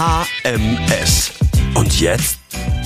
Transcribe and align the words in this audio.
HMS. 0.00 1.30
Und 1.74 2.00
jetzt? 2.00 2.38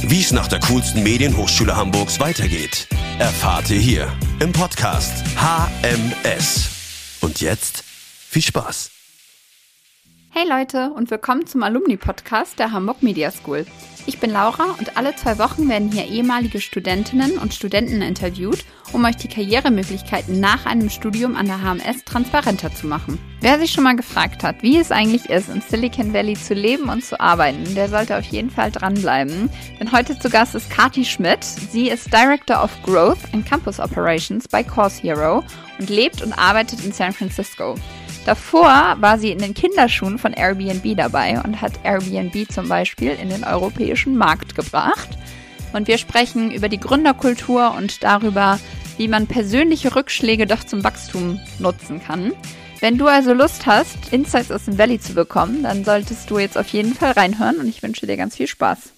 Wie 0.03 0.21
es 0.21 0.33
nach 0.33 0.49
der 0.49 0.59
coolsten 0.59 1.05
Medienhochschule 1.05 1.77
Hamburgs 1.77 2.19
weitergeht, 2.19 2.89
erfahrt 3.21 3.71
ihr 3.71 3.79
hier 3.79 4.13
im 4.41 4.51
Podcast 4.51 5.25
HMS. 5.37 7.21
Und 7.21 7.41
jetzt 7.41 7.85
viel 7.85 8.43
Spaß. 8.43 8.91
Hey 10.31 10.43
Leute 10.49 10.91
und 10.91 11.13
willkommen 11.13 11.47
zum 11.47 11.63
Alumni-Podcast 11.63 12.59
der 12.59 12.73
Hamburg 12.73 13.01
Media 13.05 13.31
School. 13.31 13.65
Ich 14.07 14.21
bin 14.21 14.31
Laura 14.31 14.77
und 14.79 14.99
alle 14.99 15.17
zwei 15.17 15.39
Wochen 15.39 15.67
werden 15.69 15.91
hier 15.91 16.07
ehemalige 16.07 16.61
Studentinnen 16.61 17.39
und 17.39 17.55
Studenten 17.55 18.03
interviewt, 18.03 18.63
um 18.93 19.03
euch 19.07 19.17
die 19.17 19.29
Karrieremöglichkeiten 19.29 20.41
nach 20.41 20.67
einem 20.67 20.91
Studium 20.91 21.37
an 21.37 21.47
der 21.47 21.63
HMS 21.63 22.05
transparenter 22.05 22.75
zu 22.75 22.87
machen. 22.87 23.19
Wer 23.41 23.59
sich 23.59 23.73
schon 23.73 23.85
mal 23.85 23.97
gefragt 23.97 24.43
hat, 24.43 24.63
wie 24.63 24.77
es 24.77 24.93
eigentlich 24.93 25.31
ist, 25.31 25.49
im 25.49 25.63
Silicon 25.63 26.13
Valley 26.13 26.35
zu 26.35 26.53
leben 26.53 26.91
und 26.91 27.03
zu 27.03 27.19
arbeiten, 27.19 27.75
der 27.75 27.89
sollte 27.89 28.19
auf 28.19 28.25
jeden 28.25 28.51
Fall 28.51 28.71
dranbleiben. 28.71 29.49
Denn 29.81 29.91
heute 29.91 30.19
zu 30.19 30.29
Gast 30.29 30.55
ist 30.55 30.69
Kati 30.69 31.07
Schmidt. 31.07 31.43
Sie 31.43 31.89
ist 31.89 32.13
Director 32.13 32.63
of 32.63 32.71
Growth 32.83 33.19
and 33.33 33.47
Campus 33.47 33.81
Operations 33.81 34.47
bei 34.47 34.63
Course 34.63 35.01
Hero 35.01 35.43
und 35.79 35.89
lebt 35.89 36.21
und 36.21 36.35
arbeitet 36.35 36.85
in 36.85 36.93
San 36.93 37.13
Francisco. 37.13 37.77
Davor 38.25 38.97
war 39.01 39.19
sie 39.19 39.31
in 39.31 39.39
den 39.39 39.53
Kinderschuhen 39.53 40.19
von 40.19 40.33
Airbnb 40.33 40.97
dabei 40.97 41.39
und 41.45 41.61
hat 41.61 41.73
Airbnb 41.85 42.51
zum 42.51 42.69
Beispiel 42.69 43.11
in 43.11 43.29
den 43.29 43.45
europäischen 43.45 44.17
Markt 44.17 44.55
gebracht. 44.55 45.11
Und 45.75 45.89
wir 45.89 45.99
sprechen 45.99 46.51
über 46.51 46.71
die 46.71 46.81
Gründerkultur 46.81 47.75
und 47.77 48.03
darüber, 48.03 48.59
wie 48.97 49.09
man 49.09 49.27
persönliche 49.27 49.95
Rückschläge 49.95 50.47
doch 50.47 50.65
zum 50.65 50.83
Wachstum 50.85 51.39
nutzen 51.59 52.03
kann. 52.03 52.33
Wenn 52.81 52.97
du 52.97 53.09
also 53.09 53.35
Lust 53.35 53.67
hast, 53.67 54.13
Insights 54.13 54.51
aus 54.51 54.65
dem 54.65 54.79
Valley 54.79 54.99
zu 54.99 55.15
bekommen, 55.15 55.63
dann 55.63 55.85
solltest 55.85 56.31
du 56.31 56.39
jetzt 56.39 56.57
auf 56.57 56.69
jeden 56.69 56.95
Fall 56.95 57.13
reinhören 57.13 57.57
und 57.57 57.69
ich 57.69 57.83
wünsche 57.83 58.07
dir 58.07 58.17
ganz 58.17 58.37
viel 58.37 58.47
Spaß. 58.47 58.93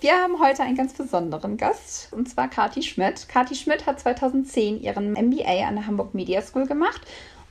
Wir 0.00 0.12
haben 0.12 0.40
heute 0.40 0.62
einen 0.62 0.76
ganz 0.76 0.92
besonderen 0.92 1.56
Gast, 1.56 2.12
und 2.12 2.28
zwar 2.28 2.48
Kati 2.48 2.82
Schmidt. 2.82 3.28
Kati 3.28 3.54
Schmidt 3.54 3.86
hat 3.86 3.98
2010 3.98 4.82
ihren 4.82 5.12
MBA 5.12 5.66
an 5.66 5.76
der 5.76 5.86
Hamburg 5.86 6.14
Media 6.14 6.42
School 6.42 6.66
gemacht 6.66 7.00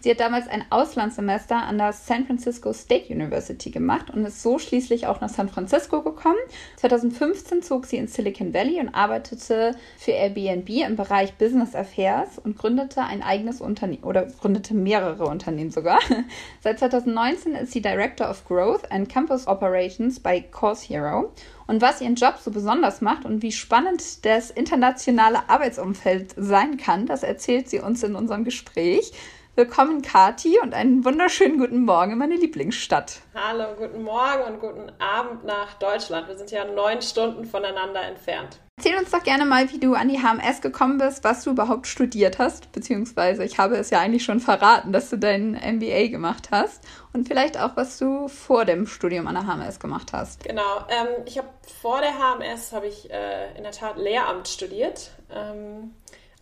Sie 0.06 0.12
hat 0.12 0.20
damals 0.20 0.48
ein 0.48 0.64
Auslandssemester 0.70 1.56
an 1.56 1.80
der 1.80 1.92
San 1.92 2.28
Francisco 2.28 2.72
State 2.74 3.12
University 3.12 3.72
gemacht 3.72 4.12
und 4.12 4.24
ist 4.24 4.44
so 4.44 4.60
schließlich 4.60 5.08
auch 5.08 5.20
nach 5.20 5.30
San 5.30 5.50
Francisco 5.50 6.04
gekommen. 6.04 6.38
2015 6.76 7.64
zog 7.64 7.88
sie 7.88 7.98
ins 7.98 8.14
Silicon 8.14 8.54
Valley 8.54 8.80
und 8.80 8.90
arbeitete 8.94 9.76
für 9.98 10.12
Airbnb 10.12 10.70
im 10.70 10.96
Bereich 10.96 11.34
Business 11.40 11.74
Affairs 11.74 12.38
und 12.38 12.56
gründete 12.56 13.02
ein 13.02 13.24
eigenes 13.24 13.62
Unternehmen 13.62 14.04
oder 14.04 14.28
gründete 14.28 14.76
mehrere 14.76 15.26
Unternehmen 15.26 15.72
sogar. 15.72 15.98
Seit 16.62 16.78
2019 16.78 17.56
ist 17.56 17.72
sie 17.72 17.82
Director 17.82 18.30
of 18.30 18.46
Growth 18.46 18.92
and 18.92 19.10
Campus 19.10 19.48
Operations 19.48 20.20
bei 20.20 20.40
Course 20.40 20.86
Hero. 20.88 21.32
Und 21.66 21.82
was 21.82 22.00
ihren 22.00 22.14
Job 22.14 22.36
so 22.40 22.52
besonders 22.52 23.02
macht 23.02 23.26
und 23.26 23.42
wie 23.42 23.52
spannend 23.52 24.24
das 24.24 24.52
internationale 24.52 25.50
Arbeitsumfeld 25.50 26.36
sein 26.38 26.78
kann, 26.78 27.08
das 27.08 27.24
erzählt 27.24 27.70
sie 27.70 27.80
uns 27.80 28.04
in 28.04 28.14
unserem 28.14 28.44
Gespräch. 28.44 29.12
Willkommen, 29.58 30.02
Kati, 30.02 30.60
und 30.62 30.74
einen 30.74 31.06
wunderschönen 31.06 31.58
guten 31.58 31.86
Morgen 31.86 32.12
in 32.12 32.18
meine 32.18 32.36
Lieblingsstadt. 32.36 33.22
Hallo, 33.34 33.74
guten 33.78 34.04
Morgen 34.04 34.44
und 34.52 34.60
guten 34.60 34.92
Abend 35.00 35.46
nach 35.46 35.76
Deutschland. 35.76 36.28
Wir 36.28 36.36
sind 36.36 36.52
ja 36.52 36.66
neun 36.66 37.02
Stunden 37.02 37.46
voneinander 37.46 38.02
entfernt. 38.02 38.60
Erzähl 38.76 38.98
uns 38.98 39.12
doch 39.12 39.24
gerne 39.24 39.46
mal, 39.46 39.72
wie 39.72 39.80
du 39.80 39.94
an 39.94 40.10
die 40.10 40.20
HMS 40.20 40.60
gekommen 40.60 40.98
bist, 40.98 41.24
was 41.24 41.46
du 41.46 41.52
überhaupt 41.52 41.88
studiert 41.88 42.38
hast, 42.38 42.74
beziehungsweise 42.74 43.46
ich 43.46 43.58
habe 43.58 43.78
es 43.78 43.92
ja 43.92 44.02
eigentlich 44.02 44.26
schon 44.26 44.42
verraten, 44.42 44.92
dass 44.92 45.10
du 45.10 45.18
dein 45.18 45.54
MBA 45.54 46.08
gemacht 46.08 46.50
hast 46.52 46.84
und 47.14 47.26
vielleicht 47.26 47.58
auch, 47.58 47.78
was 47.78 47.98
du 47.98 48.28
vor 48.28 48.66
dem 48.66 48.86
Studium 48.86 49.26
an 49.28 49.36
der 49.36 49.48
HMS 49.48 49.80
gemacht 49.80 50.12
hast. 50.12 50.44
Genau, 50.44 50.80
ähm, 50.90 51.24
ich 51.26 51.38
habe 51.38 51.48
vor 51.82 52.02
der 52.02 52.12
HMS 52.12 52.74
habe 52.74 52.88
ich 52.88 53.10
äh, 53.10 53.56
in 53.56 53.64
der 53.64 53.72
Tat 53.72 53.96
Lehramt 53.96 54.50
studiert. 54.50 55.12
Ähm, 55.34 55.94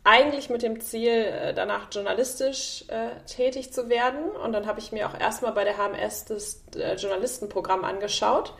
eigentlich 0.03 0.49
mit 0.49 0.61
dem 0.61 0.81
Ziel, 0.81 1.11
äh, 1.11 1.53
danach 1.53 1.87
journalistisch 1.91 2.85
äh, 2.89 3.09
tätig 3.25 3.71
zu 3.71 3.89
werden. 3.89 4.31
Und 4.31 4.53
dann 4.53 4.67
habe 4.67 4.79
ich 4.79 4.91
mir 4.91 5.07
auch 5.07 5.17
erstmal 5.19 5.53
bei 5.53 5.63
der 5.63 5.77
HMS 5.77 6.25
das 6.25 6.63
äh, 6.75 6.95
Journalistenprogramm 6.95 7.83
angeschaut. 7.85 8.53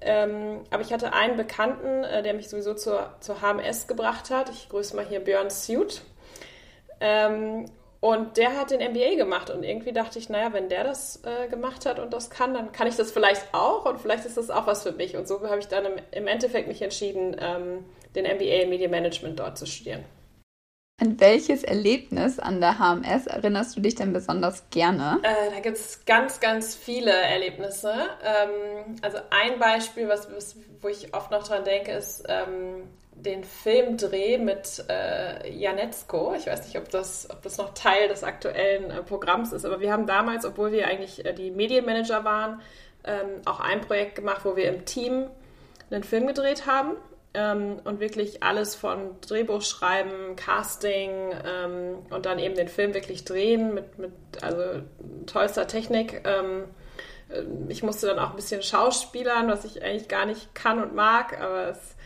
Ähm, 0.00 0.62
aber 0.70 0.82
ich 0.82 0.92
hatte 0.92 1.12
einen 1.12 1.36
Bekannten, 1.36 2.04
äh, 2.04 2.22
der 2.22 2.32
mich 2.32 2.48
sowieso 2.48 2.74
zur, 2.74 3.14
zur 3.20 3.42
HMS 3.42 3.86
gebracht 3.86 4.30
hat. 4.30 4.48
Ich 4.48 4.70
grüße 4.70 4.96
mal 4.96 5.04
hier 5.04 5.20
Björn 5.20 5.50
Suit. 5.50 6.00
Ähm, 7.00 7.66
und 8.00 8.38
der 8.38 8.56
hat 8.56 8.70
den 8.70 8.80
MBA 8.80 9.16
gemacht 9.16 9.50
und 9.50 9.62
irgendwie 9.62 9.92
dachte 9.92 10.18
ich, 10.18 10.30
naja, 10.30 10.54
wenn 10.54 10.70
der 10.70 10.84
das 10.84 11.20
äh, 11.24 11.48
gemacht 11.48 11.84
hat 11.84 11.98
und 11.98 12.14
das 12.14 12.30
kann, 12.30 12.54
dann 12.54 12.72
kann 12.72 12.86
ich 12.86 12.96
das 12.96 13.12
vielleicht 13.12 13.52
auch 13.52 13.84
und 13.84 14.00
vielleicht 14.00 14.24
ist 14.24 14.38
das 14.38 14.48
auch 14.48 14.66
was 14.66 14.84
für 14.84 14.92
mich. 14.92 15.18
Und 15.18 15.28
so 15.28 15.46
habe 15.46 15.58
ich 15.58 15.68
dann 15.68 15.84
im, 15.84 15.92
im 16.10 16.26
Endeffekt 16.26 16.66
mich 16.66 16.80
entschieden, 16.80 17.36
ähm, 17.38 17.84
den 18.14 18.24
MBA 18.24 18.62
in 18.62 18.70
Media 18.70 18.88
Management 18.88 19.38
dort 19.38 19.58
zu 19.58 19.66
studieren. 19.66 20.02
An 21.00 21.18
welches 21.18 21.64
Erlebnis 21.64 22.38
an 22.38 22.60
der 22.60 22.78
HMS 22.78 23.26
erinnerst 23.26 23.74
du 23.74 23.80
dich 23.80 23.94
denn 23.94 24.12
besonders 24.12 24.68
gerne? 24.68 25.18
Äh, 25.22 25.50
da 25.50 25.60
gibt 25.60 25.78
es 25.78 26.04
ganz, 26.04 26.40
ganz 26.40 26.74
viele 26.74 27.10
Erlebnisse. 27.10 27.94
Ähm, 28.22 28.96
also 29.00 29.16
ein 29.30 29.58
Beispiel, 29.58 30.08
was, 30.08 30.28
wo 30.82 30.88
ich 30.88 31.14
oft 31.14 31.30
noch 31.30 31.48
dran 31.48 31.64
denke, 31.64 31.92
ist 31.92 32.24
ähm, 32.28 32.82
den 33.14 33.44
Filmdreh 33.44 34.36
mit 34.36 34.84
äh, 34.90 35.50
Janetzko. 35.50 36.34
Ich 36.36 36.46
weiß 36.46 36.66
nicht, 36.66 36.76
ob 36.76 36.90
das, 36.90 37.30
ob 37.30 37.40
das 37.40 37.56
noch 37.56 37.72
Teil 37.72 38.08
des 38.08 38.22
aktuellen 38.22 38.90
äh, 38.90 39.02
Programms 39.02 39.52
ist, 39.52 39.64
aber 39.64 39.80
wir 39.80 39.92
haben 39.92 40.06
damals, 40.06 40.44
obwohl 40.44 40.70
wir 40.70 40.86
eigentlich 40.86 41.24
äh, 41.24 41.32
die 41.32 41.50
Medienmanager 41.50 42.24
waren, 42.24 42.60
ähm, 43.04 43.40
auch 43.46 43.60
ein 43.60 43.80
Projekt 43.80 44.16
gemacht, 44.16 44.42
wo 44.44 44.54
wir 44.54 44.68
im 44.68 44.84
Team 44.84 45.30
einen 45.90 46.04
Film 46.04 46.26
gedreht 46.26 46.66
haben 46.66 46.96
ähm, 47.34 47.80
und 47.84 48.00
wirklich 48.00 48.42
alles 48.42 48.74
von 48.74 49.20
Drehbuch 49.20 49.62
schreiben, 49.62 50.36
Casting 50.36 51.32
ähm, 51.44 51.98
und 52.10 52.26
dann 52.26 52.38
eben 52.38 52.54
den 52.54 52.68
Film 52.68 52.94
wirklich 52.94 53.24
drehen 53.24 53.74
mit, 53.74 53.98
mit 53.98 54.12
also 54.42 54.82
tollster 55.26 55.66
Technik. 55.66 56.22
Ähm, 56.24 56.64
äh, 57.28 57.42
ich 57.68 57.82
musste 57.82 58.08
dann 58.08 58.18
auch 58.18 58.30
ein 58.30 58.36
bisschen 58.36 58.62
schauspielern, 58.62 59.48
was 59.48 59.64
ich 59.64 59.82
eigentlich 59.82 60.08
gar 60.08 60.26
nicht 60.26 60.54
kann 60.54 60.82
und 60.82 60.94
mag, 60.94 61.40
aber 61.40 61.68
es, 61.68 61.96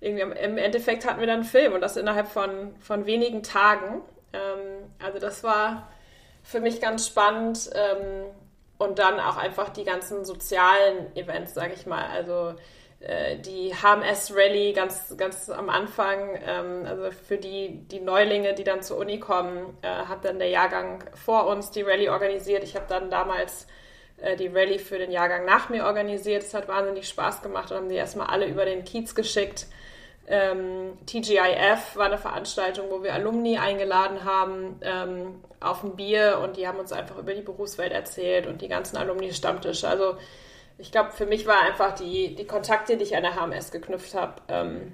irgendwie 0.00 0.22
im 0.22 0.58
Endeffekt 0.58 1.06
hatten 1.06 1.20
wir 1.20 1.26
dann 1.26 1.40
einen 1.40 1.44
Film 1.44 1.72
und 1.72 1.80
das 1.80 1.96
innerhalb 1.96 2.28
von, 2.28 2.76
von 2.80 3.06
wenigen 3.06 3.42
Tagen. 3.42 4.02
Ähm, 4.34 4.90
also 5.02 5.18
das 5.18 5.42
war 5.42 5.88
für 6.42 6.60
mich 6.60 6.82
ganz 6.82 7.06
spannend 7.06 7.70
ähm, 7.74 8.26
und 8.76 8.98
dann 8.98 9.18
auch 9.18 9.38
einfach 9.38 9.70
die 9.70 9.84
ganzen 9.84 10.26
sozialen 10.26 11.16
Events, 11.16 11.54
sage 11.54 11.72
ich 11.72 11.86
mal. 11.86 12.04
Also 12.04 12.54
die 13.38 13.74
HMS 13.74 14.34
Rally 14.34 14.72
ganz, 14.72 15.14
ganz 15.18 15.50
am 15.50 15.68
Anfang, 15.68 16.38
ähm, 16.46 16.86
also 16.86 17.10
für 17.10 17.36
die, 17.36 17.86
die 17.88 18.00
Neulinge, 18.00 18.54
die 18.54 18.64
dann 18.64 18.82
zur 18.82 18.96
Uni 18.96 19.18
kommen, 19.18 19.76
äh, 19.82 19.88
hat 19.88 20.24
dann 20.24 20.38
der 20.38 20.48
Jahrgang 20.48 21.04
vor 21.12 21.46
uns 21.46 21.70
die 21.70 21.82
Rally 21.82 22.08
organisiert. 22.08 22.64
Ich 22.64 22.76
habe 22.76 22.86
dann 22.88 23.10
damals 23.10 23.66
äh, 24.18 24.36
die 24.36 24.46
Rally 24.46 24.78
für 24.78 24.98
den 24.98 25.10
Jahrgang 25.10 25.44
nach 25.44 25.68
mir 25.68 25.84
organisiert. 25.84 26.42
Es 26.42 26.54
hat 26.54 26.66
wahnsinnig 26.66 27.06
Spaß 27.08 27.42
gemacht 27.42 27.70
und 27.70 27.76
haben 27.76 27.88
die 27.88 27.94
erstmal 27.94 28.28
alle 28.28 28.46
über 28.46 28.64
den 28.64 28.84
Kiez 28.84 29.14
geschickt. 29.14 29.66
Ähm, 30.26 30.96
TGIF 31.04 31.96
war 31.96 32.06
eine 32.06 32.16
Veranstaltung, 32.16 32.86
wo 32.90 33.02
wir 33.02 33.12
Alumni 33.12 33.58
eingeladen 33.58 34.24
haben 34.24 34.80
ähm, 34.80 35.42
auf 35.60 35.84
ein 35.84 35.96
Bier 35.96 36.40
und 36.42 36.56
die 36.56 36.66
haben 36.66 36.78
uns 36.78 36.92
einfach 36.92 37.18
über 37.18 37.34
die 37.34 37.42
Berufswelt 37.42 37.92
erzählt 37.92 38.46
und 38.46 38.62
die 38.62 38.68
ganzen 38.68 38.96
Alumni-Stammtische. 38.96 39.86
Also 39.86 40.16
ich 40.78 40.90
glaube, 40.90 41.12
für 41.12 41.26
mich 41.26 41.46
war 41.46 41.60
einfach 41.62 41.94
die, 41.94 42.34
die 42.34 42.46
Kontakte, 42.46 42.96
die 42.96 43.04
ich 43.04 43.16
an 43.16 43.22
der 43.22 43.34
HMS 43.36 43.70
geknüpft 43.70 44.14
habe, 44.14 44.34
ähm, 44.48 44.92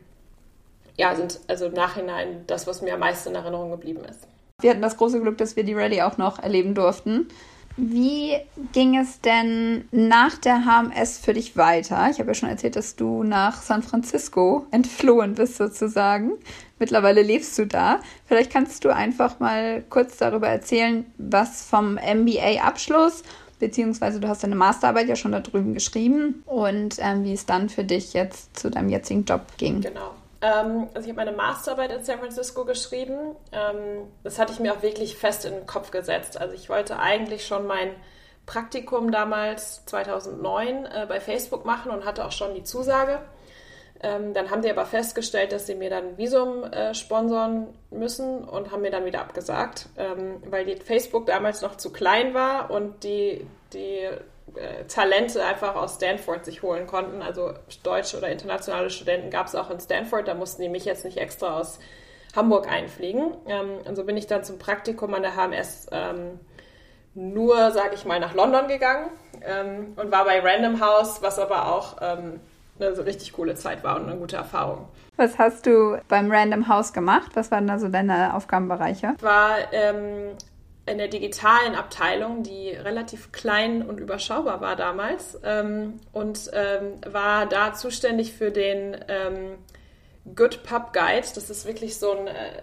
ja, 0.97 1.15
sind 1.15 1.41
also 1.49 1.67
im 1.67 1.73
Nachhinein 1.73 2.45
das, 2.47 2.67
was 2.67 2.83
mir 2.83 2.95
am 2.95 3.01
meisten 3.01 3.31
in 3.31 3.35
Erinnerung 3.37 3.71
geblieben 3.71 4.05
ist. 4.05 4.27
Wir 4.61 4.71
hatten 4.71 4.83
das 4.83 4.99
große 4.99 5.21
Glück, 5.21 5.39
dass 5.39 5.57
wir 5.57 5.65
die 5.65 5.75
Rallye 5.75 6.03
auch 6.03 6.19
noch 6.19 6.39
erleben 6.39 6.75
durften. 6.75 7.29
Wie 7.77 8.37
ging 8.73 8.99
es 8.99 9.21
denn 9.23 9.89
nach 9.91 10.37
der 10.37 10.67
HMS 10.67 11.19
für 11.19 11.33
dich 11.33 11.57
weiter? 11.57 12.09
Ich 12.11 12.19
habe 12.19 12.29
ja 12.29 12.35
schon 12.35 12.51
erzählt, 12.51 12.77
dass 12.77 12.97
du 12.97 13.23
nach 13.23 13.63
San 13.63 13.83
Francisco 13.83 14.67
entflohen 14.71 15.35
bist 15.35 15.57
sozusagen. 15.57 16.33
Mittlerweile 16.79 17.23
lebst 17.23 17.59
du 17.59 17.67
da. 17.67 18.01
Vielleicht 18.27 18.53
kannst 18.53 18.85
du 18.85 18.95
einfach 18.95 19.39
mal 19.41 19.83
kurz 19.89 20.19
darüber 20.19 20.49
erzählen, 20.49 21.07
was 21.17 21.65
vom 21.65 21.95
MBA-Abschluss 21.95 23.23
beziehungsweise 23.61 24.19
du 24.19 24.27
hast 24.27 24.43
deine 24.43 24.57
Masterarbeit 24.57 25.09
ja 25.09 25.15
schon 25.15 25.33
da 25.33 25.41
drüben 25.41 25.75
geschrieben 25.75 26.43
und 26.47 26.97
ähm, 26.99 27.25
wie 27.25 27.33
es 27.33 27.47
dann 27.47 27.69
für 27.69 27.85
dich 27.85 28.13
jetzt 28.13 28.59
zu 28.59 28.71
deinem 28.71 28.89
jetzigen 28.89 29.25
Job 29.25 29.43
ging. 29.57 29.81
Genau. 29.81 30.11
Ähm, 30.41 30.89
also 30.95 31.09
ich 31.09 31.15
habe 31.15 31.25
meine 31.25 31.37
Masterarbeit 31.37 31.93
in 31.93 32.03
San 32.03 32.19
Francisco 32.19 32.65
geschrieben. 32.65 33.37
Ähm, 33.53 34.09
das 34.25 34.39
hatte 34.39 34.53
ich 34.53 34.59
mir 34.59 34.75
auch 34.75 34.83
wirklich 34.83 35.17
fest 35.17 35.45
in 35.45 35.55
den 35.55 35.67
Kopf 35.67 35.91
gesetzt. 35.91 36.41
Also 36.41 36.55
ich 36.55 36.69
wollte 36.69 36.99
eigentlich 36.99 37.47
schon 37.47 37.67
mein 37.67 37.91
Praktikum 38.47 39.13
damals 39.13 39.85
2009 39.87 40.87
äh, 40.87 41.07
bei 41.09 41.21
Facebook 41.21 41.65
machen 41.65 41.93
und 41.93 42.05
hatte 42.05 42.25
auch 42.25 42.33
schon 42.33 42.55
die 42.55 42.65
Zusage. 42.65 43.21
Ähm, 44.03 44.33
dann 44.33 44.51
haben 44.51 44.63
die 44.63 44.71
aber 44.71 44.87
festgestellt, 44.87 45.53
dass 45.53 45.67
sie 45.67 45.75
mir 45.75 45.91
dann 45.91 46.17
Visum 46.17 46.65
äh, 46.65 46.95
sponsern 46.95 47.69
müssen 47.91 48.45
und 48.45 48.73
haben 48.73 48.81
mir 48.81 48.91
dann 48.91 49.05
wieder 49.05 49.21
abgesagt, 49.21 49.87
ähm, 49.99 50.43
weil 50.49 50.65
die 50.65 50.77
Facebook 50.77 51.27
damals 51.27 51.61
noch 51.61 51.77
zu 51.77 51.93
klein 51.93 52.33
war 52.33 52.71
und 52.71 53.05
die, 53.05 53.47
die 53.75 53.99
äh, 53.99 54.85
Talente 54.89 55.45
einfach 55.45 55.75
aus 55.75 55.97
Stanford 55.97 56.47
sich 56.47 56.63
holen 56.63 56.87
konnten. 56.87 57.21
Also 57.21 57.53
deutsche 57.83 58.17
oder 58.17 58.29
internationale 58.29 58.89
Studenten 58.89 59.31
gab 59.31 59.49
es 59.49 59.55
auch 59.55 59.71
in 59.71 59.81
Stanford, 59.81 60.27
da 60.27 60.35
mussten 60.35 60.63
die 60.63 60.71
mich 60.71 60.87
jetzt 60.87 61.05
nicht 61.05 61.19
extra 61.19 61.59
aus 61.59 61.79
Hamburg 62.35 62.69
einfliegen. 62.69 63.37
Ähm, 63.47 63.81
und 63.87 63.97
so 63.97 64.05
bin 64.05 64.17
ich 64.17 64.27
dann 64.27 64.45
zum 64.45 64.59
Praktikum 64.59 65.13
an 65.13 65.23
der 65.23 65.37
HMS 65.37 65.89
nur, 67.15 67.73
sage 67.73 67.95
ich 67.95 68.05
mal, 68.05 68.21
nach 68.21 68.35
London 68.35 68.69
gegangen 68.69 69.11
ähm, 69.43 69.95
und 69.97 70.13
war 70.13 70.25
bei 70.25 70.41
Random 70.41 70.81
House, 70.81 71.23
was 71.23 71.39
aber 71.39 71.75
auch 71.75 71.97
ähm, 72.01 72.41
eine 72.81 72.95
so 72.95 73.03
richtig 73.03 73.33
coole 73.33 73.55
Zeit 73.55 73.85
war 73.85 73.97
und 73.97 74.09
eine 74.09 74.17
gute 74.17 74.37
Erfahrung. 74.37 74.89
Was 75.17 75.39
hast 75.39 75.67
du 75.67 75.99
beim 76.09 76.31
Random 76.31 76.69
House 76.69 76.93
gemacht? 76.93 77.33
Was 77.35 77.51
waren 77.51 77.67
da 77.67 77.79
so 77.79 77.89
deine 77.89 78.35
Aufgabenbereiche? 78.35 79.17
War 79.21 79.73
ähm, 79.73 80.37
in 80.87 80.99
der 80.99 81.09
digitalen 81.09 81.75
Abteilung, 81.75 82.43
die 82.43 82.71
relativ 82.71 83.33
klein 83.33 83.83
und 83.83 84.01
überschaubar 84.01 84.61
war 84.61 84.77
damals 84.77 85.39
ähm, 85.45 86.01
und 86.13 86.51
ähm, 86.53 86.95
war 87.07 87.47
da 87.47 87.75
zuständig 87.75 88.33
für 88.33 88.51
den 88.51 88.97
ähm, 89.09 89.59
Good 90.35 90.63
Pub 90.63 90.93
Guide. 90.93 91.27
Das 91.35 91.51
ist 91.51 91.67
wirklich 91.67 91.99
so 91.99 92.13
ein 92.13 92.27
äh, 92.27 92.63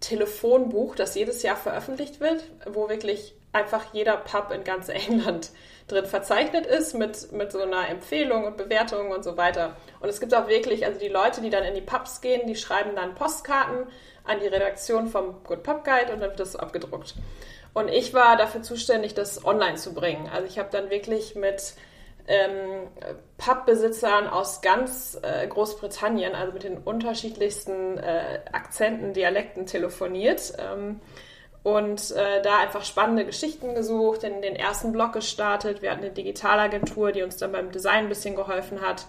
Telefonbuch, 0.00 0.94
das 0.94 1.14
jedes 1.14 1.42
Jahr 1.42 1.56
veröffentlicht 1.56 2.20
wird, 2.20 2.44
wo 2.66 2.88
wirklich 2.88 3.34
einfach 3.52 3.84
jeder 3.92 4.16
Pub 4.16 4.52
in 4.54 4.64
ganz 4.64 4.88
England 4.88 5.50
drin 5.88 6.06
verzeichnet 6.06 6.66
ist 6.66 6.94
mit, 6.94 7.32
mit 7.32 7.52
so 7.52 7.60
einer 7.60 7.88
Empfehlung 7.88 8.44
und 8.44 8.56
Bewertung 8.56 9.10
und 9.10 9.24
so 9.24 9.36
weiter. 9.36 9.76
Und 10.00 10.08
es 10.08 10.20
gibt 10.20 10.34
auch 10.34 10.48
wirklich, 10.48 10.86
also 10.86 10.98
die 10.98 11.08
Leute, 11.08 11.40
die 11.40 11.50
dann 11.50 11.64
in 11.64 11.74
die 11.74 11.80
Pubs 11.80 12.20
gehen, 12.20 12.46
die 12.46 12.56
schreiben 12.56 12.96
dann 12.96 13.14
Postkarten 13.14 13.86
an 14.24 14.40
die 14.40 14.46
Redaktion 14.46 15.08
vom 15.08 15.42
Good 15.44 15.62
Pub 15.62 15.84
Guide 15.84 16.12
und 16.12 16.20
dann 16.20 16.30
wird 16.30 16.40
das 16.40 16.56
abgedruckt. 16.56 17.14
Und 17.74 17.88
ich 17.88 18.12
war 18.12 18.36
dafür 18.36 18.62
zuständig, 18.62 19.14
das 19.14 19.44
online 19.44 19.76
zu 19.76 19.94
bringen. 19.94 20.28
Also 20.32 20.46
ich 20.46 20.58
habe 20.58 20.68
dann 20.70 20.90
wirklich 20.90 21.34
mit 21.34 21.74
ähm, 22.28 22.88
Pubbesitzern 23.38 24.28
aus 24.28 24.60
ganz 24.60 25.18
äh, 25.22 25.46
Großbritannien, 25.46 26.34
also 26.34 26.52
mit 26.52 26.62
den 26.62 26.78
unterschiedlichsten 26.78 27.98
äh, 27.98 28.40
Akzenten, 28.52 29.12
Dialekten 29.12 29.66
telefoniert. 29.66 30.52
Ähm, 30.58 31.00
und 31.62 32.10
äh, 32.10 32.42
da 32.42 32.58
einfach 32.58 32.84
spannende 32.84 33.24
Geschichten 33.24 33.74
gesucht, 33.74 34.24
in 34.24 34.42
den 34.42 34.56
ersten 34.56 34.92
Blog 34.92 35.12
gestartet. 35.12 35.80
Wir 35.80 35.92
hatten 35.92 36.02
eine 36.02 36.10
Digitalagentur, 36.10 37.12
die 37.12 37.22
uns 37.22 37.36
dann 37.36 37.52
beim 37.52 37.70
Design 37.70 38.04
ein 38.04 38.08
bisschen 38.08 38.34
geholfen 38.34 38.80
hat. 38.80 39.06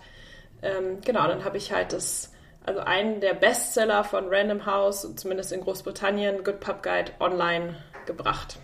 Ähm, 0.61 1.00
genau, 1.03 1.27
dann 1.27 1.45
habe 1.45 1.57
ich 1.57 1.73
halt 1.73 1.94
das, 1.94 2.31
also 2.63 2.81
einen 2.81 3.21
der 3.21 3.33
Bestseller 3.33 4.03
von 4.03 4.25
Random 4.29 4.65
House, 4.65 5.07
zumindest 5.15 5.51
in 5.51 5.61
Großbritannien, 5.61 6.44
Good 6.44 6.59
Pub 6.59 6.83
Guide, 6.83 7.11
online 7.19 7.75
gebracht. 8.05 8.59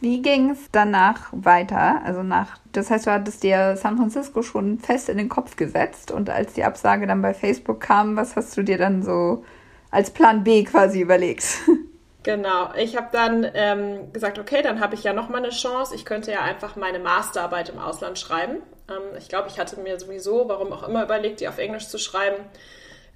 Wie 0.00 0.20
ging 0.20 0.50
es 0.50 0.70
danach 0.70 1.28
weiter? 1.32 2.02
Also 2.04 2.22
nach, 2.22 2.58
das 2.72 2.90
heißt, 2.90 3.06
du 3.06 3.10
hattest 3.10 3.42
dir 3.42 3.76
San 3.76 3.96
Francisco 3.96 4.42
schon 4.42 4.78
fest 4.78 5.08
in 5.08 5.16
den 5.16 5.30
Kopf 5.30 5.56
gesetzt 5.56 6.10
und 6.10 6.28
als 6.28 6.52
die 6.52 6.64
Absage 6.64 7.06
dann 7.06 7.22
bei 7.22 7.32
Facebook 7.32 7.80
kam, 7.80 8.14
was 8.14 8.36
hast 8.36 8.56
du 8.58 8.62
dir 8.62 8.76
dann 8.76 9.02
so 9.02 9.42
als 9.90 10.10
Plan 10.10 10.44
B 10.44 10.64
quasi 10.64 11.00
überlegt? 11.00 11.46
Genau, 12.26 12.74
ich 12.74 12.96
habe 12.96 13.06
dann 13.12 13.48
ähm, 13.54 14.12
gesagt, 14.12 14.40
okay, 14.40 14.60
dann 14.60 14.80
habe 14.80 14.96
ich 14.96 15.04
ja 15.04 15.12
noch 15.12 15.28
mal 15.28 15.38
eine 15.38 15.50
Chance. 15.50 15.94
Ich 15.94 16.04
könnte 16.04 16.32
ja 16.32 16.40
einfach 16.40 16.74
meine 16.74 16.98
Masterarbeit 16.98 17.68
im 17.68 17.78
Ausland 17.78 18.18
schreiben. 18.18 18.62
Ähm, 18.90 19.16
ich 19.16 19.28
glaube, 19.28 19.46
ich 19.46 19.60
hatte 19.60 19.78
mir 19.78 19.96
sowieso, 20.00 20.48
warum 20.48 20.72
auch 20.72 20.82
immer, 20.88 21.04
überlegt, 21.04 21.38
die 21.38 21.46
auf 21.46 21.58
Englisch 21.58 21.86
zu 21.86 21.98
schreiben. 21.98 22.42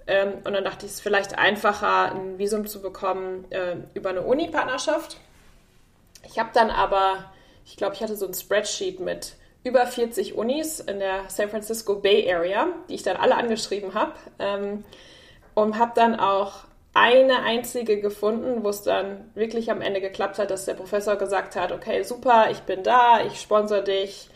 Ähm, 0.06 0.34
und 0.44 0.52
dann 0.52 0.62
dachte 0.62 0.86
ich, 0.86 0.92
es 0.92 0.98
ist 0.98 1.00
vielleicht 1.00 1.36
einfacher, 1.36 2.12
ein 2.12 2.38
Visum 2.38 2.68
zu 2.68 2.80
bekommen 2.80 3.50
äh, 3.50 3.78
über 3.94 4.10
eine 4.10 4.22
Uni-Partnerschaft. 4.22 5.16
Ich 6.22 6.38
habe 6.38 6.50
dann 6.54 6.70
aber, 6.70 7.32
ich 7.66 7.76
glaube, 7.76 7.96
ich 7.96 8.04
hatte 8.04 8.14
so 8.14 8.28
ein 8.28 8.34
Spreadsheet 8.34 9.00
mit 9.00 9.34
über 9.64 9.88
40 9.88 10.36
Unis 10.36 10.78
in 10.78 11.00
der 11.00 11.24
San 11.26 11.50
Francisco 11.50 11.96
Bay 11.96 12.32
Area, 12.32 12.68
die 12.88 12.94
ich 12.94 13.02
dann 13.02 13.16
alle 13.16 13.34
angeschrieben 13.34 13.92
habe. 13.92 14.12
Ähm, 14.38 14.84
und 15.54 15.80
habe 15.80 15.90
dann 15.96 16.14
auch 16.14 16.69
eine 16.92 17.42
einzige 17.42 18.00
gefunden, 18.00 18.64
wo 18.64 18.68
es 18.68 18.82
dann 18.82 19.30
wirklich 19.34 19.70
am 19.70 19.80
Ende 19.80 20.00
geklappt 20.00 20.38
hat, 20.38 20.50
dass 20.50 20.64
der 20.64 20.74
Professor 20.74 21.16
gesagt 21.16 21.54
hat, 21.56 21.72
okay, 21.72 22.02
super, 22.02 22.48
ich 22.50 22.60
bin 22.60 22.82
da, 22.82 23.24
ich 23.24 23.40
sponsor 23.40 23.80
dich, 23.80 24.28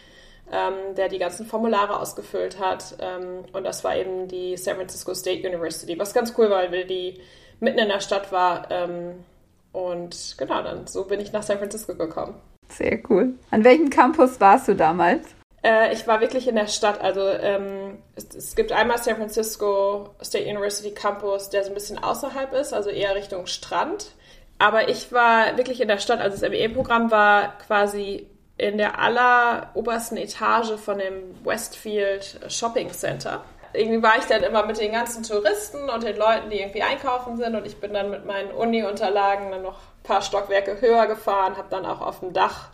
ähm, 0.53 0.95
der 0.97 1.09
die 1.09 1.19
ganzen 1.19 1.47
Formulare 1.47 1.99
ausgefüllt 1.99 2.61
hat. 2.61 2.97
Ähm, 3.01 3.45
und 3.53 3.65
das 3.65 3.83
war 3.83 3.97
eben 3.97 4.29
die 4.29 4.57
San 4.57 4.77
Francisco 4.77 5.15
State 5.15 5.47
University, 5.47 5.99
was 5.99 6.15
ganz 6.15 6.33
cool 6.39 6.51
war, 6.51 6.71
weil 6.71 6.85
die 6.85 7.21
mitten 7.61 7.79
in 7.79 7.89
der 7.89 8.01
Stadt 8.01 8.31
war. 8.31 8.71
Ähm, 8.71 9.25
und 9.73 10.37
genau, 10.39 10.63
dann 10.63 10.87
so 10.87 11.05
bin 11.05 11.19
ich 11.19 11.33
nach 11.33 11.43
San 11.43 11.59
Francisco 11.59 11.95
gekommen. 11.97 12.37
Sehr 12.69 13.01
cool. 13.11 13.35
An 13.51 13.65
welchem 13.65 13.91
Campus 13.91 14.41
warst 14.41 14.69
du 14.69 14.75
damals? 14.75 15.34
Äh, 15.65 15.95
ich 15.95 16.07
war 16.07 16.21
wirklich 16.21 16.47
in 16.47 16.57
der 16.57 16.67
Stadt. 16.67 17.01
Also 17.01 17.27
ähm, 17.27 17.99
es, 18.15 18.35
es, 18.35 18.55
gibt 18.55 18.71
einmal 18.71 18.99
San 18.99 19.17
Francisco 19.17 20.11
State 20.23 20.45
University 20.45 20.93
Campus, 20.93 21.51
der 21.51 21.65
so 21.65 21.71
ein 21.71 21.75
bisschen 21.75 21.99
außerhalb 21.99 22.53
ist, 22.53 22.75
also 22.75 22.91
eher 22.91 23.15
Richtung 23.15 23.47
Strand. 23.47 24.13
Aber 24.59 24.89
ich 24.89 25.11
war 25.11 25.57
wirklich 25.57 25.81
in 25.81 25.89
der 25.89 25.99
Stadt. 25.99 26.21
Also 26.21 26.39
das 26.39 26.49
MBA-Programm 26.49 27.11
war 27.11 27.59
quasi 27.59 28.29
in 28.57 28.79
der 28.79 28.99
allerobersten 29.01 30.17
Etage 30.17 30.77
von 30.77 30.99
dem 30.99 31.35
Westfield 31.45 32.39
Shopping 32.49 32.91
Center. 32.93 33.43
Irgendwie 33.73 34.03
war 34.03 34.19
ich 34.19 34.25
dann 34.27 34.45
immer 34.45 34.65
mit 34.65 34.79
den 34.79 34.93
ganzen 34.93 35.25
Touristen 35.25 35.91
und 35.91 36.05
den 36.05 36.17
Leuten, 36.17 36.51
die 36.51 36.61
irgendwie 36.61 36.83
einkaufen 36.83 37.37
sind. 37.37 37.57
Und 37.57 37.67
ich 37.67 37.79
bin 37.79 37.93
dann 37.93 38.11
mit 38.11 38.25
meinen 38.25 38.53
Uni-Unterlagen 38.53 39.51
dann 39.51 39.63
noch 39.63 39.79
ein 39.79 40.03
paar 40.05 40.23
Stockwerke 40.23 40.81
höher 40.81 41.07
gefahren, 41.07 41.57
habe 41.57 41.69
dann 41.71 41.85
auch 41.85 42.01
auf 42.01 42.21
dem 42.21 42.33
Dach 42.33 42.69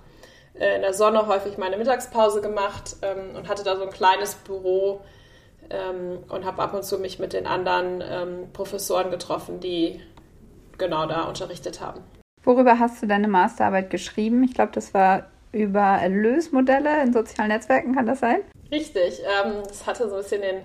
äh, 0.61 0.77
in 0.77 0.83
der 0.83 0.95
Sonne 0.95 1.27
häufig 1.27 1.59
meine 1.59 1.77
Mittagspause 1.77 2.41
gemacht 2.43 2.97
ähm, 3.03 3.35
und 3.35 3.49
hatte 3.49 3.65
da 3.65 3.77
so 3.77 3.83
ein 3.83 3.91
kleines 3.91 4.35
Büro 4.35 5.01
ähm, 5.71 6.19
und 6.29 6.45
habe 6.45 6.63
ab 6.63 6.75
und 6.75 6.85
zu 6.85 6.99
mich 6.99 7.19
mit 7.19 7.33
den 7.33 7.47
anderen 7.47 8.05
ähm, 8.07 8.53
Professoren 8.53 9.11
getroffen, 9.11 9.61
die 9.61 10.01
genau 10.77 11.07
da 11.07 11.23
unterrichtet 11.23 11.81
haben. 11.81 12.03
Worüber 12.45 12.79
hast 12.79 13.03
du 13.03 13.07
deine 13.07 13.29
Masterarbeit 13.29 13.91
geschrieben? 13.91 14.45
Ich 14.45 14.55
glaube, 14.55 14.73
das 14.75 14.95
war 14.95 15.27
über 15.53 15.81
Erlösmodelle 15.81 17.03
in 17.03 17.13
sozialen 17.13 17.51
Netzwerken, 17.51 17.95
kann 17.95 18.07
das 18.07 18.21
sein? 18.21 18.41
Richtig. 18.71 19.21
Es 19.69 19.87
hatte 19.87 20.09
so 20.09 20.17
ein 20.17 20.23
bisschen 20.23 20.43
den, 20.43 20.63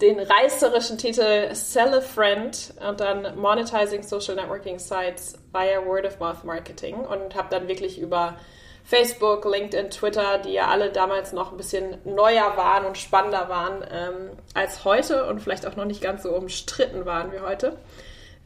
den 0.00 0.18
reißerischen 0.18 0.98
Titel 0.98 1.54
Sell 1.54 1.94
a 1.94 2.00
Friend 2.00 2.74
und 2.88 3.00
dann 3.00 3.38
Monetizing 3.38 4.02
Social 4.02 4.34
Networking 4.34 4.78
Sites 4.78 5.38
via 5.52 5.84
Word 5.84 6.06
of 6.06 6.18
Mouth 6.18 6.44
Marketing 6.44 6.96
und 6.96 7.36
habe 7.36 7.48
dann 7.50 7.68
wirklich 7.68 8.00
über 8.00 8.36
Facebook, 8.84 9.44
LinkedIn, 9.44 9.90
Twitter, 9.90 10.38
die 10.38 10.52
ja 10.52 10.68
alle 10.68 10.90
damals 10.90 11.32
noch 11.32 11.52
ein 11.52 11.56
bisschen 11.56 11.98
neuer 12.04 12.56
waren 12.56 12.84
und 12.84 12.98
spannender 12.98 13.48
waren 13.48 13.84
ähm, 13.90 14.30
als 14.54 14.84
heute 14.84 15.26
und 15.26 15.40
vielleicht 15.40 15.66
auch 15.66 15.76
noch 15.76 15.84
nicht 15.84 16.02
ganz 16.02 16.24
so 16.24 16.30
umstritten 16.30 17.06
waren 17.06 17.32
wie 17.32 17.40
heute, 17.40 17.78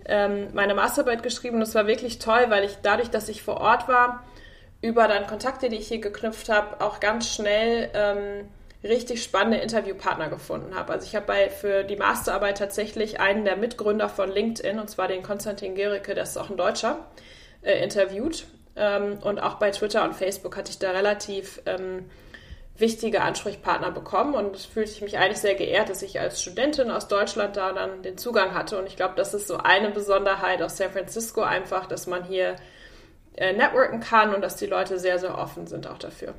ähm, 0.04 0.48
meine 0.52 0.74
Masterarbeit 0.74 1.22
geschrieben. 1.22 1.60
Es 1.62 1.74
war 1.74 1.86
wirklich 1.86 2.18
toll, 2.18 2.46
weil 2.48 2.64
ich 2.64 2.76
dadurch, 2.82 3.10
dass 3.10 3.28
ich 3.28 3.42
vor 3.42 3.60
Ort 3.60 3.88
war, 3.88 4.24
über 4.82 5.08
dann 5.08 5.26
Kontakte, 5.26 5.68
die 5.68 5.76
ich 5.76 5.88
hier 5.88 6.00
geknüpft 6.00 6.48
habe, 6.48 6.84
auch 6.84 7.00
ganz 7.00 7.34
schnell 7.34 7.90
ähm, 7.94 8.48
richtig 8.84 9.22
spannende 9.22 9.58
Interviewpartner 9.58 10.28
gefunden 10.28 10.74
habe. 10.74 10.92
Also 10.92 11.06
ich 11.06 11.16
habe 11.16 11.32
für 11.50 11.82
die 11.82 11.96
Masterarbeit 11.96 12.58
tatsächlich 12.58 13.20
einen 13.20 13.44
der 13.44 13.56
Mitgründer 13.56 14.08
von 14.08 14.30
LinkedIn, 14.30 14.78
und 14.78 14.88
zwar 14.88 15.08
den 15.08 15.22
Konstantin 15.22 15.74
Gericke, 15.74 16.14
der 16.14 16.24
ist 16.24 16.36
auch 16.36 16.50
ein 16.50 16.56
Deutscher, 16.56 17.06
äh, 17.62 17.82
interviewt. 17.82 18.46
Ähm, 18.76 19.18
und 19.22 19.38
auch 19.40 19.54
bei 19.54 19.70
Twitter 19.70 20.04
und 20.04 20.14
Facebook 20.14 20.56
hatte 20.56 20.70
ich 20.70 20.78
da 20.78 20.90
relativ 20.90 21.62
ähm, 21.66 22.04
wichtige 22.78 23.22
Ansprechpartner 23.22 23.90
bekommen 23.90 24.34
und 24.34 24.54
es 24.54 24.66
fühlte 24.66 24.90
ich 24.90 25.00
mich 25.00 25.18
eigentlich 25.18 25.38
sehr 25.38 25.54
geehrt, 25.54 25.88
dass 25.88 26.02
ich 26.02 26.20
als 26.20 26.42
Studentin 26.42 26.90
aus 26.90 27.08
Deutschland 27.08 27.56
da 27.56 27.72
dann 27.72 28.02
den 28.02 28.18
Zugang 28.18 28.54
hatte. 28.54 28.78
Und 28.78 28.86
ich 28.86 28.96
glaube, 28.96 29.14
das 29.16 29.32
ist 29.32 29.48
so 29.48 29.56
eine 29.56 29.90
Besonderheit 29.90 30.60
aus 30.62 30.76
San 30.76 30.90
Francisco 30.90 31.40
einfach, 31.40 31.86
dass 31.86 32.06
man 32.06 32.24
hier 32.24 32.56
äh, 33.36 33.54
networken 33.54 34.00
kann 34.00 34.34
und 34.34 34.42
dass 34.42 34.56
die 34.56 34.66
Leute 34.66 34.98
sehr, 34.98 35.18
sehr 35.18 35.38
offen 35.38 35.66
sind 35.66 35.86
auch 35.86 35.98
dafür. 35.98 36.34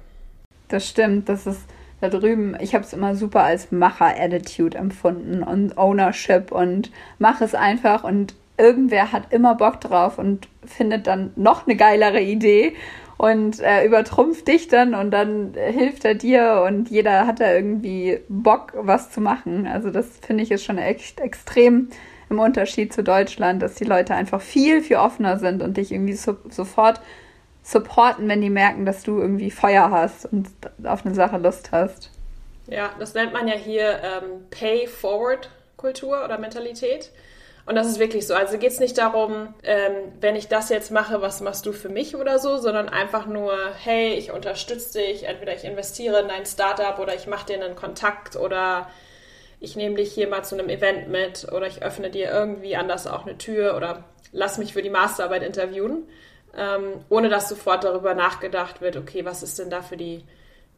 Das 0.67 0.88
stimmt, 0.88 1.29
das 1.29 1.48
ist 1.48 1.62
da 2.01 2.10
drüben, 2.10 2.56
ich 2.60 2.75
habe 2.75 2.84
es 2.84 2.94
immer 2.94 3.15
super 3.15 3.44
als 3.44 3.72
Macher-Attitude 3.72 4.77
empfunden 4.77 5.41
und 5.41 5.77
Ownership 5.77 6.51
und 6.51 6.91
mach 7.17 7.41
es 7.41 7.56
einfach 7.56 8.03
und 8.03 8.36
irgendwer 8.58 9.12
hat 9.12 9.32
immer 9.32 9.56
Bock 9.56 9.82
drauf 9.82 10.18
und 10.18 10.48
findet 10.66 11.08
dann 11.08 11.32
noch 11.36 11.68
eine 11.68 11.76
geilere 11.76 12.22
Idee 12.22 12.76
und 13.18 13.60
äh, 13.60 13.86
übertrumpft 13.86 14.48
dich 14.48 14.68
dann 14.68 14.94
und 14.94 15.12
dann 15.12 15.54
hilft 15.54 16.06
er 16.06 16.16
dir 16.16 16.64
und 16.68 16.90
jeder 16.90 17.26
hat 17.26 17.40
da 17.40 17.54
irgendwie 17.54 18.20
Bock, 18.30 18.74
was 18.76 19.12
zu 19.12 19.22
machen. 19.22 19.68
Also 19.68 19.90
das 19.90 20.20
finde 20.26 20.44
ich 20.44 20.52
ist 20.52 20.64
schon 20.64 20.78
echt 20.78 21.20
extrem 21.20 21.90
im 22.30 22.40
Unterschied 22.40 22.94
zu 22.94 23.04
Deutschland, 23.04 23.62
dass 23.62 23.76
die 23.76 23.86
Leute 23.86 24.14
einfach 24.14 24.42
viel, 24.42 24.82
viel 24.82 24.98
offener 24.98 25.40
sind 25.40 25.64
und 25.64 25.78
dich 25.78 25.92
irgendwie 25.92 26.14
so, 26.14 26.38
sofort 26.50 27.00
supporten, 27.64 28.28
wenn 28.30 28.42
die 28.42 28.50
merken, 28.50 28.86
dass 28.86 29.04
du 29.04 29.20
irgendwie 29.20 29.52
Feuer 29.52 29.90
hast 29.92 30.26
und 30.26 30.50
auf 30.84 31.06
eine 31.06 31.16
Sache 31.16 31.38
Lust 31.38 31.72
hast. 31.72 32.12
Ja, 32.68 32.92
das 33.00 33.14
nennt 33.14 33.34
man 33.34 33.48
ja 33.48 33.56
hier 33.56 34.02
ähm, 34.04 34.46
Pay-Forward-Kultur 34.52 36.24
oder 36.24 36.38
Mentalität. 36.38 37.12
Und 37.68 37.76
das 37.76 37.86
ist 37.86 38.00
wirklich 38.00 38.26
so. 38.26 38.34
Also 38.34 38.58
geht 38.58 38.72
es 38.72 38.80
nicht 38.80 38.98
darum, 38.98 39.54
ähm, 39.64 39.92
wenn 40.22 40.38
ich 40.38 40.48
das 40.48 40.70
jetzt 40.70 40.90
mache, 40.90 41.22
was 41.22 41.42
machst 41.42 41.66
du 41.66 41.74
für 41.74 41.90
mich 41.90 42.16
oder 42.16 42.40
so, 42.40 42.58
sondern 42.58 42.88
einfach 42.88 43.26
nur, 43.26 43.54
hey, 43.84 44.14
ich 44.14 44.32
unterstütze 44.32 45.00
dich, 45.00 45.26
entweder 45.26 45.54
ich 45.54 45.66
investiere 45.66 46.22
in 46.22 46.30
dein 46.30 46.46
Startup 46.46 46.98
oder 46.98 47.14
ich 47.14 47.28
mache 47.28 47.48
dir 47.48 47.62
einen 47.62 47.76
Kontakt 47.76 48.38
oder 48.38 48.88
ich 49.60 49.76
nehme 49.76 49.96
dich 49.96 50.14
hier 50.14 50.30
mal 50.30 50.46
zu 50.46 50.58
einem 50.58 50.70
Event 50.70 51.10
mit 51.10 51.52
oder 51.52 51.68
ich 51.68 51.84
öffne 51.84 52.10
dir 52.10 52.32
irgendwie 52.32 52.78
anders 52.78 53.06
auch 53.06 53.26
eine 53.26 53.38
Tür 53.38 53.76
oder 53.76 54.06
lass 54.32 54.58
mich 54.58 54.72
für 54.72 54.82
die 54.82 54.90
Masterarbeit 54.90 55.44
interviewen, 55.44 56.08
ähm, 56.58 57.04
ohne 57.10 57.28
dass 57.28 57.50
sofort 57.50 57.84
darüber 57.84 58.14
nachgedacht 58.14 58.80
wird, 58.80 58.96
okay, 58.96 59.26
was 59.26 59.44
ist 59.44 59.60
denn 59.60 59.70
da 59.70 59.82
für 59.82 59.98
die, 59.98 60.24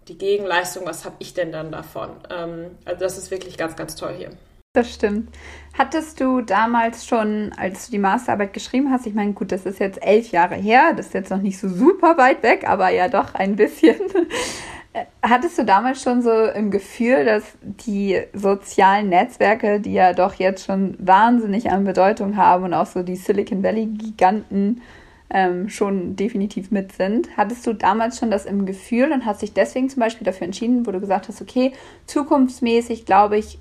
die 0.08 0.18
Gegenleistung, 0.18 0.88
was 0.88 1.06
habe 1.06 1.18
ich 1.20 1.36
denn 1.36 1.52
dann 1.52 1.72
davon? 1.72 2.10
Ähm, 2.32 2.80
also 2.84 3.00
das 3.02 3.20
ist 3.20 3.30
wirklich 3.30 3.60
ganz, 3.60 3.76
ganz 3.76 3.96
toll 3.96 4.16
hier. 4.18 4.32
Das 4.74 4.94
stimmt. 4.94 5.30
Hattest 5.76 6.22
du 6.22 6.42
damals 6.42 7.08
schon, 7.08 7.52
als 7.58 7.88
du 7.88 7.92
die 7.94 7.98
Masterarbeit 7.98 8.54
geschrieben 8.54 8.92
hast, 8.92 9.08
ich 9.08 9.16
meine, 9.16 9.34
gut, 9.34 9.52
das 9.52 9.66
ist 9.66 9.80
jetzt 9.80 9.98
elf 10.06 10.30
Jahre 10.30 10.54
her, 10.54 10.94
das 10.96 11.08
ist 11.08 11.14
jetzt 11.16 11.32
noch 11.32 11.42
nicht 11.42 11.58
so 11.58 11.68
super 11.68 12.20
weit 12.20 12.44
weg, 12.44 12.70
aber 12.70 12.90
ja 12.90 13.08
doch 13.08 13.34
ein 13.34 13.56
bisschen. 13.56 13.96
Hattest 15.24 15.58
du 15.58 15.66
damals 15.66 16.04
schon 16.04 16.22
so 16.22 16.32
im 16.32 16.70
Gefühl, 16.70 17.26
dass 17.26 17.44
die 17.64 18.22
sozialen 18.34 19.10
Netzwerke, 19.10 19.80
die 19.80 19.94
ja 19.94 20.14
doch 20.14 20.36
jetzt 20.36 20.66
schon 20.66 20.96
wahnsinnig 21.00 21.72
an 21.72 21.84
Bedeutung 21.84 22.38
haben 22.38 22.66
und 22.66 22.76
auch 22.76 22.86
so 22.86 23.02
die 23.02 23.16
Silicon 23.16 23.64
Valley-Giganten 23.64 24.82
ähm, 25.32 25.70
schon 25.70 26.16
definitiv 26.16 26.70
mit 26.70 26.92
sind, 26.92 27.36
hattest 27.38 27.66
du 27.66 27.74
damals 27.74 28.20
schon 28.20 28.30
das 28.30 28.46
im 28.46 28.68
Gefühl 28.68 29.12
und 29.14 29.26
hast 29.26 29.42
dich 29.42 29.54
deswegen 29.54 29.90
zum 29.90 30.02
Beispiel 30.02 30.26
dafür 30.26 30.46
entschieden, 30.46 30.86
wo 30.86 30.92
du 30.92 31.00
gesagt 31.00 31.28
hast, 31.28 31.42
okay, 31.42 31.74
zukunftsmäßig 32.06 33.08
glaube 33.08 33.38
ich, 33.40 33.58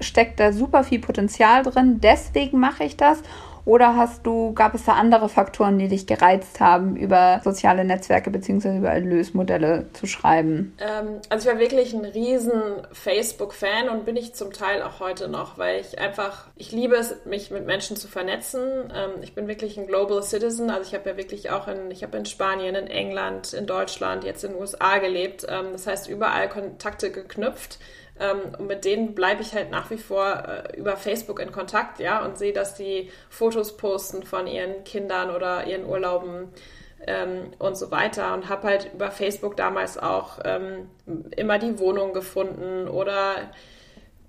steckt 0.00 0.40
da 0.40 0.52
super 0.52 0.84
viel 0.84 1.00
Potenzial 1.00 1.62
drin, 1.62 2.00
deswegen 2.00 2.58
mache 2.58 2.84
ich 2.84 2.96
das? 2.96 3.22
Oder 3.66 3.96
hast 3.96 4.24
du, 4.24 4.52
gab 4.54 4.74
es 4.74 4.84
da 4.84 4.92
andere 4.92 5.28
Faktoren, 5.28 5.76
die 5.76 5.88
dich 5.88 6.06
gereizt 6.06 6.60
haben, 6.60 6.94
über 6.94 7.40
soziale 7.42 7.84
Netzwerke 7.84 8.30
bzw. 8.30 8.78
über 8.78 8.90
Erlösmodelle 8.90 9.86
zu 9.92 10.06
schreiben? 10.06 10.76
Ähm, 10.78 11.20
also 11.30 11.48
ich 11.48 11.52
war 11.52 11.60
wirklich 11.60 11.92
ein 11.92 12.04
riesen 12.04 12.62
Facebook-Fan 12.92 13.88
und 13.88 14.04
bin 14.04 14.14
ich 14.14 14.34
zum 14.34 14.52
Teil 14.52 14.82
auch 14.82 15.00
heute 15.00 15.26
noch, 15.26 15.58
weil 15.58 15.80
ich 15.80 15.98
einfach, 15.98 16.46
ich 16.54 16.70
liebe 16.70 16.94
es, 16.94 17.16
mich 17.24 17.50
mit 17.50 17.66
Menschen 17.66 17.96
zu 17.96 18.06
vernetzen. 18.06 18.62
Ähm, 18.94 19.20
ich 19.20 19.34
bin 19.34 19.48
wirklich 19.48 19.76
ein 19.76 19.88
Global 19.88 20.22
Citizen, 20.22 20.70
also 20.70 20.88
ich 20.88 20.94
habe 20.94 21.10
ja 21.10 21.16
wirklich 21.16 21.50
auch 21.50 21.66
in, 21.66 21.90
ich 21.90 22.04
habe 22.04 22.16
in 22.18 22.24
Spanien, 22.24 22.76
in 22.76 22.86
England, 22.86 23.52
in 23.52 23.66
Deutschland, 23.66 24.22
jetzt 24.22 24.44
in 24.44 24.52
den 24.52 24.60
USA 24.60 24.98
gelebt. 24.98 25.44
Ähm, 25.48 25.72
das 25.72 25.88
heißt, 25.88 26.08
überall 26.08 26.48
Kontakte 26.48 27.10
geknüpft. 27.10 27.80
Ähm, 28.18 28.54
und 28.58 28.66
mit 28.66 28.84
denen 28.84 29.14
bleibe 29.14 29.42
ich 29.42 29.54
halt 29.54 29.70
nach 29.70 29.90
wie 29.90 29.98
vor 29.98 30.44
äh, 30.46 30.76
über 30.76 30.96
Facebook 30.96 31.40
in 31.40 31.52
Kontakt, 31.52 31.98
ja, 32.00 32.24
und 32.24 32.38
sehe, 32.38 32.52
dass 32.52 32.74
die 32.74 33.10
Fotos 33.28 33.76
posten 33.76 34.22
von 34.22 34.46
ihren 34.46 34.84
Kindern 34.84 35.30
oder 35.30 35.66
ihren 35.66 35.84
Urlauben 35.84 36.48
ähm, 37.06 37.52
und 37.58 37.76
so 37.76 37.90
weiter. 37.90 38.32
Und 38.34 38.48
habe 38.48 38.68
halt 38.68 38.90
über 38.94 39.10
Facebook 39.10 39.56
damals 39.56 39.98
auch 39.98 40.38
ähm, 40.44 40.88
immer 41.36 41.58
die 41.58 41.78
Wohnung 41.78 42.12
gefunden 42.12 42.88
oder 42.88 43.50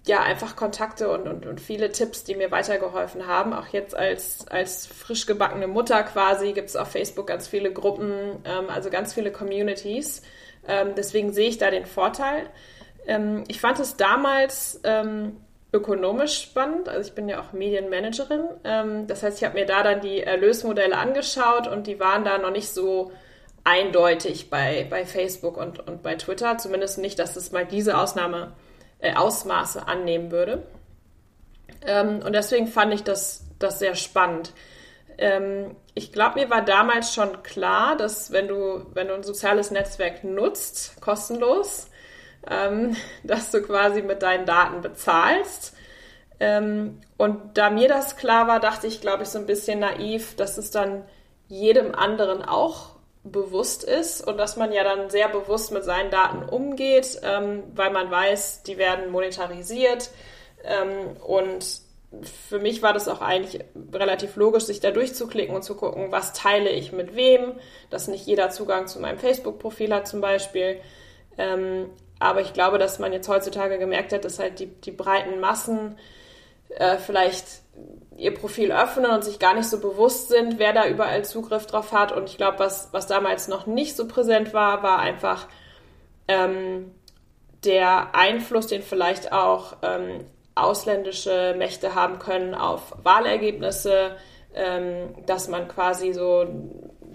ja, 0.08 0.22
einfach 0.22 0.56
Kontakte 0.56 1.10
und, 1.10 1.28
und, 1.28 1.46
und 1.46 1.60
viele 1.60 1.92
Tipps, 1.92 2.24
die 2.24 2.36
mir 2.36 2.50
weitergeholfen 2.50 3.28
haben. 3.28 3.54
Auch 3.54 3.68
jetzt 3.68 3.96
als, 3.96 4.48
als 4.48 4.88
frisch 4.88 5.26
gebackene 5.26 5.68
Mutter 5.68 6.02
quasi 6.04 6.54
gibt 6.54 6.70
es 6.70 6.76
auf 6.76 6.90
Facebook 6.90 7.28
ganz 7.28 7.48
viele 7.48 7.72
Gruppen, 7.72 8.38
ähm, 8.46 8.70
also 8.70 8.90
ganz 8.90 9.14
viele 9.14 9.32
Communities. 9.32 10.22
Ähm, 10.68 10.94
deswegen 10.96 11.34
sehe 11.34 11.50
ich 11.50 11.58
da 11.58 11.72
den 11.72 11.86
Vorteil. 11.86 12.50
Ähm, 13.08 13.46
ich 13.48 13.60
fand 13.60 13.80
es 13.80 13.98
damals 13.98 14.80
ähm, 14.84 15.38
ökonomisch 15.74 16.42
spannend. 16.42 16.90
Also 16.90 17.10
ich 17.10 17.16
bin 17.16 17.30
ja 17.30 17.42
auch 17.42 17.54
Medienmanagerin. 17.54 18.44
Ähm, 18.64 19.08
das 19.08 19.24
heißt, 19.24 19.38
ich 19.38 19.44
habe 19.44 19.58
mir 19.58 19.66
da 19.66 19.82
dann 19.82 20.02
die 20.02 20.22
Erlösmodelle 20.22 20.96
angeschaut 20.96 21.68
und 21.68 21.88
die 21.88 22.00
waren 22.00 22.24
da 22.24 22.38
noch 22.38 22.52
nicht 22.52 22.70
so 22.70 23.12
eindeutig 23.64 24.50
bei, 24.50 24.86
bei 24.90 25.06
Facebook 25.06 25.58
und, 25.58 25.86
und 25.88 26.04
bei 26.04 26.16
Twitter. 26.16 26.58
Zumindest 26.58 27.00
nicht, 27.00 27.18
dass 27.20 27.36
es 27.36 27.52
mal 27.52 27.66
diese 27.66 27.98
Ausnahme, 27.98 28.54
äh, 29.00 29.16
Ausmaße 29.16 29.88
annehmen 29.88 30.32
würde. 30.32 30.64
Ähm, 31.86 32.22
und 32.26 32.34
deswegen 32.34 32.68
fand 32.68 32.94
ich 32.94 33.04
das, 33.04 33.46
das 33.60 33.80
sehr 33.80 33.96
spannend. 33.96 34.54
Ähm, 35.18 35.76
ich 35.96 36.12
glaube, 36.12 36.40
mir 36.40 36.50
war 36.50 36.64
damals 36.64 37.14
schon 37.14 37.44
klar, 37.44 37.98
dass 37.98 38.32
wenn 38.32 38.48
du, 38.48 38.86
wenn 38.94 39.08
du 39.08 39.16
ein 39.16 39.24
soziales 39.24 39.72
Netzwerk 39.72 40.24
nutzt, 40.24 41.02
kostenlos, 41.02 41.90
ähm, 42.50 42.96
dass 43.24 43.52
du 43.52 43.62
quasi 43.62 44.02
mit 44.02 44.22
deinen 44.22 44.46
Daten 44.46 44.82
bezahlst. 44.82 45.76
Ähm, 46.40 47.02
und 47.18 47.58
da 47.58 47.70
mir 47.70 47.88
das 47.88 48.16
klar 48.16 48.48
war, 48.48 48.60
dachte 48.60 48.88
ich, 48.88 49.02
glaube 49.02 49.24
ich, 49.24 49.30
so 49.30 49.40
ein 49.40 49.46
bisschen 49.46 49.80
naiv, 49.80 50.36
dass 50.36 50.58
es 50.58 50.72
dann 50.72 51.04
jedem 51.48 51.96
anderen 51.96 52.44
auch 52.44 52.98
bewusst 53.24 53.84
ist 53.84 54.26
und 54.26 54.38
dass 54.38 54.56
man 54.56 54.72
ja 54.72 54.84
dann 54.84 55.10
sehr 55.10 55.28
bewusst 55.30 55.72
mit 55.72 55.84
seinen 55.84 56.12
Daten 56.12 56.48
umgeht, 56.48 57.20
ähm, 57.24 57.64
weil 57.76 57.92
man 57.92 58.10
weiß, 58.10 58.64
die 58.64 58.78
werden 58.78 59.12
monetarisiert. 59.12 60.12
Ähm, 60.64 61.18
und 61.26 61.66
für 62.24 62.60
mich 62.60 62.82
war 62.82 62.94
das 62.94 63.08
auch 63.08 63.22
eigentlich 63.22 63.64
relativ 63.94 64.38
logisch, 64.38 64.64
sich 64.64 64.80
da 64.80 64.92
durchzuklicken 64.92 65.56
und 65.56 65.64
zu 65.64 65.76
gucken, 65.76 66.12
was 66.12 66.34
teile 66.34 66.70
ich 66.70 66.92
mit 66.94 67.16
wem, 67.16 67.54
dass 67.90 68.08
nicht 68.08 68.26
jeder 68.26 68.50
Zugang 68.50 68.88
zu 68.88 69.00
meinem 69.00 69.20
Facebook-Profil 69.20 69.94
hat 69.94 70.08
zum 70.08 70.22
Beispiel. 70.22 70.80
Ähm, 71.38 71.90
aber 72.20 72.42
ich 72.42 72.54
glaube, 72.54 72.78
dass 72.78 73.00
man 73.00 73.14
jetzt 73.14 73.30
heutzutage 73.30 73.78
gemerkt 73.78 74.14
hat, 74.14 74.26
dass 74.26 74.40
halt 74.40 74.60
die, 74.60 74.68
die 74.68 74.92
breiten 74.92 75.40
Massen 75.40 75.98
äh, 76.70 76.98
vielleicht 76.98 77.62
ihr 78.18 78.34
Profil 78.34 78.72
öffnen 78.72 79.12
und 79.12 79.24
sich 79.24 79.40
gar 79.40 79.54
nicht 79.54 79.70
so 79.70 79.80
bewusst 79.80 80.30
sind, 80.30 80.58
wer 80.58 80.74
da 80.74 80.88
überall 80.88 81.24
Zugriff 81.24 81.68
drauf 81.68 81.92
hat. 81.92 82.12
Und 82.12 82.30
ich 82.30 82.38
glaube, 82.38 82.60
was, 82.60 82.90
was 82.92 83.06
damals 83.08 83.48
noch 83.48 83.68
nicht 83.68 83.96
so 83.96 84.08
präsent 84.08 84.54
war, 84.54 84.82
war 84.82 85.00
einfach 85.00 85.48
ähm, 86.28 86.92
der 87.64 88.16
Einfluss, 88.16 88.68
den 88.68 88.82
vielleicht 88.82 89.32
auch 89.32 89.78
ähm, 89.84 90.26
ausländische 90.56 91.54
Mächte 91.58 91.94
haben 91.94 92.18
können 92.18 92.56
auf 92.56 92.94
Wahlergebnisse, 93.04 94.16
ähm, 94.56 95.14
dass 95.28 95.48
man 95.48 95.68
quasi 95.68 96.14
so, 96.14 96.48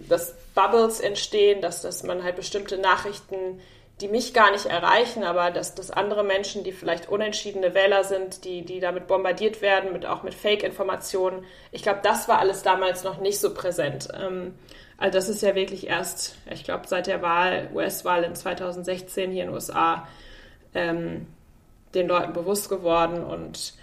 dass 0.08 0.34
Bubbles 0.54 1.00
entstehen, 1.00 1.60
dass, 1.60 1.82
dass 1.82 2.04
man 2.04 2.22
halt 2.22 2.36
bestimmte 2.36 2.78
Nachrichten 2.78 3.60
die 4.02 4.08
mich 4.08 4.34
gar 4.34 4.50
nicht 4.50 4.66
erreichen, 4.66 5.22
aber 5.22 5.50
dass, 5.52 5.76
dass 5.76 5.92
andere 5.92 6.24
Menschen, 6.24 6.64
die 6.64 6.72
vielleicht 6.72 7.08
unentschiedene 7.08 7.72
Wähler 7.72 8.02
sind, 8.02 8.44
die, 8.44 8.62
die 8.64 8.80
damit 8.80 9.06
bombardiert 9.06 9.62
werden, 9.62 9.92
mit, 9.92 10.04
auch 10.04 10.24
mit 10.24 10.34
Fake-Informationen, 10.34 11.44
ich 11.70 11.82
glaube, 11.82 12.00
das 12.02 12.28
war 12.28 12.40
alles 12.40 12.62
damals 12.62 13.04
noch 13.04 13.20
nicht 13.20 13.38
so 13.38 13.54
präsent. 13.54 14.08
Ähm, 14.12 14.54
also 14.98 15.16
das 15.16 15.28
ist 15.28 15.42
ja 15.42 15.54
wirklich 15.54 15.86
erst, 15.86 16.36
ich 16.50 16.64
glaube, 16.64 16.88
seit 16.88 17.06
der 17.06 17.22
Wahl, 17.22 17.70
US-Wahl 17.72 18.24
in 18.24 18.34
2016 18.34 19.30
hier 19.30 19.44
in 19.44 19.48
den 19.48 19.54
USA, 19.54 20.08
ähm, 20.74 21.26
den 21.94 22.08
Leuten 22.08 22.32
bewusst 22.32 22.68
geworden 22.68 23.22
und 23.22 23.74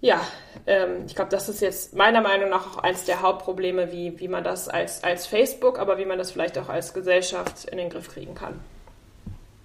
ja, 0.00 0.20
ähm, 0.66 1.04
ich 1.06 1.14
glaube, 1.14 1.30
das 1.30 1.48
ist 1.48 1.60
jetzt 1.60 1.94
meiner 1.94 2.22
Meinung 2.22 2.50
nach 2.50 2.76
auch 2.76 2.78
eines 2.82 3.04
der 3.04 3.22
Hauptprobleme, 3.22 3.92
wie, 3.92 4.18
wie 4.18 4.26
man 4.26 4.42
das 4.42 4.68
als, 4.68 5.04
als 5.04 5.28
Facebook, 5.28 5.78
aber 5.78 5.96
wie 5.96 6.06
man 6.06 6.18
das 6.18 6.32
vielleicht 6.32 6.58
auch 6.58 6.68
als 6.68 6.92
Gesellschaft 6.92 7.66
in 7.66 7.78
den 7.78 7.88
Griff 7.88 8.08
kriegen 8.08 8.34
kann. 8.34 8.58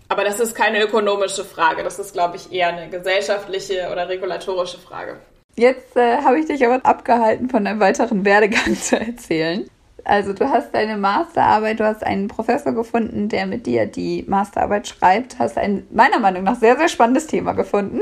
Aber 0.09 0.23
das 0.23 0.39
ist 0.39 0.55
keine 0.55 0.81
ökonomische 0.81 1.43
Frage. 1.43 1.83
Das 1.83 1.99
ist, 1.99 2.13
glaube 2.13 2.37
ich, 2.37 2.51
eher 2.51 2.69
eine 2.69 2.89
gesellschaftliche 2.89 3.89
oder 3.91 4.07
regulatorische 4.07 4.77
Frage. 4.77 5.17
Jetzt 5.55 5.97
äh, 5.97 6.17
habe 6.17 6.39
ich 6.39 6.45
dich 6.45 6.65
aber 6.65 6.85
abgehalten, 6.85 7.49
von 7.49 7.65
einem 7.65 7.79
weiteren 7.79 8.23
Werdegang 8.23 8.75
zu 8.81 8.99
erzählen. 8.99 9.67
Also 10.05 10.31
du 10.31 10.49
hast 10.49 10.73
deine 10.73 10.95
Masterarbeit, 10.95 11.81
du 11.81 11.85
hast 11.85 12.01
einen 12.01 12.29
Professor 12.29 12.71
gefunden, 12.71 13.27
der 13.27 13.45
mit 13.45 13.65
dir 13.65 13.85
die 13.85 14.23
Masterarbeit 14.25 14.87
schreibt, 14.87 15.37
hast 15.37 15.57
ein 15.57 15.85
meiner 15.91 16.19
Meinung 16.19 16.43
nach 16.43 16.55
sehr, 16.55 16.77
sehr 16.77 16.87
spannendes 16.87 17.27
Thema 17.27 17.51
gefunden 17.51 18.01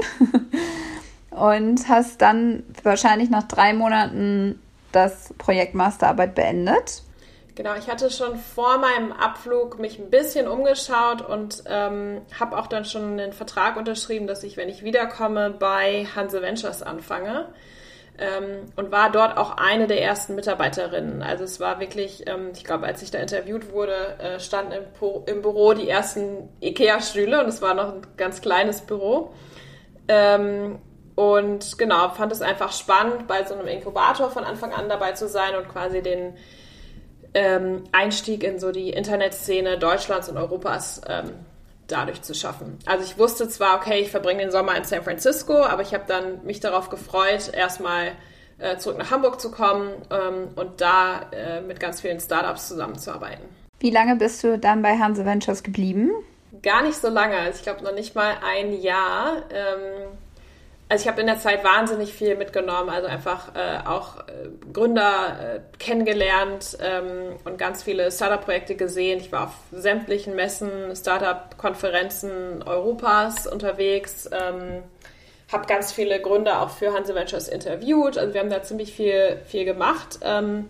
und 1.31 1.89
hast 1.89 2.21
dann 2.21 2.62
wahrscheinlich 2.83 3.31
nach 3.31 3.43
drei 3.43 3.74
Monaten 3.74 4.62
das 4.91 5.33
Projekt 5.39 5.74
Masterarbeit 5.74 6.35
beendet. 6.35 7.01
Genau, 7.55 7.74
ich 7.75 7.89
hatte 7.89 8.12
schon 8.12 8.35
vor 8.35 8.77
meinem 8.79 9.13
Abflug 9.13 9.79
mich 9.79 9.97
ein 9.97 10.09
bisschen 10.09 10.45
umgeschaut 10.45 11.21
und 11.21 11.63
ähm, 11.67 12.21
habe 12.38 12.57
auch 12.57 12.67
dann 12.67 12.83
schon 12.83 13.17
einen 13.17 13.31
Vertrag 13.31 13.77
unterschrieben, 13.77 14.27
dass 14.27 14.43
ich, 14.43 14.57
wenn 14.57 14.67
ich 14.67 14.83
wiederkomme, 14.83 15.51
bei 15.51 16.05
Hanse 16.15 16.41
Ventures 16.41 16.83
anfange. 16.83 17.47
Ähm, 18.17 18.65
und 18.77 18.91
war 18.91 19.12
dort 19.12 19.38
auch 19.38 19.57
eine 19.57 19.88
der 19.88 20.01
ersten 20.01 20.35
Mitarbeiterinnen. 20.35 21.21
Also 21.21 21.43
es 21.43 21.59
war 21.59 21.81
wirklich, 21.81 22.25
ähm, 22.27 22.51
ich 22.53 22.63
glaube, 22.63 22.85
als 22.85 23.01
ich 23.01 23.12
da 23.12 23.19
interviewt 23.19 23.71
wurde, 23.71 24.17
äh, 24.19 24.39
standen 24.39 24.71
im, 24.71 24.83
im, 25.25 25.41
Büro 25.41 25.74
die 25.74 25.89
ersten 25.89 26.50
IKEA-Stühle 26.62 27.41
und 27.41 27.50
es 27.50 27.62
war 27.62 27.74
noch 27.74 27.93
ein 27.93 28.07
ganz 28.15 28.39
kleines 28.39 28.81
Büro. 28.81 29.33
Ähm, 30.07 30.79
und 31.15 31.77
genau, 31.77 32.09
fand 32.09 32.31
es 32.31 32.41
einfach 32.41 32.71
spannend, 32.71 33.27
bei 33.27 33.43
so 33.43 33.53
einem 33.53 33.67
Inkubator 33.67 34.29
von 34.29 34.45
Anfang 34.45 34.74
an 34.74 34.88
dabei 34.88 35.12
zu 35.12 35.27
sein 35.27 35.55
und 35.55 35.67
quasi 35.67 36.01
den 36.01 36.35
ähm, 37.36 37.84
Einstieg 37.92 38.44
in 38.44 38.60
so 38.60 38.72
die 38.72 38.89
Internetszene 38.89 39.77
Deutschlands 39.77 40.30
und 40.30 40.38
Europas 40.38 41.01
ähm, 41.08 41.32
dadurch 41.88 42.22
zu 42.22 42.34
schaffen. 42.34 42.80
Also 42.86 43.04
ich 43.04 43.20
wusste 43.20 43.48
zwar, 43.48 43.75
okay, 43.75 44.00
ich 44.00 44.10
verbringe 44.10 44.39
den 44.39 44.51
Sommer 44.51 44.75
in 44.75 44.86
San 44.86 45.04
Francisco, 45.04 45.54
aber 45.54 45.84
ich 45.84 45.94
habe 45.94 46.06
dann 46.08 46.44
mich 46.46 46.62
darauf 46.62 46.89
gefreut, 46.89 47.51
erstmal 47.54 48.13
äh, 48.58 48.77
zurück 48.77 48.98
nach 48.98 49.12
Hamburg 49.12 49.39
zu 49.39 49.51
kommen 49.51 49.92
ähm, 50.10 50.48
und 50.56 50.82
da 50.82 51.30
äh, 51.32 51.62
mit 51.62 51.80
ganz 51.80 52.01
vielen 52.01 52.20
Startups 52.20 52.70
zusammenzuarbeiten. 52.70 53.44
Wie 53.80 53.92
lange 53.92 54.15
bist 54.15 54.44
du 54.44 54.58
dann 54.58 54.82
bei 54.82 54.98
Hanse 54.98 55.25
Ventures 55.25 55.62
geblieben? 55.62 56.12
Gar 56.63 56.84
nicht 56.84 56.96
so 56.96 57.10
lange, 57.10 57.36
also 57.36 57.58
ich 57.58 57.63
glaube 57.63 57.84
noch 57.84 57.94
nicht 57.94 58.15
mal 58.15 58.38
ein 58.44 58.82
Jahr. 58.82 59.44
Ähm, 59.51 60.18
also 60.88 61.01
ich 61.04 61.08
habe 61.08 61.22
in 61.22 61.27
der 61.27 61.39
Zeit 61.39 61.63
wahnsinnig 61.63 62.13
viel 62.13 62.36
mitgenommen, 62.36 62.89
also 62.89 63.08
einfach 63.08 63.56
äh, 63.56 63.88
auch 63.88 64.20
äh, 64.27 64.50
Gründer 64.72 65.56
äh, 65.56 65.60
kennengelernt 65.80 66.77
ähm, 66.80 67.38
und 67.44 67.58
ganz 67.58 67.82
viele 67.82 68.12
Startup-Projekte 68.12 68.75
gesehen. 68.75 69.20
Ich 69.20 69.32
war 69.32 69.46
auf 69.46 69.54
sämtlichen 69.72 70.36
Messen, 70.36 70.96
Startup-Konferenzen 70.96 72.62
Europas 72.63 73.48
unterwegs, 73.48 74.30
ähm, 74.32 74.84
habe 75.51 75.65
ganz 75.65 75.92
viele 75.92 76.22
Gründer 76.22 76.62
auch 76.62 76.70
für 76.70 76.94
Hanse 76.94 77.15
Ventures 77.15 77.48
interviewt. 77.48 78.18
Also 78.18 78.34
wir 78.34 78.42
haben 78.42 78.50
da 78.50 78.62
ziemlich 78.62 78.94
viel, 78.94 79.39
viel 79.46 79.65
gemacht. 79.65 80.20
Ähm, 80.22 80.70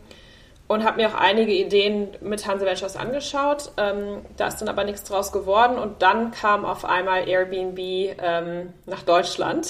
und 0.67 0.83
habe 0.83 1.01
mir 1.01 1.09
auch 1.09 1.19
einige 1.19 1.51
Ideen 1.51 2.09
mit 2.21 2.47
Hanse 2.47 2.65
Ventures 2.65 2.95
angeschaut. 2.95 3.71
Ähm, 3.77 4.25
da 4.37 4.47
ist 4.47 4.57
dann 4.57 4.69
aber 4.69 4.83
nichts 4.83 5.03
draus 5.03 5.31
geworden 5.31 5.77
und 5.77 6.01
dann 6.01 6.31
kam 6.31 6.65
auf 6.65 6.85
einmal 6.85 7.27
Airbnb 7.27 7.77
ähm, 7.79 8.73
nach 8.87 9.03
Deutschland. 9.03 9.69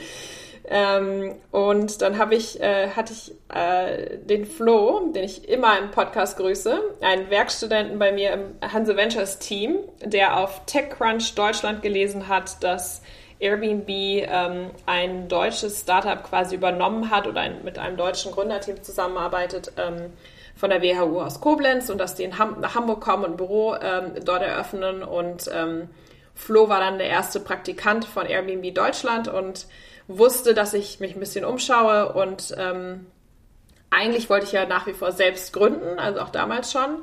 ähm, 0.68 1.34
und 1.50 2.02
dann 2.02 2.18
habe 2.18 2.36
ich, 2.36 2.60
äh, 2.60 2.90
hatte 2.90 3.12
ich 3.12 3.32
äh, 3.52 4.18
den 4.18 4.46
Flo, 4.46 5.10
den 5.12 5.24
ich 5.24 5.48
immer 5.48 5.76
im 5.78 5.90
Podcast 5.90 6.36
grüße, 6.36 6.80
einen 7.00 7.28
Werkstudenten 7.28 7.98
bei 7.98 8.12
mir 8.12 8.32
im 8.32 8.72
Hanse 8.72 8.96
Ventures 8.96 9.40
Team, 9.40 9.78
der 10.04 10.38
auf 10.38 10.62
TechCrunch 10.66 11.34
Deutschland 11.34 11.82
gelesen 11.82 12.28
hat, 12.28 12.62
dass 12.62 13.02
Airbnb 13.42 13.88
ähm, 13.88 14.70
ein 14.86 15.28
deutsches 15.28 15.80
Startup 15.80 16.22
quasi 16.22 16.54
übernommen 16.54 17.10
hat 17.10 17.26
oder 17.26 17.40
ein, 17.40 17.64
mit 17.64 17.78
einem 17.78 17.96
deutschen 17.96 18.30
Gründerteam 18.32 18.82
zusammenarbeitet 18.82 19.72
ähm, 19.76 20.12
von 20.54 20.70
der 20.70 20.80
WHU 20.80 21.20
aus 21.20 21.40
Koblenz 21.40 21.90
und 21.90 21.98
dass 21.98 22.14
die 22.14 22.32
Ham 22.32 22.60
nach 22.60 22.76
Hamburg 22.76 23.00
kommen 23.00 23.24
und 23.24 23.30
ein 23.32 23.36
Büro 23.36 23.74
ähm, 23.74 24.12
dort 24.24 24.42
eröffnen. 24.42 25.02
Und 25.02 25.50
ähm, 25.52 25.88
Flo 26.34 26.68
war 26.68 26.78
dann 26.80 26.98
der 26.98 27.08
erste 27.08 27.40
Praktikant 27.40 28.04
von 28.04 28.26
Airbnb 28.26 28.72
Deutschland 28.74 29.26
und 29.26 29.66
wusste, 30.06 30.54
dass 30.54 30.72
ich 30.72 31.00
mich 31.00 31.16
ein 31.16 31.20
bisschen 31.20 31.44
umschaue 31.44 32.12
und 32.12 32.54
ähm, 32.58 33.06
eigentlich 33.90 34.30
wollte 34.30 34.46
ich 34.46 34.52
ja 34.52 34.66
nach 34.66 34.86
wie 34.86 34.94
vor 34.94 35.12
selbst 35.12 35.52
gründen, 35.52 35.98
also 35.98 36.20
auch 36.20 36.30
damals 36.30 36.72
schon. 36.72 37.02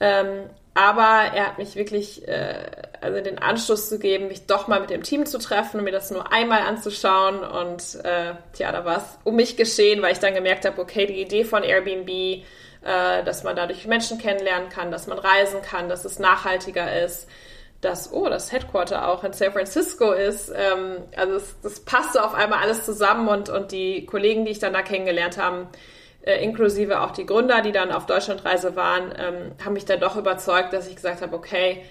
Ähm, 0.00 0.50
aber 0.74 1.34
er 1.34 1.48
hat 1.48 1.58
mich 1.58 1.74
wirklich, 1.74 2.26
äh, 2.28 2.66
also 3.00 3.20
den 3.20 3.38
Anschluss 3.38 3.88
zu 3.88 3.98
geben, 3.98 4.28
mich 4.28 4.46
doch 4.46 4.68
mal 4.68 4.80
mit 4.80 4.90
dem 4.90 5.02
Team 5.02 5.26
zu 5.26 5.38
treffen 5.38 5.82
mir 5.82 5.90
das 5.90 6.10
nur 6.10 6.32
einmal 6.32 6.60
anzuschauen. 6.60 7.40
Und 7.40 8.04
äh, 8.04 8.34
tja, 8.52 8.70
da 8.70 8.84
war 8.84 8.98
es 8.98 9.18
um 9.24 9.36
mich 9.36 9.56
geschehen, 9.56 10.00
weil 10.00 10.12
ich 10.12 10.20
dann 10.20 10.34
gemerkt 10.34 10.64
habe, 10.64 10.80
okay, 10.80 11.06
die 11.06 11.20
Idee 11.20 11.44
von 11.44 11.64
Airbnb, 11.64 12.08
äh, 12.08 12.44
dass 13.24 13.42
man 13.42 13.56
dadurch 13.56 13.86
Menschen 13.86 14.18
kennenlernen 14.18 14.68
kann, 14.68 14.92
dass 14.92 15.08
man 15.08 15.18
reisen 15.18 15.60
kann, 15.60 15.88
dass 15.88 16.04
es 16.04 16.20
nachhaltiger 16.20 17.02
ist, 17.04 17.28
dass, 17.80 18.12
oh, 18.12 18.28
das 18.28 18.52
Headquarter 18.52 19.08
auch 19.08 19.24
in 19.24 19.32
San 19.32 19.52
Francisco 19.52 20.12
ist. 20.12 20.52
Ähm, 20.54 20.98
also 21.16 21.34
es, 21.34 21.56
das 21.62 21.80
passte 21.80 22.24
auf 22.24 22.34
einmal 22.34 22.60
alles 22.60 22.84
zusammen 22.84 23.26
und, 23.26 23.48
und 23.48 23.72
die 23.72 24.06
Kollegen, 24.06 24.44
die 24.44 24.52
ich 24.52 24.58
dann 24.60 24.72
da 24.72 24.82
kennengelernt 24.82 25.36
habe, 25.36 25.66
äh, 26.22 26.42
inklusive 26.42 27.00
auch 27.00 27.10
die 27.10 27.26
Gründer, 27.26 27.62
die 27.62 27.72
dann 27.72 27.90
auf 27.90 28.06
Deutschlandreise 28.06 28.76
waren, 28.76 29.12
ähm, 29.18 29.52
haben 29.64 29.72
mich 29.72 29.84
dann 29.84 30.00
doch 30.00 30.16
überzeugt, 30.16 30.72
dass 30.72 30.86
ich 30.86 30.96
gesagt 30.96 31.22
habe, 31.22 31.34
okay, 31.34 31.82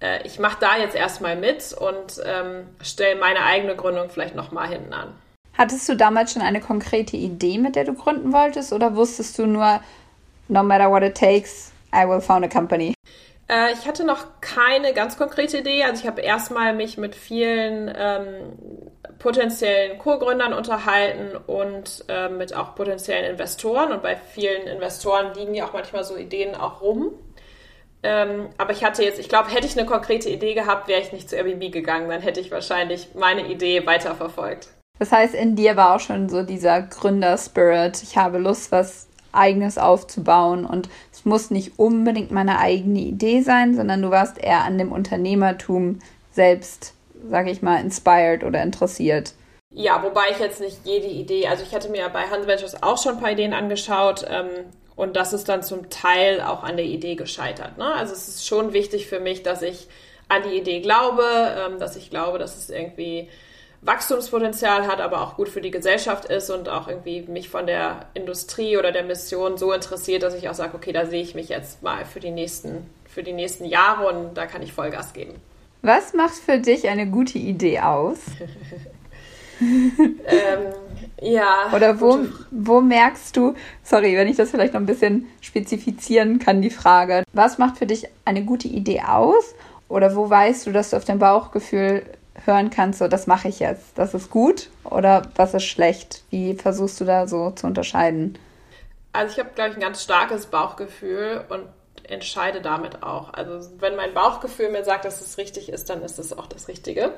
äh, 0.00 0.26
ich 0.26 0.38
mache 0.38 0.58
da 0.60 0.76
jetzt 0.76 0.94
erstmal 0.94 1.36
mit 1.36 1.72
und 1.72 2.20
ähm, 2.24 2.66
stelle 2.82 3.18
meine 3.18 3.44
eigene 3.44 3.76
Gründung 3.76 4.10
vielleicht 4.10 4.34
nochmal 4.34 4.68
hinten 4.68 4.92
an. 4.92 5.14
Hattest 5.56 5.88
du 5.88 5.96
damals 5.96 6.32
schon 6.32 6.42
eine 6.42 6.60
konkrete 6.60 7.16
Idee, 7.16 7.58
mit 7.58 7.76
der 7.76 7.84
du 7.84 7.94
gründen 7.94 8.32
wolltest, 8.32 8.72
oder 8.72 8.96
wusstest 8.96 9.38
du 9.38 9.46
nur, 9.46 9.80
no 10.48 10.62
matter 10.62 10.90
what 10.90 11.02
it 11.02 11.16
takes, 11.16 11.72
I 11.92 12.06
will 12.08 12.20
found 12.20 12.44
a 12.44 12.48
company? 12.48 12.94
Äh, 13.50 13.72
ich 13.72 13.86
hatte 13.86 14.04
noch 14.04 14.24
keine 14.40 14.94
ganz 14.94 15.18
konkrete 15.18 15.58
Idee. 15.58 15.82
Also 15.84 16.02
ich 16.02 16.06
habe 16.06 16.20
erstmal 16.20 16.72
mich 16.72 16.96
mit 16.96 17.14
vielen 17.14 17.92
ähm, 17.96 18.56
potenziellen 19.18 19.98
Co-Gründern 19.98 20.52
unterhalten 20.52 21.36
und 21.46 22.04
äh, 22.08 22.28
mit 22.28 22.54
auch 22.54 22.74
potenziellen 22.76 23.28
Investoren. 23.28 23.92
Und 23.92 24.02
bei 24.02 24.16
vielen 24.16 24.68
Investoren 24.68 25.34
liegen 25.34 25.54
ja 25.54 25.66
auch 25.66 25.72
manchmal 25.72 26.04
so 26.04 26.16
Ideen 26.16 26.54
auch 26.54 26.80
rum. 26.80 27.12
Ähm, 28.02 28.48
aber 28.56 28.72
ich 28.72 28.84
hatte 28.84 29.02
jetzt, 29.02 29.18
ich 29.18 29.28
glaube, 29.28 29.50
hätte 29.50 29.66
ich 29.66 29.76
eine 29.76 29.86
konkrete 29.86 30.30
Idee 30.30 30.54
gehabt, 30.54 30.88
wäre 30.88 31.02
ich 31.02 31.12
nicht 31.12 31.28
zu 31.28 31.36
Airbnb 31.36 31.72
gegangen. 31.72 32.08
Dann 32.08 32.22
hätte 32.22 32.40
ich 32.40 32.50
wahrscheinlich 32.50 33.08
meine 33.14 33.46
Idee 33.48 33.84
weiterverfolgt. 33.84 34.68
Das 34.98 35.12
heißt, 35.12 35.34
in 35.34 35.56
dir 35.56 35.76
war 35.76 35.96
auch 35.96 36.00
schon 36.00 36.28
so 36.28 36.42
dieser 36.42 36.82
Gründer-Spirit. 36.82 38.02
Ich 38.02 38.16
habe 38.16 38.38
Lust, 38.38 38.70
was 38.70 39.08
eigenes 39.32 39.78
aufzubauen 39.78 40.64
und 40.64 40.88
es 41.20 41.26
muss 41.26 41.50
nicht 41.50 41.78
unbedingt 41.78 42.30
meine 42.30 42.58
eigene 42.58 43.00
Idee 43.00 43.42
sein, 43.42 43.74
sondern 43.74 44.00
du 44.00 44.10
warst 44.10 44.38
eher 44.38 44.64
an 44.64 44.78
dem 44.78 44.90
Unternehmertum 44.90 45.98
selbst, 46.32 46.94
sage 47.28 47.50
ich 47.50 47.60
mal, 47.60 47.78
inspired 47.78 48.42
oder 48.42 48.62
interessiert. 48.62 49.34
Ja, 49.70 50.02
wobei 50.02 50.30
ich 50.30 50.38
jetzt 50.38 50.60
nicht 50.60 50.78
jede 50.84 51.08
Idee, 51.08 51.46
also 51.46 51.62
ich 51.62 51.74
hatte 51.74 51.90
mir 51.90 52.08
bei 52.08 52.22
Hans 52.22 52.46
Ventures 52.46 52.82
auch 52.82 52.96
schon 53.00 53.16
ein 53.16 53.20
paar 53.20 53.32
Ideen 53.32 53.52
angeschaut 53.52 54.24
ähm, 54.28 54.48
und 54.96 55.14
das 55.14 55.34
ist 55.34 55.50
dann 55.50 55.62
zum 55.62 55.90
Teil 55.90 56.40
auch 56.40 56.62
an 56.62 56.78
der 56.78 56.86
Idee 56.86 57.16
gescheitert. 57.16 57.76
Ne? 57.76 57.84
Also 57.84 58.14
es 58.14 58.26
ist 58.26 58.46
schon 58.46 58.72
wichtig 58.72 59.06
für 59.06 59.20
mich, 59.20 59.42
dass 59.42 59.60
ich 59.60 59.88
an 60.28 60.42
die 60.42 60.56
Idee 60.56 60.80
glaube, 60.80 61.22
ähm, 61.22 61.78
dass 61.78 61.96
ich 61.96 62.08
glaube, 62.08 62.38
dass 62.38 62.56
es 62.56 62.70
irgendwie 62.70 63.28
Wachstumspotenzial 63.82 64.86
hat, 64.86 65.00
aber 65.00 65.22
auch 65.22 65.36
gut 65.36 65.48
für 65.48 65.62
die 65.62 65.70
Gesellschaft 65.70 66.26
ist 66.26 66.50
und 66.50 66.68
auch 66.68 66.88
irgendwie 66.88 67.22
mich 67.22 67.48
von 67.48 67.66
der 67.66 68.06
Industrie 68.12 68.76
oder 68.76 68.92
der 68.92 69.04
Mission 69.04 69.56
so 69.56 69.72
interessiert, 69.72 70.22
dass 70.22 70.34
ich 70.34 70.48
auch 70.48 70.54
sage, 70.54 70.74
okay, 70.74 70.92
da 70.92 71.06
sehe 71.06 71.22
ich 71.22 71.34
mich 71.34 71.48
jetzt 71.48 71.82
mal 71.82 72.04
für 72.04 72.20
die 72.20 72.30
nächsten, 72.30 72.90
für 73.06 73.22
die 73.22 73.32
nächsten 73.32 73.64
Jahre 73.64 74.06
und 74.08 74.34
da 74.34 74.46
kann 74.46 74.62
ich 74.62 74.74
Vollgas 74.74 75.14
geben. 75.14 75.34
Was 75.82 76.12
macht 76.12 76.34
für 76.34 76.58
dich 76.58 76.88
eine 76.88 77.06
gute 77.06 77.38
Idee 77.38 77.80
aus? 77.80 78.18
ähm, 79.60 80.74
ja. 81.22 81.72
Oder 81.74 82.00
wo, 82.02 82.18
wo 82.50 82.82
merkst 82.82 83.34
du, 83.34 83.54
sorry, 83.82 84.14
wenn 84.14 84.28
ich 84.28 84.36
das 84.36 84.50
vielleicht 84.50 84.74
noch 84.74 84.80
ein 84.80 84.86
bisschen 84.86 85.26
spezifizieren 85.40 86.38
kann, 86.38 86.60
die 86.60 86.70
Frage, 86.70 87.24
was 87.32 87.56
macht 87.56 87.78
für 87.78 87.86
dich 87.86 88.08
eine 88.26 88.44
gute 88.44 88.68
Idee 88.68 89.02
aus? 89.06 89.54
Oder 89.88 90.14
wo 90.14 90.28
weißt 90.28 90.66
du, 90.66 90.72
dass 90.72 90.90
du 90.90 90.98
auf 90.98 91.04
dein 91.04 91.18
Bauchgefühl 91.18 92.02
hören 92.44 92.70
kannst, 92.70 92.98
so 92.98 93.08
das 93.08 93.26
mache 93.26 93.48
ich 93.48 93.60
jetzt, 93.60 93.96
das 93.96 94.14
ist 94.14 94.30
gut 94.30 94.70
oder 94.84 95.22
was 95.36 95.54
ist 95.54 95.64
schlecht? 95.64 96.22
Wie 96.30 96.54
versuchst 96.54 97.00
du 97.00 97.04
da 97.04 97.26
so 97.26 97.50
zu 97.50 97.66
unterscheiden? 97.66 98.38
Also 99.12 99.32
ich 99.32 99.38
habe, 99.38 99.50
glaube 99.54 99.70
ich, 99.70 99.76
ein 99.76 99.82
ganz 99.82 100.02
starkes 100.02 100.46
Bauchgefühl 100.46 101.44
und 101.48 101.64
entscheide 102.04 102.60
damit 102.60 103.02
auch. 103.02 103.32
Also 103.32 103.70
wenn 103.78 103.96
mein 103.96 104.14
Bauchgefühl 104.14 104.70
mir 104.70 104.84
sagt, 104.84 105.04
dass 105.04 105.20
es 105.20 105.38
richtig 105.38 105.68
ist, 105.68 105.90
dann 105.90 106.02
ist 106.02 106.18
es 106.18 106.36
auch 106.36 106.46
das 106.46 106.68
Richtige. 106.68 107.12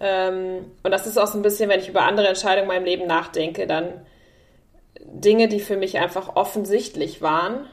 Ähm, 0.00 0.70
und 0.82 0.90
das 0.90 1.06
ist 1.06 1.18
auch 1.18 1.26
so 1.26 1.38
ein 1.38 1.42
bisschen, 1.42 1.68
wenn 1.68 1.80
ich 1.80 1.88
über 1.88 2.02
andere 2.02 2.28
Entscheidungen 2.28 2.70
in 2.70 2.74
meinem 2.74 2.84
Leben 2.84 3.06
nachdenke, 3.06 3.66
dann 3.66 4.06
Dinge, 5.00 5.48
die 5.48 5.60
für 5.60 5.76
mich 5.76 5.98
einfach 5.98 6.36
offensichtlich 6.36 7.22
waren, 7.22 7.66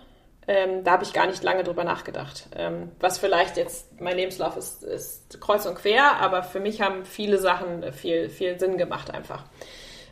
ähm, 0.48 0.84
da 0.84 0.92
habe 0.92 1.04
ich 1.04 1.14
gar 1.14 1.26
nicht 1.28 1.44
lange 1.44 1.64
drüber 1.64 1.84
nachgedacht. 1.84 2.48
Ähm, 2.56 2.92
was 3.00 3.18
vielleicht 3.18 3.58
jetzt, 3.58 4.00
mein 4.02 4.18
Lebenslauf 4.18 4.58
ist, 4.58 4.84
ist 4.84 5.40
kreuz 5.40 5.66
und 5.66 5.76
quer, 5.76 6.18
aber 6.20 6.44
für 6.44 6.60
mich 6.60 6.82
haben 6.82 7.06
viele 7.06 7.38
Sachen 7.38 7.92
viel, 7.94 8.30
viel 8.30 8.60
Sinn 8.60 8.78
gemacht 8.78 9.12
einfach. 9.12 9.44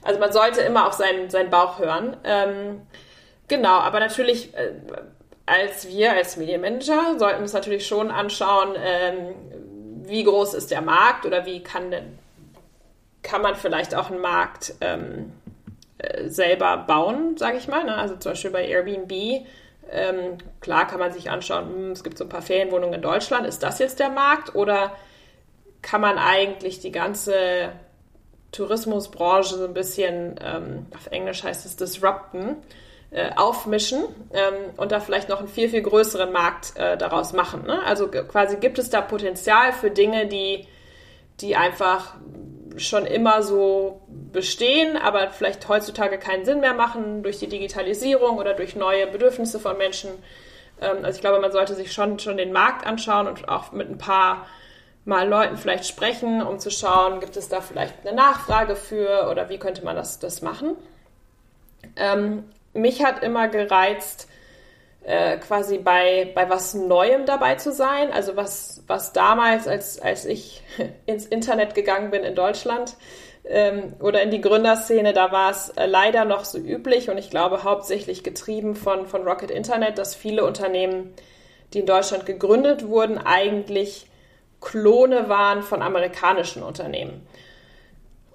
Also 0.03 0.19
man 0.19 0.31
sollte 0.31 0.61
immer 0.61 0.87
auf 0.87 0.93
seinen, 0.93 1.29
seinen 1.29 1.49
Bauch 1.49 1.79
hören. 1.79 2.17
Ähm, 2.23 2.81
genau, 3.47 3.79
aber 3.79 3.99
natürlich, 3.99 4.53
äh, 4.55 4.73
als 5.45 5.87
wir, 5.87 6.13
als 6.13 6.37
Medienmanager, 6.37 7.19
sollten 7.19 7.41
uns 7.41 7.53
natürlich 7.53 7.85
schon 7.85 8.09
anschauen, 8.09 8.75
ähm, 8.77 9.35
wie 10.05 10.23
groß 10.23 10.53
ist 10.53 10.71
der 10.71 10.81
Markt 10.81 11.25
oder 11.25 11.45
wie 11.45 11.61
kann, 11.61 11.93
kann 13.21 13.41
man 13.41 13.55
vielleicht 13.55 13.93
auch 13.95 14.09
einen 14.09 14.21
Markt 14.21 14.73
ähm, 14.81 15.33
äh, 15.97 16.29
selber 16.29 16.77
bauen, 16.77 17.37
sage 17.37 17.57
ich 17.57 17.67
mal. 17.67 17.83
Ne? 17.83 17.95
Also 17.95 18.15
zum 18.15 18.31
Beispiel 18.31 18.51
bei 18.51 18.65
Airbnb 18.65 19.45
ähm, 19.91 20.37
klar 20.59 20.87
kann 20.87 20.99
man 20.99 21.11
sich 21.11 21.29
anschauen, 21.29 21.67
hm, 21.67 21.91
es 21.91 22.03
gibt 22.03 22.17
so 22.17 22.25
ein 22.25 22.29
paar 22.29 22.41
Ferienwohnungen 22.41 22.95
in 22.95 23.01
Deutschland. 23.01 23.45
Ist 23.45 23.63
das 23.63 23.79
jetzt 23.79 23.99
der 23.99 24.09
Markt 24.09 24.55
oder 24.55 24.95
kann 25.81 26.01
man 26.01 26.17
eigentlich 26.17 26.79
die 26.79 26.91
ganze 26.91 27.71
Tourismusbranche 28.51 29.55
so 29.55 29.65
ein 29.65 29.73
bisschen, 29.73 30.35
ähm, 30.43 30.85
auf 30.95 31.07
Englisch 31.07 31.43
heißt 31.43 31.65
es 31.65 31.75
disrupten, 31.75 32.57
äh, 33.11 33.31
aufmischen 33.35 34.03
ähm, 34.31 34.71
und 34.77 34.91
da 34.91 34.99
vielleicht 34.99 35.27
noch 35.27 35.39
einen 35.39 35.49
viel, 35.49 35.69
viel 35.69 35.81
größeren 35.81 36.31
Markt 36.31 36.77
äh, 36.77 36.97
daraus 36.97 37.33
machen. 37.33 37.65
Ne? 37.65 37.83
Also 37.83 38.07
quasi 38.07 38.57
gibt 38.57 38.79
es 38.79 38.89
da 38.89 39.01
Potenzial 39.01 39.73
für 39.73 39.91
Dinge, 39.91 40.27
die, 40.27 40.67
die 41.41 41.55
einfach 41.55 42.15
schon 42.77 43.05
immer 43.05 43.43
so 43.43 44.01
bestehen, 44.31 44.97
aber 44.97 45.29
vielleicht 45.29 45.67
heutzutage 45.67 46.17
keinen 46.17 46.45
Sinn 46.45 46.59
mehr 46.59 46.73
machen 46.73 47.23
durch 47.23 47.39
die 47.39 47.47
Digitalisierung 47.47 48.37
oder 48.37 48.53
durch 48.53 48.75
neue 48.75 49.07
Bedürfnisse 49.07 49.59
von 49.59 49.77
Menschen. 49.77 50.11
Ähm, 50.81 51.03
also 51.03 51.15
ich 51.15 51.21
glaube, 51.21 51.39
man 51.39 51.51
sollte 51.51 51.75
sich 51.75 51.91
schon, 51.93 52.19
schon 52.19 52.37
den 52.37 52.51
Markt 52.51 52.85
anschauen 52.85 53.27
und 53.27 53.47
auch 53.49 53.71
mit 53.71 53.89
ein 53.89 53.97
paar 53.97 54.47
mal 55.03 55.27
Leuten 55.27 55.57
vielleicht 55.57 55.87
sprechen, 55.87 56.41
um 56.41 56.59
zu 56.59 56.69
schauen, 56.69 57.19
gibt 57.19 57.35
es 57.35 57.49
da 57.49 57.61
vielleicht 57.61 58.05
eine 58.05 58.15
Nachfrage 58.15 58.75
für 58.75 59.29
oder 59.29 59.49
wie 59.49 59.57
könnte 59.57 59.83
man 59.83 59.95
das, 59.95 60.19
das 60.19 60.41
machen. 60.41 60.75
Ähm, 61.95 62.43
mich 62.73 63.03
hat 63.03 63.23
immer 63.23 63.47
gereizt, 63.47 64.27
äh, 65.03 65.37
quasi 65.37 65.79
bei, 65.79 66.31
bei 66.35 66.49
was 66.49 66.73
Neuem 66.73 67.25
dabei 67.25 67.55
zu 67.55 67.71
sein. 67.71 68.11
Also 68.11 68.35
was, 68.35 68.83
was 68.87 69.13
damals, 69.13 69.67
als, 69.67 69.99
als 69.99 70.25
ich 70.25 70.63
ins 71.05 71.25
Internet 71.25 71.75
gegangen 71.75 72.11
bin 72.11 72.23
in 72.23 72.35
Deutschland 72.35 72.95
ähm, 73.45 73.93
oder 73.99 74.21
in 74.21 74.31
die 74.31 74.41
Gründerszene, 74.41 75.13
da 75.13 75.31
war 75.31 75.51
es 75.51 75.69
äh, 75.69 75.85
leider 75.85 76.25
noch 76.25 76.45
so 76.45 76.57
üblich 76.57 77.09
und 77.09 77.17
ich 77.17 77.29
glaube 77.29 77.63
hauptsächlich 77.63 78.23
getrieben 78.23 78.75
von, 78.75 79.07
von 79.07 79.23
Rocket 79.27 79.51
Internet, 79.51 79.97
dass 79.97 80.15
viele 80.15 80.45
Unternehmen, 80.45 81.13
die 81.73 81.79
in 81.79 81.85
Deutschland 81.85 82.25
gegründet 82.25 82.87
wurden, 82.87 83.17
eigentlich 83.17 84.05
Klone 84.59 85.27
waren 85.29 85.63
von 85.63 85.81
amerikanischen 85.81 86.61
Unternehmen. 86.61 87.25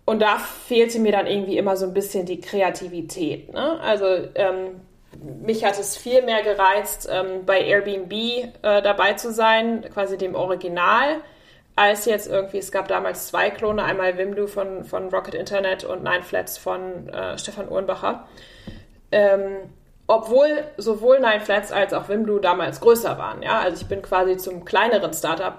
Und 0.05 0.22
da 0.22 0.38
fehlte 0.38 0.98
mir 0.98 1.12
dann 1.12 1.26
irgendwie 1.26 1.59
immer 1.59 1.76
so 1.76 1.87
ein 1.87 1.94
bisschen 1.94 2.26
die 2.26 2.40
Kreativität. 2.40 3.52
Ne? 3.52 3.81
Also 3.81 4.07
ähm, 4.35 4.81
mich 5.42 5.64
hat 5.64 5.79
es 5.79 5.96
viel 5.96 6.22
mehr 6.22 6.42
gereizt, 6.42 7.09
ähm, 7.11 7.44
bei 7.44 7.61
Airbnb 7.61 8.12
äh, 8.12 8.50
dabei 8.83 9.14
zu 9.14 9.33
sein, 9.33 9.85
quasi 9.92 10.18
dem 10.18 10.35
Original, 10.35 11.16
als 11.76 12.07
jetzt 12.07 12.29
irgendwie, 12.29 12.59
es 12.59 12.72
gab 12.72 12.88
damals 12.88 13.29
zwei 13.29 13.50
Klone, 13.50 13.85
einmal 13.85 14.16
Wimdu 14.16 14.46
von, 14.46 14.85
von 14.85 15.09
Rocket 15.11 15.35
Internet 15.35 15.85
und 15.85 16.02
Nine 16.02 16.22
Flats 16.22 16.57
von 16.57 17.09
äh, 17.09 17.38
Stefan 17.38 17.68
Uhrenbacher. 17.68 18.26
Ähm, 19.12 19.57
obwohl 20.07 20.64
sowohl 20.76 21.20
Nine 21.20 21.40
Flats 21.40 21.72
als 21.72 21.92
auch 21.92 22.09
Wimdu 22.09 22.38
damals 22.38 22.81
größer 22.81 23.18
waren. 23.18 23.42
Ja? 23.42 23.61
Also 23.61 23.83
ich 23.83 23.88
bin 23.88 24.02
quasi 24.02 24.37
zum 24.37 24.64
kleineren 24.64 25.12
Startup 25.12 25.59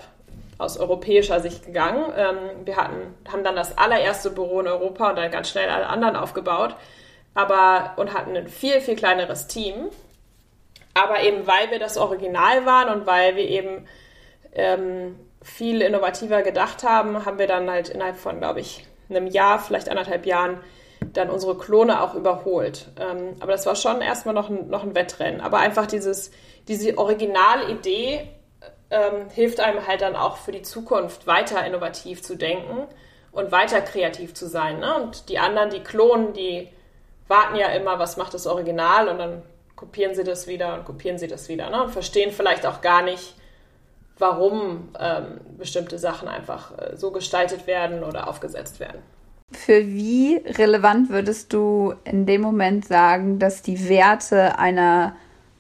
aus 0.58 0.78
europäischer 0.80 1.40
Sicht 1.40 1.66
gegangen. 1.66 2.06
Ähm, 2.18 2.66
wir 2.66 2.78
hatten, 2.78 3.14
haben 3.32 3.44
dann 3.44 3.56
das 3.56 3.78
allererste 3.78 4.32
Büro 4.32 4.62
in 4.62 4.68
Europa 4.68 5.10
und 5.10 5.18
dann 5.18 5.30
ganz 5.30 5.50
schnell 5.50 5.70
alle 5.70 5.88
anderen 5.88 6.16
aufgebaut 6.16 6.76
aber 7.38 7.94
und 7.98 8.16
hatten 8.16 8.36
ein 8.36 8.48
viel, 8.48 8.82
viel 8.82 8.96
kleineres 8.96 9.46
Team. 9.46 9.90
Aber 10.96 11.22
eben 11.22 11.46
weil 11.46 11.70
wir 11.70 11.78
das 11.78 11.96
Original 11.96 12.66
waren 12.66 12.90
und 12.90 13.06
weil 13.06 13.36
wir 13.36 13.48
eben 13.48 13.86
ähm, 14.54 15.20
viel 15.44 15.84
innovativer 15.84 16.42
gedacht 16.42 16.84
haben, 16.84 17.26
haben 17.26 17.38
wir 17.38 17.46
dann 17.46 17.70
halt 17.70 17.90
innerhalb 17.90 18.18
von, 18.18 18.40
glaube 18.40 18.60
ich, 18.60 18.88
einem 19.08 19.28
Jahr, 19.28 19.60
vielleicht 19.60 19.88
anderthalb 19.88 20.26
Jahren, 20.26 20.58
dann 21.14 21.30
unsere 21.30 21.56
Klone 21.60 22.02
auch 22.02 22.16
überholt. 22.16 22.88
Ähm, 23.00 23.36
aber 23.40 23.52
das 23.52 23.68
war 23.68 23.76
schon 23.76 24.02
erstmal 24.02 24.34
noch 24.34 24.50
ein, 24.50 24.68
noch 24.70 24.82
ein 24.82 24.96
Wettrennen. 24.96 25.40
Aber 25.40 25.60
einfach 25.60 25.86
dieses, 25.86 26.32
diese 26.68 26.98
Originalidee 26.98 28.28
ähm, 28.90 29.30
hilft 29.32 29.60
einem 29.60 29.86
halt 29.86 30.02
dann 30.02 30.16
auch 30.16 30.38
für 30.38 30.52
die 30.52 30.64
Zukunft 30.64 31.28
weiter 31.28 31.64
innovativ 31.68 32.24
zu 32.24 32.36
denken 32.36 32.88
und 33.32 33.52
weiter 33.52 33.82
kreativ 33.82 34.34
zu 34.34 34.48
sein. 34.48 34.80
Ne? 34.80 34.96
Und 34.96 35.30
die 35.30 35.38
anderen, 35.38 35.70
die 35.70 35.84
klonen, 35.84 36.34
die 36.34 36.70
warten 37.28 37.56
ja 37.56 37.68
immer, 37.68 38.00
was 38.00 38.18
macht 38.18 38.34
das 38.34 38.48
Original 38.48 39.08
und 39.08 39.18
dann 39.18 39.42
kopieren 39.76 40.16
sie 40.16 40.24
das 40.24 40.48
wieder 40.48 40.74
und 40.74 40.86
kopieren 40.86 41.18
sie 41.18 41.28
das 41.28 41.50
wieder 41.50 41.70
ne? 41.70 41.84
und 41.84 41.92
verstehen 41.92 42.32
vielleicht 42.32 42.66
auch 42.66 42.82
gar 42.82 43.04
nicht, 43.04 43.36
warum 44.18 44.90
ähm, 45.00 45.40
bestimmte 45.58 46.00
Sachen 46.00 46.28
einfach 46.28 46.78
äh, 46.78 46.96
so 46.96 47.12
gestaltet 47.12 47.68
werden 47.68 48.04
oder 48.04 48.28
aufgesetzt 48.28 48.80
werden. 48.80 49.02
Für 49.52 49.86
wie 49.86 50.42
relevant 50.46 51.10
würdest 51.10 51.54
du 51.54 51.94
in 52.04 52.26
dem 52.26 52.42
Moment 52.42 52.86
sagen, 52.86 53.40
dass 53.40 53.62
die 53.62 53.88
Werte 53.88 54.60
einer, 54.60 55.16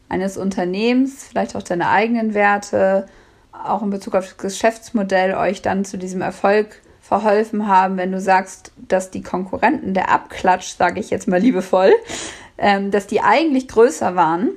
eines 0.10 0.36
Unternehmens, 0.36 1.26
vielleicht 1.26 1.56
auch 1.56 1.64
deine 1.64 1.90
eigenen 1.90 2.34
Werte, 2.34 3.06
auch 3.52 3.82
in 3.82 3.90
Bezug 3.90 4.16
auf 4.16 4.26
das 4.26 4.38
Geschäftsmodell 4.38 5.36
euch 5.36 5.62
dann 5.62 5.86
zu 5.86 5.98
diesem 5.98 6.22
Erfolg 6.22 6.82
verholfen 7.08 7.67
haben, 7.67 7.96
wenn 7.96 8.12
du 8.12 8.20
sagst, 8.20 8.74
dass 8.76 9.12
die 9.12 9.24
Konkurrenten, 9.24 9.93
der 9.93 10.12
Abklatsch, 10.12 10.76
sage 10.76 11.00
ich 11.00 11.10
jetzt 11.10 11.28
mal 11.28 11.39
liebevoll, 11.39 11.93
ähm, 12.58 12.91
dass 12.91 13.08
die 13.08 13.22
eigentlich 13.22 13.70
größer 13.70 14.15
waren. 14.15 14.50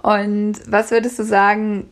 Und 0.00 0.60
was 0.68 0.92
würdest 0.92 1.18
du 1.18 1.24
sagen, 1.24 1.88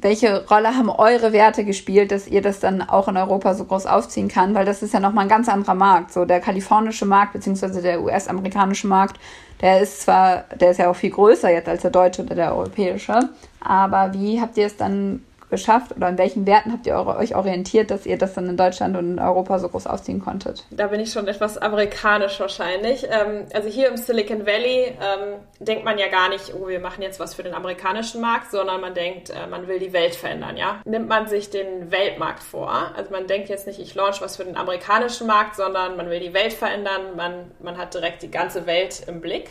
welche 0.00 0.46
Rolle 0.46 0.74
haben 0.74 0.88
eure 0.88 1.34
Werte 1.34 1.64
gespielt, 1.64 2.12
dass 2.12 2.26
ihr 2.26 2.40
das 2.40 2.60
dann 2.60 2.80
auch 2.80 3.08
in 3.08 3.18
Europa 3.18 3.52
so 3.52 3.64
groß 3.64 3.84
aufziehen 3.84 4.28
kann? 4.28 4.54
Weil 4.54 4.64
das 4.64 4.82
ist 4.82 4.94
ja 4.94 5.00
nochmal 5.00 5.26
ein 5.26 5.28
ganz 5.28 5.50
anderer 5.50 5.74
Markt. 5.74 6.12
So 6.12 6.24
der 6.24 6.40
kalifornische 6.40 7.04
Markt 7.04 7.34
beziehungsweise 7.34 7.82
der 7.82 8.02
US-amerikanische 8.02 8.86
Markt, 8.86 9.20
der 9.60 9.82
ist 9.82 10.00
zwar, 10.00 10.44
der 10.58 10.70
ist 10.70 10.78
ja 10.78 10.88
auch 10.88 10.96
viel 10.96 11.10
größer 11.10 11.50
jetzt 11.50 11.68
als 11.68 11.82
der 11.82 11.90
deutsche 11.90 12.22
oder 12.22 12.34
der 12.34 12.54
europäische. 12.54 13.28
Aber 13.60 14.14
wie 14.14 14.40
habt 14.40 14.56
ihr 14.56 14.66
es 14.66 14.78
dann 14.78 15.22
geschafft 15.50 15.94
oder 15.96 16.06
an 16.06 16.18
welchen 16.18 16.46
Werten 16.46 16.72
habt 16.72 16.86
ihr 16.86 16.96
euch 16.96 17.34
orientiert, 17.34 17.90
dass 17.90 18.06
ihr 18.06 18.16
das 18.16 18.34
dann 18.34 18.48
in 18.48 18.56
Deutschland 18.56 18.96
und 18.96 19.12
in 19.12 19.18
Europa 19.18 19.58
so 19.58 19.68
groß 19.68 19.86
ausziehen 19.86 20.20
konntet? 20.20 20.64
Da 20.70 20.86
bin 20.86 21.00
ich 21.00 21.12
schon 21.12 21.26
etwas 21.28 21.58
amerikanisch 21.58 22.40
wahrscheinlich. 22.40 23.04
Ähm, 23.10 23.46
also 23.52 23.68
hier 23.68 23.88
im 23.88 23.96
Silicon 23.96 24.46
Valley 24.46 24.96
ähm, 25.00 25.40
denkt 25.58 25.84
man 25.84 25.98
ja 25.98 26.08
gar 26.08 26.28
nicht, 26.28 26.54
oh, 26.54 26.68
wir 26.68 26.80
machen 26.80 27.02
jetzt 27.02 27.20
was 27.20 27.34
für 27.34 27.42
den 27.42 27.54
amerikanischen 27.54 28.20
Markt, 28.20 28.50
sondern 28.50 28.80
man 28.80 28.94
denkt, 28.94 29.30
äh, 29.30 29.46
man 29.48 29.68
will 29.68 29.78
die 29.78 29.92
Welt 29.92 30.14
verändern, 30.14 30.56
ja. 30.56 30.80
Nimmt 30.84 31.08
man 31.08 31.28
sich 31.28 31.50
den 31.50 31.90
Weltmarkt 31.90 32.42
vor. 32.42 32.92
Also 32.96 33.10
man 33.10 33.26
denkt 33.26 33.48
jetzt 33.48 33.66
nicht, 33.66 33.80
ich 33.80 33.94
launch 33.94 34.20
was 34.20 34.36
für 34.36 34.44
den 34.44 34.56
amerikanischen 34.56 35.26
Markt, 35.26 35.56
sondern 35.56 35.96
man 35.96 36.08
will 36.08 36.20
die 36.20 36.32
Welt 36.32 36.52
verändern, 36.52 37.16
man, 37.16 37.50
man 37.60 37.76
hat 37.76 37.94
direkt 37.94 38.22
die 38.22 38.30
ganze 38.30 38.66
Welt 38.66 39.02
im 39.06 39.20
Blick. 39.20 39.50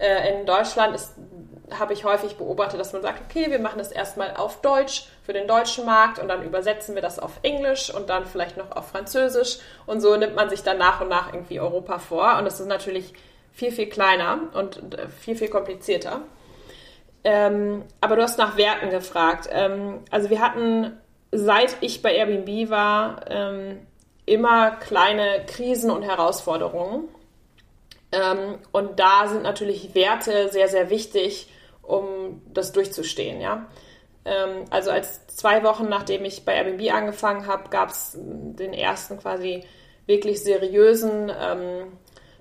Äh, 0.00 0.40
in 0.40 0.46
Deutschland 0.46 0.94
ist 0.94 1.14
habe 1.70 1.92
ich 1.92 2.04
häufig 2.04 2.36
beobachtet, 2.36 2.78
dass 2.80 2.92
man 2.92 3.02
sagt, 3.02 3.22
okay, 3.28 3.50
wir 3.50 3.58
machen 3.58 3.78
das 3.78 3.92
erstmal 3.92 4.36
auf 4.36 4.60
Deutsch 4.60 5.04
für 5.22 5.32
den 5.32 5.46
deutschen 5.46 5.86
Markt 5.86 6.18
und 6.18 6.28
dann 6.28 6.42
übersetzen 6.42 6.94
wir 6.94 7.02
das 7.02 7.18
auf 7.18 7.32
Englisch 7.42 7.92
und 7.92 8.10
dann 8.10 8.26
vielleicht 8.26 8.56
noch 8.56 8.72
auf 8.72 8.88
Französisch 8.88 9.58
und 9.86 10.00
so 10.00 10.16
nimmt 10.16 10.34
man 10.34 10.50
sich 10.50 10.62
dann 10.62 10.78
nach 10.78 11.00
und 11.00 11.08
nach 11.08 11.32
irgendwie 11.32 11.60
Europa 11.60 11.98
vor 11.98 12.36
und 12.38 12.44
das 12.44 12.60
ist 12.60 12.66
natürlich 12.66 13.14
viel, 13.52 13.72
viel 13.72 13.86
kleiner 13.86 14.40
und 14.54 14.94
äh, 14.94 15.08
viel, 15.08 15.36
viel 15.36 15.48
komplizierter. 15.48 16.22
Ähm, 17.24 17.84
aber 18.00 18.16
du 18.16 18.22
hast 18.22 18.38
nach 18.38 18.56
Werten 18.56 18.90
gefragt. 18.90 19.48
Ähm, 19.50 20.00
also 20.10 20.30
wir 20.30 20.40
hatten, 20.40 20.98
seit 21.30 21.76
ich 21.80 22.02
bei 22.02 22.14
Airbnb 22.14 22.70
war, 22.70 23.20
ähm, 23.30 23.86
immer 24.26 24.72
kleine 24.72 25.44
Krisen 25.46 25.90
und 25.90 26.02
Herausforderungen. 26.02 27.08
Ähm, 28.10 28.58
und 28.72 28.98
da 28.98 29.28
sind 29.28 29.42
natürlich 29.42 29.94
Werte 29.94 30.48
sehr, 30.50 30.68
sehr 30.68 30.90
wichtig, 30.90 31.48
um 31.82 32.42
das 32.52 32.72
durchzustehen, 32.72 33.40
ja. 33.40 33.66
Ähm, 34.24 34.64
also 34.70 34.90
als 34.90 35.26
zwei 35.26 35.64
Wochen 35.64 35.88
nachdem 35.88 36.24
ich 36.24 36.44
bei 36.44 36.54
Airbnb 36.54 36.92
angefangen 36.92 37.46
habe, 37.46 37.68
gab 37.70 37.90
es 37.90 38.16
den 38.16 38.72
ersten 38.72 39.18
quasi 39.18 39.64
wirklich 40.06 40.42
seriösen 40.42 41.30
ähm, 41.36 41.98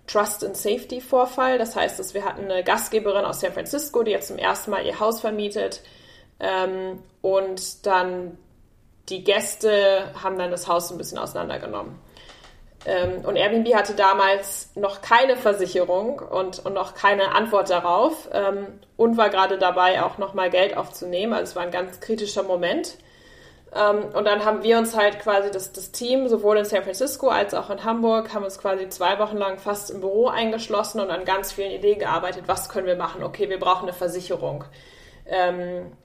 Trust 0.08 0.44
and 0.44 0.58
Safety 0.58 1.02
Vorfall. 1.02 1.58
Das 1.58 1.76
heißt, 1.76 2.00
dass 2.00 2.14
wir 2.14 2.26
hatten 2.26 2.52
eine 2.52 2.64
Gastgeberin 2.64 3.26
aus 3.26 3.40
San 3.40 3.54
Francisco, 3.54 4.04
die 4.04 4.12
jetzt 4.12 4.28
zum 4.28 4.38
ersten 4.38 4.72
Mal 4.72 4.86
ihr 4.86 5.00
Haus 5.00 5.22
vermietet 5.22 5.82
ähm, 6.40 7.02
und 7.22 7.86
dann 7.86 8.38
die 9.10 9.24
Gäste 9.24 10.14
haben 10.22 10.38
dann 10.38 10.52
das 10.52 10.68
Haus 10.68 10.92
ein 10.92 10.98
bisschen 10.98 11.18
auseinandergenommen. 11.18 12.00
Ähm, 12.86 13.24
und 13.26 13.36
Airbnb 13.36 13.76
hatte 13.76 13.94
damals 13.94 14.72
noch 14.76 15.02
keine 15.02 15.36
Versicherung 15.36 16.20
und, 16.20 16.66
und 16.66 16.74
noch 16.74 16.96
keine 16.96 17.36
Antwort 17.36 17.70
darauf 17.70 18.30
ähm, 18.34 18.68
und 18.98 19.18
war 19.18 19.30
gerade 19.30 19.58
dabei, 19.58 20.04
auch 20.04 20.18
nochmal 20.18 20.50
Geld 20.50 20.76
aufzunehmen. 20.76 21.34
Also 21.34 21.52
es 21.52 21.56
war 21.56 21.64
ein 21.64 21.72
ganz 21.72 22.00
kritischer 22.00 22.44
Moment. 22.44 22.98
Ähm, 23.74 24.06
und 24.14 24.26
dann 24.26 24.46
haben 24.46 24.64
wir 24.64 24.80
uns 24.80 24.98
halt 24.98 25.20
quasi 25.20 25.52
das, 25.52 25.74
das 25.74 25.92
Team, 25.92 26.28
sowohl 26.28 26.58
in 26.58 26.66
San 26.66 26.84
Francisco 26.84 27.28
als 27.28 27.54
auch 27.54 27.70
in 27.70 27.84
Hamburg, 27.84 28.34
haben 28.34 28.44
uns 28.44 28.58
quasi 28.58 28.90
zwei 28.90 29.20
Wochen 29.20 29.38
lang 29.38 29.60
fast 29.60 29.92
im 29.92 30.02
Büro 30.02 30.28
eingeschlossen 30.28 31.02
und 31.02 31.12
an 31.12 31.24
ganz 31.24 31.52
vielen 31.52 31.72
Ideen 31.72 32.00
gearbeitet. 32.00 32.46
Was 32.48 32.68
können 32.68 32.88
wir 32.88 32.96
machen? 32.98 33.24
Okay, 33.24 33.48
wir 33.48 33.60
brauchen 33.60 33.84
eine 33.84 33.94
Versicherung. 33.94 34.66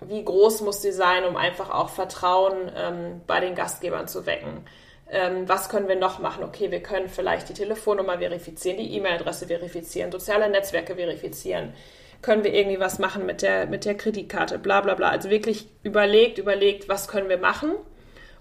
Wie 0.03 0.25
groß 0.25 0.61
muss 0.61 0.83
sie 0.83 0.93
sein, 0.93 1.25
um 1.25 1.37
einfach 1.37 1.71
auch 1.71 1.89
Vertrauen 1.89 3.23
bei 3.27 3.41
den 3.41 3.57
Gastgebern 3.57 4.07
zu 4.07 4.27
wecken? 4.27 4.65
Ähm, 5.09 5.49
was 5.49 5.69
können 5.69 5.89
wir 5.89 5.97
noch 5.97 6.19
machen? 6.19 6.43
Okay, 6.43 6.71
wir 6.71 6.83
können 6.83 7.09
vielleicht 7.09 7.49
die 7.49 7.55
Telefonnummer 7.55 8.19
verifizieren, 8.19 8.79
die 8.79 8.93
E-Mail-Adresse 8.97 9.47
verifizieren, 9.47 10.11
soziale 10.11 10.49
Netzwerke 10.51 10.97
verifizieren. 10.97 11.75
Können 12.23 12.43
wir 12.43 12.53
irgendwie 12.53 12.81
was 12.81 12.99
machen 12.99 13.25
mit 13.25 13.43
der, 13.43 13.67
mit 13.67 13.85
der 13.85 13.95
Kreditkarte, 13.95 14.59
bla 14.59 14.81
bla 14.81 14.95
bla. 14.95 15.11
Also 15.11 15.31
wirklich 15.31 15.69
überlegt, 15.85 16.39
überlegt, 16.39 16.89
was 16.89 17.07
können 17.07 17.29
wir 17.29 17.39
machen. 17.39 17.75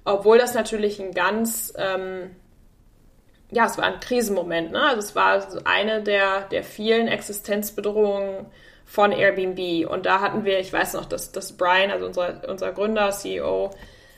Obwohl 0.06 0.38
das 0.40 0.54
natürlich 0.54 1.00
ein 1.00 1.12
ganz, 1.12 1.74
ähm, 1.78 2.32
ja, 3.52 3.66
es 3.66 3.78
war 3.78 3.86
ein 3.86 4.00
Krisenmoment. 4.00 4.72
Ne? 4.72 4.82
Also 4.82 5.00
es 5.00 5.16
war 5.16 5.46
eine 5.66 6.02
der, 6.02 6.42
der 6.50 6.64
vielen 6.64 7.08
Existenzbedrohungen 7.08 8.48
von 8.86 9.12
Airbnb. 9.12 9.90
Und 9.90 10.06
da 10.06 10.22
hatten 10.22 10.46
wir, 10.46 10.60
ich 10.60 10.72
weiß 10.72 10.94
noch, 10.94 11.06
dass, 11.06 11.32
dass 11.32 11.58
Brian, 11.58 11.92
also 11.92 12.06
unser, 12.06 12.42
unser 12.48 12.72
Gründer, 12.72 13.12
CEO, 13.12 13.72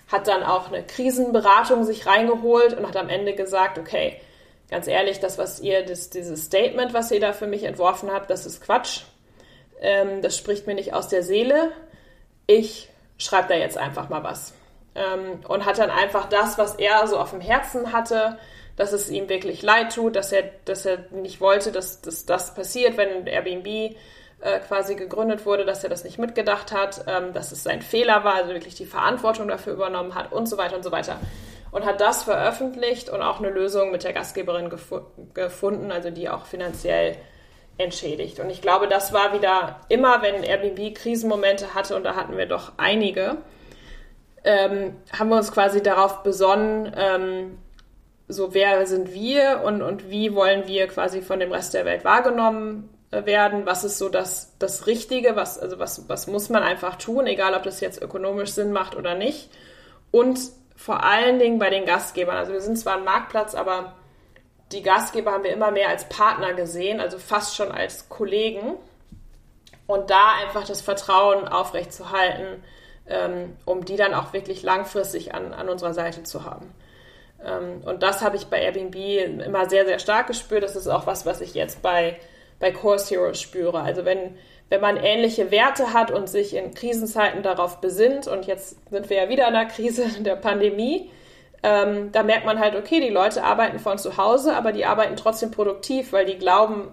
hat 0.07 0.27
dann 0.27 0.43
auch 0.43 0.71
eine 0.71 0.83
Krisenberatung 0.83 1.83
sich 1.83 2.05
reingeholt 2.05 2.73
und 2.73 2.87
hat 2.87 2.95
am 2.95 3.09
Ende 3.09 3.33
gesagt, 3.33 3.77
okay, 3.77 4.19
ganz 4.69 4.87
ehrlich, 4.87 5.19
das, 5.19 5.37
was 5.37 5.59
ihr, 5.59 5.85
das, 5.85 6.09
dieses 6.09 6.45
Statement, 6.45 6.93
was 6.93 7.11
ihr 7.11 7.19
da 7.19 7.33
für 7.33 7.47
mich 7.47 7.63
entworfen 7.63 8.11
habt, 8.11 8.29
das 8.29 8.45
ist 8.45 8.61
Quatsch. 8.61 9.01
Ähm, 9.81 10.21
das 10.21 10.37
spricht 10.37 10.67
mir 10.67 10.75
nicht 10.75 10.93
aus 10.93 11.07
der 11.07 11.23
Seele. 11.23 11.71
Ich 12.47 12.89
schreibe 13.17 13.49
da 13.49 13.55
jetzt 13.55 13.77
einfach 13.77 14.09
mal 14.09 14.23
was. 14.23 14.53
Ähm, 14.95 15.41
und 15.47 15.65
hat 15.65 15.77
dann 15.77 15.89
einfach 15.89 16.29
das, 16.29 16.57
was 16.57 16.75
er 16.75 17.05
so 17.07 17.17
auf 17.17 17.31
dem 17.31 17.41
Herzen 17.41 17.91
hatte, 17.91 18.37
dass 18.75 18.93
es 18.93 19.09
ihm 19.09 19.27
wirklich 19.27 19.61
leid 19.61 19.93
tut, 19.93 20.15
dass 20.15 20.31
er, 20.31 20.43
dass 20.65 20.85
er 20.85 20.99
nicht 21.11 21.41
wollte, 21.41 21.71
dass, 21.71 22.01
dass 22.01 22.25
das 22.25 22.55
passiert, 22.55 22.95
wenn 22.95 23.25
Airbnb 23.27 23.95
äh, 24.39 24.59
quasi 24.59 24.95
gegründet 24.95 25.45
wurde, 25.45 25.65
dass 25.65 25.83
er 25.83 25.89
das 25.89 26.03
nicht 26.03 26.19
mitgedacht 26.19 26.71
hat, 26.71 27.05
ähm, 27.07 27.33
dass 27.33 27.51
es 27.51 27.63
sein 27.63 27.81
Fehler 27.81 28.23
war, 28.23 28.35
also 28.35 28.53
wirklich 28.53 28.75
die 28.75 28.85
Verantwortung 28.85 29.47
dafür 29.47 29.73
übernommen 29.73 30.13
hat 30.13 30.31
und 30.31 30.47
so 30.47 30.57
weiter 30.57 30.75
und 30.75 30.83
so 30.83 30.91
weiter. 30.91 31.19
Und 31.71 31.85
hat 31.85 32.01
das 32.01 32.23
veröffentlicht 32.23 33.09
und 33.09 33.21
auch 33.21 33.39
eine 33.39 33.49
Lösung 33.49 33.91
mit 33.91 34.03
der 34.03 34.13
Gastgeberin 34.13 34.69
gefu 34.69 35.01
gefunden, 35.33 35.91
also 35.91 36.11
die 36.11 36.29
auch 36.29 36.45
finanziell 36.45 37.17
entschädigt. 37.79 38.39
Und 38.39 38.49
ich 38.49 38.61
glaube, 38.61 38.87
das 38.87 39.11
war 39.11 39.33
wieder 39.33 39.81
immer, 39.89 40.21
wenn 40.21 40.43
Airbnb 40.43 40.95
Krisenmomente 40.95 41.73
hatte, 41.73 41.95
und 41.95 42.03
da 42.03 42.15
hatten 42.15 42.37
wir 42.37 42.45
doch 42.45 42.73
einige, 42.77 43.37
ähm, 44.43 44.95
haben 45.17 45.29
wir 45.29 45.37
uns 45.37 45.51
quasi 45.51 45.81
darauf 45.81 46.23
besonnen, 46.23 46.93
ähm, 46.95 47.57
so 48.27 48.53
wer 48.53 48.85
sind 48.85 49.13
wir 49.13 49.61
und, 49.65 49.81
und 49.81 50.09
wie 50.09 50.35
wollen 50.35 50.67
wir 50.67 50.87
quasi 50.87 51.21
von 51.21 51.39
dem 51.39 51.51
Rest 51.51 51.73
der 51.73 51.85
Welt 51.85 52.03
wahrgenommen 52.03 52.89
werden, 53.11 53.65
was 53.65 53.83
ist 53.83 53.97
so 53.97 54.09
das, 54.09 54.53
das 54.59 54.85
Richtige, 54.87 55.35
was, 55.35 55.57
also 55.57 55.79
was, 55.79 56.09
was 56.09 56.27
muss 56.27 56.49
man 56.49 56.63
einfach 56.63 56.95
tun, 56.95 57.25
egal 57.27 57.53
ob 57.53 57.63
das 57.63 57.79
jetzt 57.79 58.01
ökonomisch 58.01 58.51
Sinn 58.51 58.71
macht 58.71 58.95
oder 58.95 59.15
nicht. 59.15 59.49
Und 60.11 60.39
vor 60.75 61.03
allen 61.03 61.39
Dingen 61.39 61.57
bei 61.57 61.69
den 61.69 61.85
Gastgebern. 61.85 62.37
Also 62.37 62.53
wir 62.53 62.61
sind 62.61 62.77
zwar 62.77 62.97
ein 62.97 63.03
Marktplatz, 63.03 63.55
aber 63.55 63.95
die 64.71 64.83
Gastgeber 64.83 65.31
haben 65.31 65.43
wir 65.43 65.51
immer 65.51 65.71
mehr 65.71 65.89
als 65.89 66.07
Partner 66.07 66.53
gesehen, 66.53 66.99
also 66.99 67.17
fast 67.17 67.55
schon 67.55 67.71
als 67.71 68.09
Kollegen. 68.09 68.75
Und 69.87 70.09
da 70.09 70.33
einfach 70.43 70.65
das 70.65 70.81
Vertrauen 70.81 71.47
aufrechtzuerhalten, 71.47 72.61
ähm, 73.07 73.55
um 73.63 73.85
die 73.85 73.95
dann 73.95 74.13
auch 74.13 74.33
wirklich 74.33 74.61
langfristig 74.63 75.33
an, 75.33 75.53
an 75.53 75.69
unserer 75.69 75.93
Seite 75.93 76.23
zu 76.23 76.43
haben. 76.43 76.73
Ähm, 77.43 77.81
und 77.85 78.03
das 78.03 78.21
habe 78.21 78.35
ich 78.35 78.47
bei 78.47 78.61
Airbnb 78.61 78.95
immer 79.45 79.69
sehr, 79.69 79.85
sehr 79.85 79.99
stark 79.99 80.27
gespürt. 80.27 80.63
Das 80.63 80.75
ist 80.75 80.87
auch 80.87 81.07
was, 81.07 81.25
was 81.25 81.39
ich 81.39 81.53
jetzt 81.53 81.81
bei, 81.81 82.19
bei 82.59 82.71
Course 82.71 83.13
Heroes 83.13 83.41
spüre. 83.41 83.81
Also 83.81 84.05
wenn, 84.05 84.35
wenn 84.69 84.81
man 84.81 84.97
ähnliche 84.97 85.51
Werte 85.51 85.93
hat 85.93 86.11
und 86.11 86.29
sich 86.29 86.55
in 86.55 86.73
Krisenzeiten 86.73 87.43
darauf 87.43 87.79
besinnt, 87.81 88.27
und 88.27 88.45
jetzt 88.45 88.77
sind 88.89 89.09
wir 89.09 89.17
ja 89.17 89.29
wieder 89.29 89.47
in 89.47 89.53
der 89.53 89.65
Krise 89.65 90.05
der 90.19 90.35
Pandemie, 90.35 91.11
ähm, 91.63 92.11
da 92.11 92.23
merkt 92.23 92.45
man 92.45 92.59
halt, 92.59 92.75
okay, 92.75 92.99
die 92.99 93.09
Leute 93.09 93.43
arbeiten 93.43 93.79
von 93.79 93.97
zu 93.97 94.17
Hause, 94.17 94.55
aber 94.55 94.71
die 94.71 94.85
arbeiten 94.85 95.15
trotzdem 95.15 95.51
produktiv, 95.51 96.13
weil 96.13 96.25
die 96.25 96.37
glauben 96.37 96.89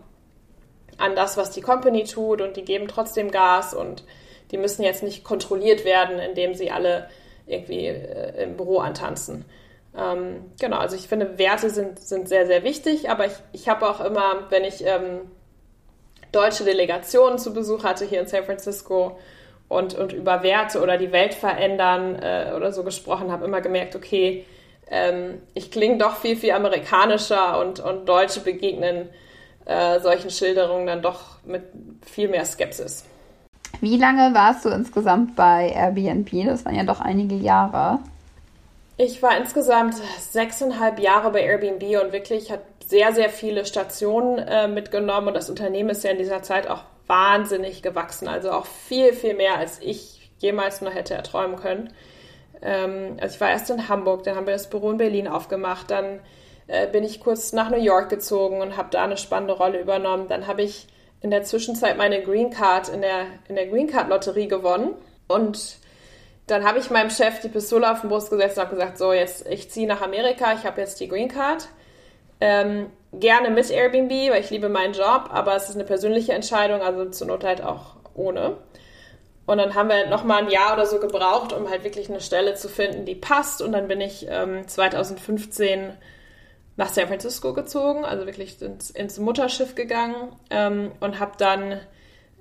an 0.96 1.14
das, 1.16 1.36
was 1.36 1.50
die 1.50 1.60
Company 1.60 2.04
tut 2.04 2.40
und 2.40 2.56
die 2.56 2.64
geben 2.64 2.88
trotzdem 2.88 3.30
Gas 3.30 3.74
und 3.74 4.04
die 4.50 4.58
müssen 4.58 4.82
jetzt 4.82 5.02
nicht 5.02 5.24
kontrolliert 5.24 5.84
werden, 5.84 6.18
indem 6.18 6.54
sie 6.54 6.70
alle 6.70 7.08
irgendwie 7.46 7.86
äh, 7.86 8.42
im 8.42 8.56
Büro 8.56 8.78
antanzen. 8.78 9.44
Ähm, 9.96 10.52
genau, 10.58 10.78
also 10.78 10.96
ich 10.96 11.08
finde, 11.08 11.38
Werte 11.38 11.70
sind, 11.70 11.98
sind 11.98 12.28
sehr, 12.28 12.46
sehr 12.46 12.64
wichtig, 12.64 13.10
aber 13.10 13.26
ich, 13.26 13.34
ich 13.52 13.68
habe 13.68 13.88
auch 13.88 14.00
immer, 14.00 14.46
wenn 14.50 14.64
ich 14.64 14.84
ähm, 14.84 15.20
deutsche 16.34 16.64
Delegationen 16.64 17.38
zu 17.38 17.54
Besuch 17.54 17.84
hatte 17.84 18.04
hier 18.04 18.20
in 18.20 18.26
San 18.26 18.44
Francisco 18.44 19.18
und, 19.68 19.94
und 19.94 20.12
über 20.12 20.42
Werte 20.42 20.82
oder 20.82 20.98
die 20.98 21.12
Welt 21.12 21.34
verändern 21.34 22.16
äh, 22.16 22.52
oder 22.54 22.72
so 22.72 22.84
gesprochen 22.84 23.30
habe, 23.32 23.44
immer 23.44 23.60
gemerkt, 23.60 23.96
okay, 23.96 24.44
ähm, 24.90 25.40
ich 25.54 25.70
klinge 25.70 25.98
doch 25.98 26.16
viel, 26.16 26.36
viel 26.36 26.52
amerikanischer 26.52 27.58
und, 27.60 27.80
und 27.80 28.06
Deutsche 28.08 28.40
begegnen 28.40 29.08
äh, 29.64 30.00
solchen 30.00 30.30
Schilderungen 30.30 30.86
dann 30.86 31.02
doch 31.02 31.42
mit 31.44 31.62
viel 32.04 32.28
mehr 32.28 32.44
Skepsis. 32.44 33.04
Wie 33.80 33.96
lange 33.96 34.34
warst 34.34 34.64
du 34.64 34.68
insgesamt 34.68 35.36
bei 35.36 35.72
Airbnb? 35.74 36.30
Das 36.46 36.64
waren 36.64 36.74
ja 36.74 36.84
doch 36.84 37.00
einige 37.00 37.34
Jahre. 37.34 37.98
Ich 38.96 39.22
war 39.22 39.36
insgesamt 39.36 39.94
sechseinhalb 40.20 41.00
Jahre 41.00 41.32
bei 41.32 41.42
Airbnb 41.42 41.82
und 42.02 42.12
wirklich 42.12 42.52
hat 42.52 42.60
sehr, 42.88 43.12
sehr 43.12 43.30
viele 43.30 43.66
Stationen 43.66 44.38
äh, 44.38 44.68
mitgenommen 44.68 45.28
und 45.28 45.34
das 45.34 45.50
Unternehmen 45.50 45.90
ist 45.90 46.04
ja 46.04 46.10
in 46.10 46.18
dieser 46.18 46.42
Zeit 46.42 46.68
auch 46.68 46.84
wahnsinnig 47.06 47.82
gewachsen. 47.82 48.28
Also 48.28 48.50
auch 48.50 48.66
viel, 48.66 49.12
viel 49.12 49.34
mehr, 49.34 49.58
als 49.58 49.80
ich 49.80 50.30
jemals 50.38 50.80
nur 50.80 50.90
hätte 50.90 51.14
erträumen 51.14 51.56
können. 51.56 51.92
Ähm, 52.62 53.16
also 53.20 53.34
ich 53.34 53.40
war 53.40 53.50
erst 53.50 53.70
in 53.70 53.88
Hamburg, 53.88 54.24
dann 54.24 54.36
haben 54.36 54.46
wir 54.46 54.52
das 54.52 54.70
Büro 54.70 54.90
in 54.90 54.98
Berlin 54.98 55.28
aufgemacht, 55.28 55.90
dann 55.90 56.20
äh, 56.66 56.86
bin 56.86 57.04
ich 57.04 57.20
kurz 57.20 57.52
nach 57.52 57.70
New 57.70 57.80
York 57.80 58.08
gezogen 58.08 58.60
und 58.60 58.76
habe 58.76 58.88
da 58.90 59.04
eine 59.04 59.16
spannende 59.16 59.54
Rolle 59.54 59.80
übernommen. 59.80 60.28
Dann 60.28 60.46
habe 60.46 60.62
ich 60.62 60.86
in 61.20 61.30
der 61.30 61.42
Zwischenzeit 61.42 61.96
meine 61.96 62.22
Green 62.22 62.50
Card 62.50 62.88
in 62.88 63.00
der, 63.00 63.26
in 63.48 63.54
der 63.54 63.66
Green 63.66 63.86
Card 63.86 64.08
Lotterie 64.08 64.48
gewonnen 64.48 64.94
und 65.28 65.78
dann 66.46 66.64
habe 66.64 66.78
ich 66.78 66.90
meinem 66.90 67.08
Chef 67.08 67.40
die 67.40 67.48
Pistole 67.48 67.90
auf 67.90 68.02
den 68.02 68.10
Brust 68.10 68.28
gesetzt 68.30 68.58
und 68.58 68.64
habe 68.64 68.76
gesagt, 68.76 68.98
so 68.98 69.12
jetzt, 69.12 69.48
ich 69.48 69.70
ziehe 69.70 69.86
nach 69.86 70.02
Amerika, 70.02 70.52
ich 70.52 70.64
habe 70.66 70.80
jetzt 70.80 71.00
die 71.00 71.08
Green 71.08 71.28
Card. 71.28 71.68
Ähm, 72.40 72.90
gerne 73.12 73.50
mit 73.50 73.70
Airbnb, 73.70 74.10
weil 74.30 74.40
ich 74.40 74.50
liebe 74.50 74.68
meinen 74.68 74.92
Job, 74.92 75.28
aber 75.30 75.54
es 75.56 75.68
ist 75.68 75.76
eine 75.76 75.84
persönliche 75.84 76.32
Entscheidung, 76.32 76.82
also 76.82 77.08
zur 77.10 77.28
Not 77.28 77.44
halt 77.44 77.62
auch 77.62 77.96
ohne. 78.14 78.56
Und 79.46 79.58
dann 79.58 79.74
haben 79.74 79.88
wir 79.88 80.06
noch 80.08 80.24
mal 80.24 80.42
ein 80.42 80.50
Jahr 80.50 80.72
oder 80.72 80.86
so 80.86 80.98
gebraucht, 80.98 81.52
um 81.52 81.68
halt 81.68 81.84
wirklich 81.84 82.08
eine 82.08 82.20
Stelle 82.20 82.54
zu 82.54 82.68
finden, 82.68 83.04
die 83.04 83.14
passt. 83.14 83.60
Und 83.60 83.72
dann 83.72 83.88
bin 83.88 84.00
ich 84.00 84.26
ähm, 84.28 84.66
2015 84.66 85.92
nach 86.76 86.88
San 86.88 87.06
Francisco 87.08 87.52
gezogen, 87.52 88.04
also 88.04 88.26
wirklich 88.26 88.60
ins, 88.60 88.90
ins 88.90 89.18
Mutterschiff 89.18 89.74
gegangen 89.74 90.34
ähm, 90.50 90.92
und 91.00 91.20
habe 91.20 91.32
dann 91.38 91.80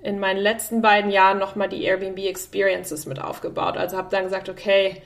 in 0.02 0.18
meinen 0.18 0.38
letzten 0.38 0.82
beiden 0.82 1.10
Jahren 1.10 1.38
nochmal 1.38 1.68
die 1.68 1.84
Airbnb 1.84 2.18
Experiences 2.18 3.06
mit 3.06 3.20
aufgebaut. 3.20 3.76
Also 3.76 3.96
habe 3.96 4.08
dann 4.10 4.24
gesagt, 4.24 4.48
okay, 4.48 5.02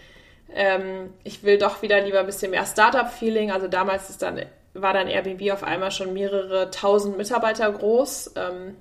ähm, 0.52 1.12
ich 1.24 1.42
will 1.44 1.58
doch 1.58 1.82
wieder 1.82 2.00
lieber 2.00 2.20
ein 2.20 2.26
bisschen 2.26 2.50
mehr 2.50 2.64
Startup-Feeling. 2.64 3.50
Also 3.50 3.68
damals 3.68 4.08
ist 4.08 4.22
dann, 4.22 4.40
war 4.82 4.92
dann 4.92 5.08
Airbnb 5.08 5.52
auf 5.52 5.62
einmal 5.62 5.90
schon 5.90 6.12
mehrere 6.12 6.70
tausend 6.70 7.16
Mitarbeiter 7.16 7.70
groß. 7.70 8.32
Ähm, 8.36 8.76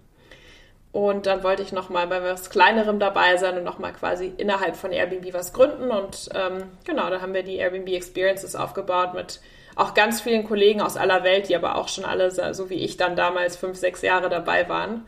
und 0.91 1.25
dann 1.27 1.43
wollte 1.43 1.61
ich 1.61 1.71
nochmal 1.71 2.07
bei 2.07 2.23
was 2.23 2.49
Kleinerem 2.49 2.99
dabei 2.99 3.37
sein 3.37 3.57
und 3.57 3.63
nochmal 3.63 3.93
quasi 3.93 4.33
innerhalb 4.37 4.75
von 4.75 4.91
Airbnb 4.91 5.33
was 5.33 5.53
gründen. 5.53 5.91
Und 5.91 6.29
ähm, 6.33 6.63
genau, 6.85 7.09
da 7.09 7.21
haben 7.21 7.33
wir 7.33 7.43
die 7.43 7.57
Airbnb 7.57 7.89
Experiences 7.89 8.55
aufgebaut 8.55 9.13
mit 9.13 9.39
auch 9.75 9.93
ganz 9.93 10.21
vielen 10.21 10.43
Kollegen 10.43 10.81
aus 10.81 10.97
aller 10.97 11.23
Welt, 11.23 11.49
die 11.49 11.55
aber 11.55 11.75
auch 11.75 11.87
schon 11.87 12.03
alle, 12.03 12.31
so 12.53 12.69
wie 12.71 12.83
ich 12.83 12.97
dann 12.97 13.15
damals, 13.15 13.57
fünf, 13.57 13.77
sechs 13.77 14.01
Jahre 14.01 14.27
dabei 14.27 14.67
waren. 14.69 15.05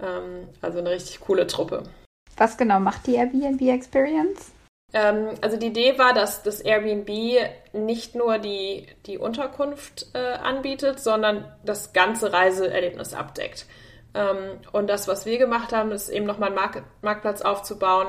Ähm, 0.00 0.48
also 0.60 0.80
eine 0.80 0.90
richtig 0.90 1.20
coole 1.20 1.46
Truppe. 1.46 1.84
Was 2.36 2.56
genau 2.56 2.78
macht 2.78 3.06
die 3.06 3.14
Airbnb 3.14 3.62
Experience? 3.62 4.51
Ähm, 4.92 5.30
also 5.40 5.56
die 5.56 5.68
Idee 5.68 5.98
war, 5.98 6.12
dass 6.12 6.42
das 6.42 6.60
Airbnb 6.60 7.08
nicht 7.72 8.14
nur 8.14 8.38
die, 8.38 8.86
die 9.06 9.18
Unterkunft 9.18 10.06
äh, 10.14 10.18
anbietet, 10.18 11.00
sondern 11.00 11.50
das 11.64 11.92
ganze 11.92 12.32
Reiseerlebnis 12.32 13.14
abdeckt. 13.14 13.66
Ähm, 14.14 14.60
und 14.72 14.88
das, 14.88 15.08
was 15.08 15.24
wir 15.24 15.38
gemacht 15.38 15.72
haben, 15.72 15.92
ist 15.92 16.08
eben 16.08 16.26
nochmal 16.26 16.48
einen 16.48 16.56
Mark 16.56 16.82
Marktplatz 17.00 17.40
aufzubauen, 17.42 18.08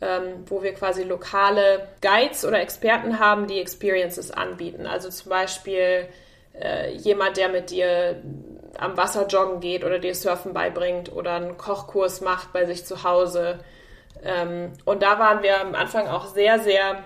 ähm, 0.00 0.44
wo 0.46 0.62
wir 0.62 0.74
quasi 0.74 1.04
lokale 1.04 1.88
Guides 2.00 2.44
oder 2.44 2.60
Experten 2.60 3.20
haben, 3.20 3.46
die 3.46 3.60
Experiences 3.60 4.32
anbieten. 4.32 4.86
Also 4.86 5.10
zum 5.10 5.30
Beispiel 5.30 6.08
äh, 6.60 6.92
jemand, 6.96 7.36
der 7.36 7.48
mit 7.48 7.70
dir 7.70 8.20
am 8.76 8.96
Wasser 8.96 9.26
joggen 9.28 9.60
geht 9.60 9.84
oder 9.84 10.00
dir 10.00 10.14
Surfen 10.14 10.52
beibringt 10.52 11.12
oder 11.12 11.34
einen 11.34 11.56
Kochkurs 11.56 12.20
macht 12.20 12.52
bei 12.52 12.64
sich 12.64 12.84
zu 12.84 13.04
Hause. 13.04 13.60
Ähm, 14.24 14.72
und 14.84 15.02
da 15.02 15.18
waren 15.18 15.42
wir 15.42 15.60
am 15.60 15.74
Anfang 15.74 16.08
auch 16.08 16.26
sehr, 16.26 16.58
sehr, 16.58 17.04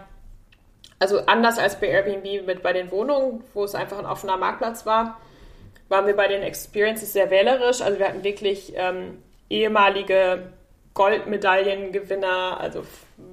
also 0.98 1.20
anders 1.26 1.58
als 1.58 1.80
bei 1.80 1.88
Airbnb 1.88 2.46
mit 2.46 2.62
bei 2.62 2.72
den 2.72 2.90
Wohnungen, 2.90 3.42
wo 3.54 3.64
es 3.64 3.74
einfach 3.74 3.98
ein 3.98 4.06
offener 4.06 4.36
Marktplatz 4.36 4.86
war, 4.86 5.20
waren 5.88 6.06
wir 6.06 6.16
bei 6.16 6.28
den 6.28 6.42
Experiences 6.42 7.12
sehr 7.12 7.30
wählerisch. 7.30 7.80
Also 7.80 7.98
wir 7.98 8.08
hatten 8.08 8.24
wirklich 8.24 8.72
ähm, 8.76 9.22
ehemalige 9.48 10.52
Goldmedaillengewinner, 10.94 12.58
also 12.60 12.82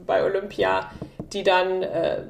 bei 0.05 0.23
Olympia, 0.23 0.91
die 1.33 1.43
dann 1.43 1.81
äh, 1.83 2.21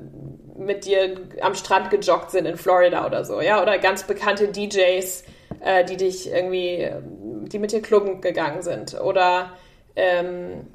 mit 0.58 0.86
dir 0.86 1.18
am 1.42 1.54
Strand 1.56 1.92
gejoggt 1.92 2.32
sind 2.32 2.46
in 2.46 2.58
Florida 2.58 3.06
oder 3.06 3.26
so, 3.26 3.42
ja, 3.42 3.62
oder 3.62 3.78
ganz 3.78 4.04
bekannte 4.04 4.48
DJs, 4.48 5.24
äh, 5.60 5.84
die 5.84 5.98
dich 5.98 6.32
irgendwie, 6.32 6.90
die 7.48 7.60
mit 7.60 7.72
dir 7.72 7.82
klubben 7.82 8.22
gegangen 8.22 8.62
sind. 8.62 9.00
Oder 9.00 9.52
ähm, 9.96 10.68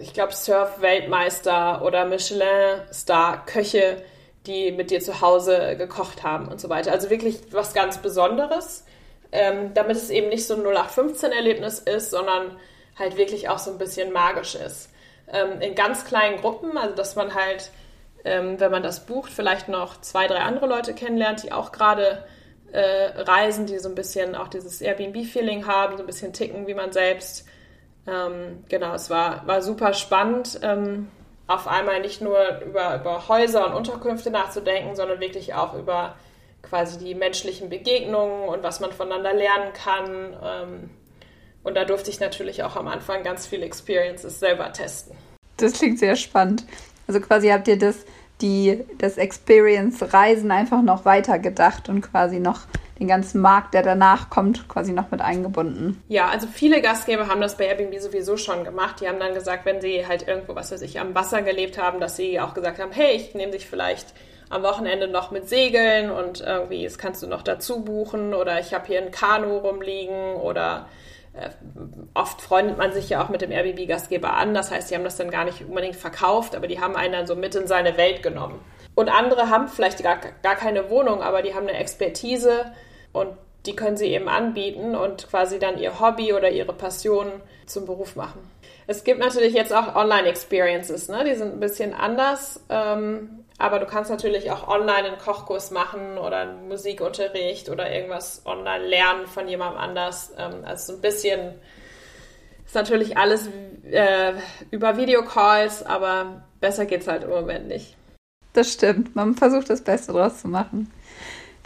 ich 0.00 0.12
glaube 0.14 0.32
Surf-Weltmeister 0.32 1.82
oder 1.82 2.04
Michelin-Star-Köche, 2.04 4.02
die 4.46 4.72
mit 4.72 4.90
dir 4.90 5.00
zu 5.00 5.20
Hause 5.20 5.76
gekocht 5.76 6.22
haben 6.22 6.48
und 6.48 6.60
so 6.60 6.68
weiter. 6.68 6.92
Also 6.92 7.10
wirklich 7.10 7.40
was 7.50 7.74
ganz 7.74 7.98
Besonderes, 7.98 8.84
ähm, 9.32 9.74
damit 9.74 9.96
es 9.96 10.10
eben 10.10 10.28
nicht 10.28 10.46
so 10.46 10.54
ein 10.54 10.62
0815-Erlebnis 10.62 11.80
ist, 11.80 12.10
sondern 12.10 12.56
halt 12.98 13.16
wirklich 13.16 13.48
auch 13.48 13.58
so 13.58 13.70
ein 13.70 13.78
bisschen 13.78 14.12
magisch 14.12 14.54
ist. 14.54 14.90
Ähm, 15.28 15.60
in 15.60 15.74
ganz 15.74 16.04
kleinen 16.04 16.40
Gruppen, 16.40 16.78
also 16.78 16.94
dass 16.94 17.16
man 17.16 17.34
halt, 17.34 17.70
ähm, 18.24 18.60
wenn 18.60 18.70
man 18.70 18.82
das 18.82 19.06
bucht, 19.06 19.32
vielleicht 19.32 19.68
noch 19.68 20.00
zwei, 20.00 20.26
drei 20.28 20.38
andere 20.38 20.66
Leute 20.66 20.94
kennenlernt, 20.94 21.42
die 21.42 21.52
auch 21.52 21.72
gerade 21.72 22.24
äh, 22.72 23.20
Reisen, 23.20 23.66
die 23.66 23.78
so 23.78 23.88
ein 23.88 23.94
bisschen 23.94 24.34
auch 24.34 24.48
dieses 24.48 24.80
Airbnb-Feeling 24.80 25.66
haben, 25.66 25.96
so 25.96 26.02
ein 26.02 26.06
bisschen 26.06 26.32
ticken 26.32 26.66
wie 26.66 26.74
man 26.74 26.92
selbst. 26.92 27.46
Ähm, 28.06 28.64
genau, 28.68 28.94
es 28.94 29.10
war, 29.10 29.46
war 29.46 29.62
super 29.62 29.92
spannend, 29.94 30.60
ähm, 30.62 31.08
auf 31.46 31.68
einmal 31.68 32.00
nicht 32.00 32.20
nur 32.20 32.38
über, 32.64 32.96
über 32.96 33.28
Häuser 33.28 33.66
und 33.66 33.74
Unterkünfte 33.74 34.30
nachzudenken, 34.30 34.96
sondern 34.96 35.20
wirklich 35.20 35.54
auch 35.54 35.74
über 35.74 36.16
quasi 36.62 36.98
die 36.98 37.14
menschlichen 37.14 37.68
Begegnungen 37.68 38.48
und 38.48 38.62
was 38.62 38.80
man 38.80 38.92
voneinander 38.92 39.32
lernen 39.32 39.72
kann. 39.72 40.36
Ähm, 40.42 40.90
und 41.62 41.76
da 41.76 41.84
durfte 41.84 42.10
ich 42.10 42.20
natürlich 42.20 42.62
auch 42.62 42.76
am 42.76 42.88
Anfang 42.88 43.22
ganz 43.22 43.46
viele 43.46 43.64
Experiences 43.64 44.38
selber 44.38 44.72
testen. 44.72 45.16
Das 45.56 45.74
klingt 45.74 45.98
sehr 45.98 46.16
spannend. 46.16 46.64
Also 47.06 47.20
quasi 47.20 47.48
habt 47.48 47.68
ihr 47.68 47.78
das, 47.78 48.04
die, 48.40 48.84
das 48.98 49.16
Experience-Reisen 49.16 50.50
einfach 50.50 50.82
noch 50.82 51.04
weiter 51.04 51.38
gedacht 51.38 51.88
und 51.88 52.02
quasi 52.02 52.40
noch 52.40 52.60
den 52.98 53.08
ganzen 53.08 53.40
Markt, 53.40 53.74
der 53.74 53.82
danach 53.82 54.30
kommt, 54.30 54.68
quasi 54.68 54.92
noch 54.92 55.10
mit 55.10 55.20
eingebunden. 55.20 56.02
Ja, 56.08 56.28
also 56.28 56.46
viele 56.46 56.80
Gastgeber 56.80 57.28
haben 57.28 57.40
das 57.40 57.56
bei 57.56 57.66
Airbnb 57.66 57.98
sowieso 58.00 58.36
schon 58.36 58.64
gemacht. 58.64 59.00
Die 59.00 59.08
haben 59.08 59.18
dann 59.20 59.34
gesagt, 59.34 59.66
wenn 59.66 59.80
sie 59.80 60.06
halt 60.06 60.26
irgendwo, 60.26 60.54
was 60.54 60.72
weiß 60.72 60.82
ich, 60.82 60.98
am 60.98 61.14
Wasser 61.14 61.42
gelebt 61.42 61.80
haben, 61.80 62.00
dass 62.00 62.16
sie 62.16 62.40
auch 62.40 62.54
gesagt 62.54 62.78
haben, 62.78 62.92
hey, 62.92 63.16
ich 63.16 63.34
nehme 63.34 63.52
dich 63.52 63.66
vielleicht 63.66 64.14
am 64.48 64.62
Wochenende 64.62 65.08
noch 65.08 65.30
mit 65.30 65.48
Segeln 65.48 66.10
und 66.10 66.40
irgendwie, 66.40 66.84
das 66.84 66.98
kannst 66.98 67.22
du 67.22 67.26
noch 67.26 67.42
dazu 67.42 67.84
buchen 67.84 68.32
oder 68.32 68.60
ich 68.60 68.72
habe 68.72 68.86
hier 68.86 69.02
ein 69.02 69.10
Kanu 69.10 69.58
rumliegen 69.58 70.36
oder 70.36 70.88
äh, 71.34 71.50
oft 72.14 72.40
freundet 72.40 72.78
man 72.78 72.92
sich 72.92 73.08
ja 73.08 73.22
auch 73.22 73.28
mit 73.28 73.42
dem 73.42 73.50
Airbnb-Gastgeber 73.50 74.34
an. 74.34 74.54
Das 74.54 74.70
heißt, 74.70 74.90
die 74.90 74.94
haben 74.94 75.04
das 75.04 75.16
dann 75.16 75.30
gar 75.30 75.44
nicht 75.44 75.62
unbedingt 75.62 75.96
verkauft, 75.96 76.54
aber 76.54 76.68
die 76.68 76.80
haben 76.80 76.96
einen 76.96 77.12
dann 77.12 77.26
so 77.26 77.34
mit 77.34 77.54
in 77.54 77.66
seine 77.66 77.96
Welt 77.96 78.22
genommen. 78.22 78.60
Und 78.94 79.10
andere 79.10 79.50
haben 79.50 79.68
vielleicht 79.68 80.02
gar, 80.02 80.18
gar 80.42 80.54
keine 80.54 80.88
Wohnung, 80.88 81.22
aber 81.22 81.42
die 81.42 81.54
haben 81.54 81.68
eine 81.68 81.76
Expertise 81.76 82.72
und 83.16 83.36
die 83.64 83.74
können 83.74 83.96
sie 83.96 84.06
eben 84.06 84.28
anbieten 84.28 84.94
und 84.94 85.28
quasi 85.28 85.58
dann 85.58 85.78
ihr 85.78 85.98
Hobby 86.00 86.32
oder 86.32 86.50
ihre 86.50 86.72
Passion 86.72 87.32
zum 87.66 87.86
Beruf 87.86 88.14
machen. 88.14 88.48
Es 88.86 89.02
gibt 89.02 89.18
natürlich 89.18 89.54
jetzt 89.54 89.72
auch 89.72 89.96
Online-Experiences, 89.96 91.08
ne? 91.08 91.24
die 91.24 91.34
sind 91.34 91.54
ein 91.54 91.60
bisschen 91.60 91.92
anders. 91.92 92.60
Ähm, 92.68 93.44
aber 93.58 93.78
du 93.78 93.86
kannst 93.86 94.10
natürlich 94.10 94.50
auch 94.50 94.68
online 94.68 95.08
einen 95.08 95.18
Kochkurs 95.18 95.70
machen 95.70 96.18
oder 96.18 96.38
einen 96.40 96.68
Musikunterricht 96.68 97.70
oder 97.70 97.90
irgendwas 97.90 98.42
online 98.44 98.86
lernen 98.86 99.26
von 99.26 99.48
jemandem 99.48 99.80
anders. 99.80 100.32
Ähm, 100.36 100.64
also 100.64 100.92
so 100.92 100.98
ein 100.98 101.00
bisschen 101.00 101.54
ist 102.66 102.74
natürlich 102.74 103.16
alles 103.16 103.48
äh, 103.90 104.34
über 104.70 104.98
Videocalls, 104.98 105.84
aber 105.84 106.44
besser 106.60 106.84
geht 106.84 107.00
es 107.00 107.08
halt 107.08 107.24
im 107.24 107.30
Moment 107.30 107.66
nicht. 107.68 107.96
Das 108.52 108.72
stimmt. 108.72 109.16
Man 109.16 109.34
versucht 109.34 109.70
das 109.70 109.82
Beste 109.82 110.12
draus 110.12 110.42
zu 110.42 110.48
machen. 110.48 110.92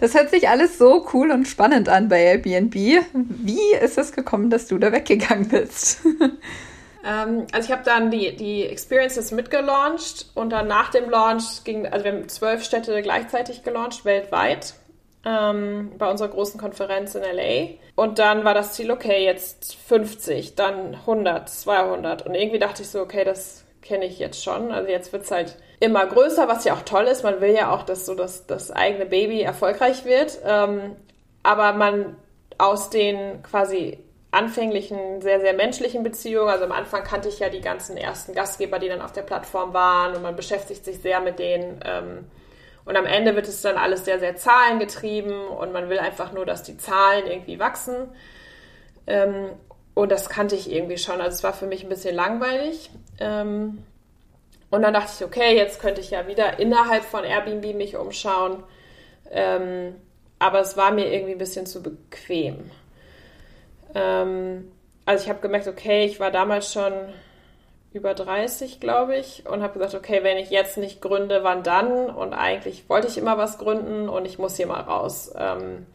Das 0.00 0.14
hört 0.14 0.30
sich 0.30 0.48
alles 0.48 0.78
so 0.78 1.06
cool 1.12 1.30
und 1.30 1.46
spannend 1.46 1.90
an 1.90 2.08
bei 2.08 2.22
Airbnb. 2.22 2.74
Wie 3.12 3.74
ist 3.82 3.98
es 3.98 4.12
gekommen, 4.12 4.48
dass 4.48 4.66
du 4.66 4.78
da 4.78 4.92
weggegangen 4.92 5.48
bist? 5.48 6.00
Ähm, 7.02 7.46
also 7.52 7.66
ich 7.66 7.72
habe 7.72 7.82
dann 7.82 8.10
die, 8.10 8.36
die 8.36 8.66
Experiences 8.66 9.32
mitgelauncht 9.32 10.26
und 10.34 10.50
dann 10.50 10.68
nach 10.68 10.90
dem 10.90 11.08
Launch 11.08 11.64
ging, 11.64 11.86
also 11.86 12.04
wir 12.04 12.12
haben 12.12 12.28
zwölf 12.28 12.62
Städte 12.62 13.00
gleichzeitig 13.00 13.62
gelauncht, 13.62 14.04
weltweit, 14.04 14.74
ähm, 15.24 15.92
bei 15.96 16.10
unserer 16.10 16.28
großen 16.28 16.60
Konferenz 16.60 17.14
in 17.14 17.22
LA. 17.22 17.78
Und 17.94 18.18
dann 18.18 18.44
war 18.44 18.52
das 18.52 18.74
Ziel, 18.74 18.90
okay, 18.90 19.24
jetzt 19.24 19.76
50, 19.76 20.56
dann 20.56 20.94
100, 20.94 21.48
200. 21.48 22.26
Und 22.26 22.34
irgendwie 22.34 22.58
dachte 22.58 22.82
ich 22.82 22.90
so, 22.90 23.00
okay, 23.00 23.24
das 23.24 23.64
kenne 23.80 24.04
ich 24.04 24.18
jetzt 24.18 24.44
schon. 24.44 24.70
Also 24.70 24.90
jetzt 24.90 25.10
wird 25.14 25.24
es 25.24 25.30
halt 25.30 25.56
immer 25.80 26.06
größer, 26.06 26.46
was 26.46 26.64
ja 26.64 26.74
auch 26.74 26.82
toll 26.82 27.04
ist. 27.04 27.24
Man 27.24 27.40
will 27.40 27.54
ja 27.54 27.72
auch, 27.72 27.82
dass 27.82 28.06
so 28.06 28.14
das, 28.14 28.46
das 28.46 28.70
eigene 28.70 29.06
Baby 29.06 29.40
erfolgreich 29.40 30.04
wird. 30.04 30.38
Ähm, 30.46 30.94
aber 31.42 31.72
man 31.72 32.16
aus 32.58 32.90
den 32.90 33.42
quasi 33.42 33.98
anfänglichen, 34.30 35.22
sehr, 35.22 35.40
sehr 35.40 35.54
menschlichen 35.54 36.02
Beziehungen. 36.02 36.50
Also 36.50 36.64
am 36.64 36.72
Anfang 36.72 37.02
kannte 37.02 37.28
ich 37.28 37.40
ja 37.40 37.48
die 37.48 37.62
ganzen 37.62 37.96
ersten 37.96 38.34
Gastgeber, 38.34 38.78
die 38.78 38.88
dann 38.88 39.00
auf 39.00 39.12
der 39.12 39.22
Plattform 39.22 39.72
waren 39.72 40.14
und 40.14 40.22
man 40.22 40.36
beschäftigt 40.36 40.84
sich 40.84 41.00
sehr 41.00 41.20
mit 41.20 41.38
denen. 41.38 41.80
Ähm, 41.84 42.26
und 42.84 42.96
am 42.96 43.06
Ende 43.06 43.34
wird 43.34 43.48
es 43.48 43.62
dann 43.62 43.76
alles 43.76 44.04
sehr, 44.04 44.18
sehr 44.20 44.36
zahlengetrieben 44.36 45.48
und 45.48 45.72
man 45.72 45.88
will 45.88 45.98
einfach 45.98 46.32
nur, 46.32 46.46
dass 46.46 46.62
die 46.62 46.76
Zahlen 46.76 47.26
irgendwie 47.26 47.58
wachsen. 47.58 48.08
Ähm, 49.06 49.50
und 49.94 50.12
das 50.12 50.28
kannte 50.28 50.54
ich 50.54 50.70
irgendwie 50.70 50.98
schon. 50.98 51.20
Also 51.20 51.36
es 51.36 51.42
war 51.42 51.52
für 51.52 51.66
mich 51.66 51.82
ein 51.82 51.88
bisschen 51.88 52.14
langweilig. 52.14 52.90
Ähm, 53.18 53.84
und 54.70 54.82
dann 54.82 54.94
dachte 54.94 55.12
ich, 55.18 55.24
okay, 55.24 55.56
jetzt 55.56 55.80
könnte 55.80 56.00
ich 56.00 56.10
ja 56.10 56.26
wieder 56.26 56.58
innerhalb 56.58 57.04
von 57.04 57.24
Airbnb 57.24 57.74
mich 57.74 57.96
umschauen. 57.96 58.62
aber 60.38 60.60
es 60.60 60.76
war 60.76 60.90
mir 60.90 61.12
irgendwie 61.12 61.32
ein 61.32 61.38
bisschen 61.38 61.66
zu 61.66 61.82
bequem. 61.82 62.70
Ähm, 63.94 64.72
also 65.04 65.24
ich 65.24 65.28
habe 65.28 65.40
gemerkt, 65.40 65.68
okay, 65.68 66.04
ich 66.04 66.20
war 66.20 66.30
damals 66.30 66.72
schon 66.72 66.92
über 67.92 68.14
30, 68.14 68.78
glaube 68.78 69.16
ich, 69.16 69.46
und 69.48 69.62
habe 69.62 69.74
gesagt, 69.74 69.94
okay, 69.94 70.22
wenn 70.22 70.38
ich 70.38 70.50
jetzt 70.50 70.78
nicht 70.78 71.00
gründe, 71.00 71.42
wann 71.42 71.62
dann? 71.62 72.08
Und 72.08 72.32
eigentlich 72.34 72.88
wollte 72.88 73.08
ich 73.08 73.18
immer 73.18 73.36
was 73.36 73.58
gründen 73.58 74.08
und 74.08 74.24
ich 74.26 74.38
muss 74.38 74.56
hier 74.56 74.68
mal 74.68 74.80
raus. 74.80 75.32
Ähm, 75.36 75.86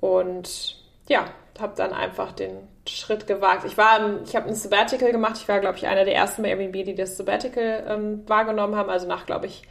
und 0.00 0.76
ja, 1.08 1.26
habe 1.60 1.74
dann 1.76 1.92
einfach 1.92 2.32
den 2.32 2.68
Schritt 2.88 3.26
gewagt. 3.26 3.64
Ich 3.64 3.76
war, 3.76 4.22
ich 4.24 4.36
habe 4.36 4.48
ein 4.48 4.54
Sabbatical 4.54 5.12
gemacht. 5.12 5.36
Ich 5.36 5.48
war, 5.48 5.60
glaube 5.60 5.76
ich, 5.76 5.86
einer 5.86 6.04
der 6.04 6.14
ersten 6.14 6.42
bei 6.42 6.50
Airbnb, 6.50 6.84
die 6.84 6.94
das 6.94 7.16
Sabbatical 7.16 7.84
ähm, 7.88 8.22
wahrgenommen 8.26 8.76
haben. 8.76 8.90
Also 8.90 9.06
nach, 9.06 9.26
glaube 9.26 9.46
ich, 9.46 9.62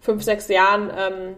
fünf, 0.00 0.22
sechs 0.22 0.48
Jahren 0.48 0.90
ähm, 0.96 1.36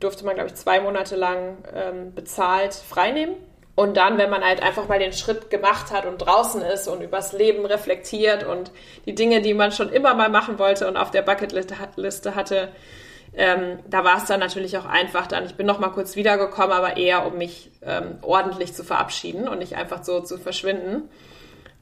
durfte 0.00 0.24
man, 0.24 0.34
glaube 0.34 0.48
ich, 0.48 0.54
zwei 0.54 0.80
Monate 0.80 1.16
lang 1.16 1.58
ähm, 1.74 2.14
bezahlt 2.14 2.74
freinehmen. 2.74 3.36
Und 3.76 3.96
dann, 3.96 4.18
wenn 4.18 4.30
man 4.30 4.44
halt 4.44 4.62
einfach 4.62 4.86
mal 4.86 5.00
den 5.00 5.12
Schritt 5.12 5.50
gemacht 5.50 5.90
hat 5.90 6.06
und 6.06 6.18
draußen 6.18 6.62
ist 6.62 6.86
und 6.86 7.02
übers 7.02 7.32
Leben 7.32 7.66
reflektiert 7.66 8.44
und 8.44 8.70
die 9.04 9.16
Dinge, 9.16 9.42
die 9.42 9.52
man 9.52 9.72
schon 9.72 9.88
immer 9.88 10.14
mal 10.14 10.28
machen 10.28 10.60
wollte 10.60 10.86
und 10.86 10.96
auf 10.96 11.10
der 11.10 11.22
Bucketliste 11.22 12.34
hatte, 12.36 12.68
ähm, 13.36 13.80
da 13.88 14.04
war 14.04 14.18
es 14.18 14.26
dann 14.26 14.40
natürlich 14.40 14.78
auch 14.78 14.84
einfach 14.84 15.26
dann. 15.26 15.44
Ich 15.44 15.56
bin 15.56 15.66
noch 15.66 15.80
mal 15.80 15.88
kurz 15.88 16.16
wiedergekommen, 16.16 16.72
aber 16.72 16.96
eher, 16.96 17.26
um 17.26 17.36
mich 17.36 17.72
ähm, 17.82 18.18
ordentlich 18.22 18.74
zu 18.74 18.84
verabschieden 18.84 19.48
und 19.48 19.58
nicht 19.58 19.76
einfach 19.76 20.04
so 20.04 20.20
zu 20.20 20.38
verschwinden. 20.38 21.08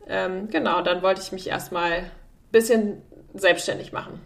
Ähm, 0.07 0.49
genau, 0.51 0.83
dann 0.83 1.03
wollte 1.03 1.21
ich 1.21 1.33
mich 1.33 1.49
erstmal 1.49 1.93
ein 1.93 2.11
bisschen 2.51 3.03
selbstständig 3.35 3.93
machen. 3.93 4.21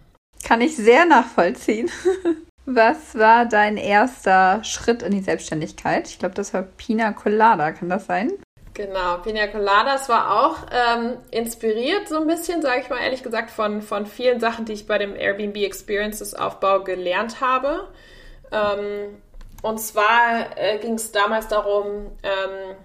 Kann 0.45 0.61
ich 0.61 0.77
sehr 0.77 1.05
nachvollziehen. 1.05 1.91
Was 2.67 3.17
war 3.17 3.47
dein 3.47 3.77
erster 3.77 4.62
Schritt 4.65 5.03
in 5.03 5.12
die 5.12 5.21
Selbstständigkeit? 5.21 6.09
Ich 6.09 6.19
glaube, 6.19 6.35
das 6.35 6.53
war 6.53 6.62
Pina 6.62 7.12
Colada, 7.12 7.71
kann 7.73 7.89
das 7.89 8.07
sein? 8.07 8.33
Genau, 8.77 9.17
Pina 9.23 9.47
Coladas 9.47 10.11
war 10.11 10.45
auch 10.45 10.57
ähm, 10.71 11.17
inspiriert 11.31 12.09
so 12.09 12.19
ein 12.19 12.27
bisschen, 12.27 12.61
sage 12.61 12.83
ich 12.83 12.91
mal 12.91 12.99
ehrlich 12.99 13.23
gesagt, 13.23 13.51
von, 13.51 13.81
von 13.81 14.05
vielen 14.05 14.39
Sachen, 14.39 14.67
die 14.67 14.75
ich 14.75 14.87
bei 14.87 14.99
dem 14.99 15.17
Airbnb 15.17 15.57
Experiences 15.57 16.35
Aufbau 16.35 16.85
gelernt 16.85 17.41
habe. 17.41 17.89
Ähm, 18.53 19.23
und 19.62 19.79
zwar 19.79 20.59
äh, 20.59 20.77
ging 20.79 20.93
es 20.93 21.11
damals 21.11 21.49
darum, 21.49 22.19
ähm, 22.23 22.77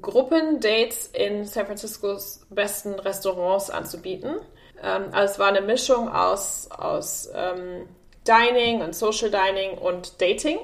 Gruppendates 0.00 1.08
in 1.08 1.44
San 1.44 1.66
Franciscos 1.66 2.46
besten 2.48 2.94
Restaurants 2.94 3.68
anzubieten. 3.68 4.36
Ähm, 4.82 5.08
also 5.12 5.34
es 5.34 5.38
war 5.38 5.48
eine 5.48 5.60
Mischung 5.60 6.08
aus, 6.08 6.70
aus 6.70 7.28
ähm, 7.34 7.86
Dining 8.26 8.80
und 8.80 8.94
Social 8.94 9.30
Dining 9.30 9.76
und 9.76 10.22
Dating. 10.22 10.60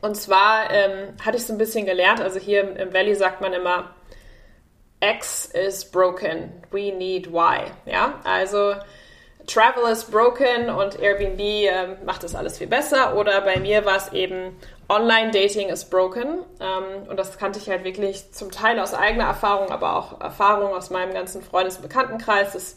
Und 0.00 0.16
zwar 0.16 0.70
ähm, 0.70 1.14
hatte 1.24 1.36
ich 1.36 1.46
so 1.46 1.52
ein 1.52 1.58
bisschen 1.58 1.86
gelernt, 1.86 2.20
also 2.20 2.38
hier 2.38 2.76
im 2.76 2.92
Valley 2.92 3.14
sagt 3.14 3.40
man 3.40 3.52
immer, 3.52 3.94
X 5.00 5.46
is 5.46 5.84
broken, 5.84 6.52
we 6.70 6.92
need 6.92 7.26
Y. 7.28 7.70
Ja, 7.86 8.20
also 8.24 8.74
Travel 9.46 9.90
is 9.90 10.04
broken 10.04 10.68
und 10.70 11.00
Airbnb 11.00 11.40
ähm, 11.40 11.96
macht 12.04 12.22
das 12.22 12.34
alles 12.34 12.58
viel 12.58 12.66
besser. 12.66 13.16
Oder 13.16 13.40
bei 13.40 13.58
mir 13.58 13.84
war 13.84 13.96
es 13.96 14.12
eben 14.12 14.56
Online-Dating 14.88 15.68
is 15.68 15.84
broken. 15.84 16.44
Ähm, 16.60 17.08
und 17.08 17.16
das 17.16 17.38
kannte 17.38 17.58
ich 17.58 17.68
halt 17.68 17.84
wirklich 17.84 18.32
zum 18.32 18.50
Teil 18.50 18.78
aus 18.78 18.94
eigener 18.94 19.24
Erfahrung, 19.24 19.70
aber 19.70 19.96
auch 19.96 20.20
Erfahrung 20.20 20.74
aus 20.74 20.90
meinem 20.90 21.14
ganzen 21.14 21.42
Freundes- 21.42 21.76
und 21.76 21.82
Bekanntenkreis. 21.82 22.52
Das 22.52 22.76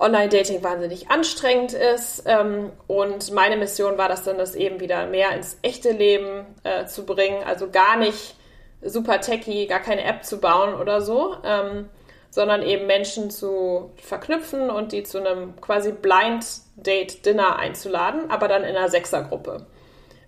Online-Dating 0.00 0.62
wahnsinnig 0.62 1.10
anstrengend 1.10 1.72
ist. 1.74 2.24
Ähm, 2.26 2.72
und 2.86 3.32
meine 3.32 3.56
Mission 3.56 3.98
war 3.98 4.08
das 4.08 4.24
dann, 4.24 4.38
das 4.38 4.54
eben 4.54 4.80
wieder 4.80 5.06
mehr 5.06 5.32
ins 5.32 5.58
echte 5.62 5.92
Leben 5.92 6.46
äh, 6.64 6.86
zu 6.86 7.04
bringen. 7.04 7.42
Also 7.44 7.70
gar 7.70 7.96
nicht 7.96 8.34
super 8.82 9.20
techy, 9.20 9.66
gar 9.66 9.80
keine 9.80 10.02
App 10.04 10.24
zu 10.24 10.40
bauen 10.40 10.74
oder 10.74 11.02
so, 11.02 11.36
ähm, 11.44 11.88
sondern 12.30 12.62
eben 12.62 12.86
Menschen 12.86 13.30
zu 13.30 13.90
verknüpfen 13.96 14.70
und 14.70 14.92
die 14.92 15.02
zu 15.02 15.18
einem 15.18 15.60
quasi 15.60 15.92
Blind 15.92 16.46
Date 16.76 17.26
Dinner 17.26 17.56
einzuladen, 17.58 18.30
aber 18.30 18.48
dann 18.48 18.62
in 18.62 18.76
einer 18.76 18.88
Sechsergruppe. 18.88 19.66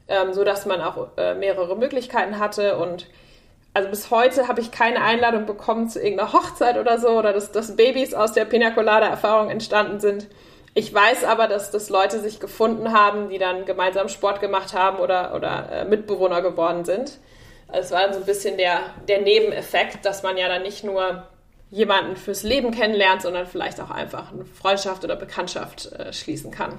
Ähm, 0.08 0.34
so 0.34 0.44
dass 0.44 0.66
man 0.66 0.82
auch 0.82 1.16
äh, 1.16 1.34
mehrere 1.34 1.76
Möglichkeiten 1.76 2.38
hatte 2.38 2.76
und 2.76 3.06
also 3.74 3.88
bis 3.88 4.10
heute 4.10 4.48
habe 4.48 4.60
ich 4.60 4.70
keine 4.70 5.02
Einladung 5.02 5.46
bekommen 5.46 5.88
zu 5.88 6.00
irgendeiner 6.00 6.32
Hochzeit 6.32 6.76
oder 6.76 6.98
so 6.98 7.08
oder 7.10 7.32
dass, 7.32 7.52
dass 7.52 7.76
Babys 7.76 8.12
aus 8.14 8.32
der 8.32 8.44
Pina 8.44 8.70
Colada 8.70 9.06
Erfahrung 9.06 9.50
entstanden 9.50 10.00
sind. 10.00 10.28
Ich 10.74 10.92
weiß 10.92 11.24
aber, 11.24 11.48
dass 11.48 11.70
das 11.70 11.90
Leute 11.90 12.20
sich 12.20 12.40
gefunden 12.40 12.92
haben, 12.92 13.28
die 13.28 13.38
dann 13.38 13.64
gemeinsam 13.66 14.08
Sport 14.08 14.40
gemacht 14.40 14.72
haben 14.74 14.98
oder, 14.98 15.34
oder 15.34 15.68
äh, 15.70 15.84
Mitbewohner 15.84 16.42
geworden 16.42 16.84
sind. 16.84 17.18
Es 17.68 17.90
war 17.90 18.12
so 18.12 18.20
ein 18.20 18.26
bisschen 18.26 18.58
der, 18.58 18.80
der 19.08 19.22
Nebeneffekt, 19.22 20.04
dass 20.04 20.22
man 20.22 20.36
ja 20.36 20.48
dann 20.48 20.62
nicht 20.62 20.84
nur 20.84 21.26
jemanden 21.70 22.16
fürs 22.16 22.42
Leben 22.42 22.70
kennenlernt, 22.70 23.22
sondern 23.22 23.46
vielleicht 23.46 23.80
auch 23.80 23.90
einfach 23.90 24.32
eine 24.32 24.44
Freundschaft 24.44 25.04
oder 25.04 25.16
Bekanntschaft 25.16 25.90
äh, 25.92 26.12
schließen 26.12 26.50
kann. 26.50 26.78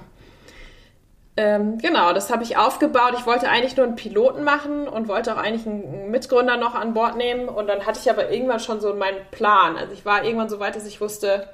Ähm, 1.36 1.78
genau, 1.78 2.12
das 2.12 2.30
habe 2.30 2.44
ich 2.44 2.56
aufgebaut. 2.56 3.14
Ich 3.18 3.26
wollte 3.26 3.48
eigentlich 3.48 3.76
nur 3.76 3.86
einen 3.86 3.96
Piloten 3.96 4.44
machen 4.44 4.86
und 4.86 5.08
wollte 5.08 5.34
auch 5.34 5.38
eigentlich 5.38 5.66
einen 5.66 6.10
Mitgründer 6.10 6.56
noch 6.56 6.74
an 6.74 6.94
Bord 6.94 7.16
nehmen. 7.16 7.48
Und 7.48 7.66
dann 7.66 7.86
hatte 7.86 7.98
ich 8.00 8.08
aber 8.08 8.30
irgendwann 8.30 8.60
schon 8.60 8.80
so 8.80 8.94
meinen 8.94 9.24
Plan. 9.32 9.76
Also 9.76 9.92
ich 9.92 10.04
war 10.04 10.24
irgendwann 10.24 10.48
so 10.48 10.60
weit, 10.60 10.76
dass 10.76 10.86
ich 10.86 11.00
wusste, 11.00 11.48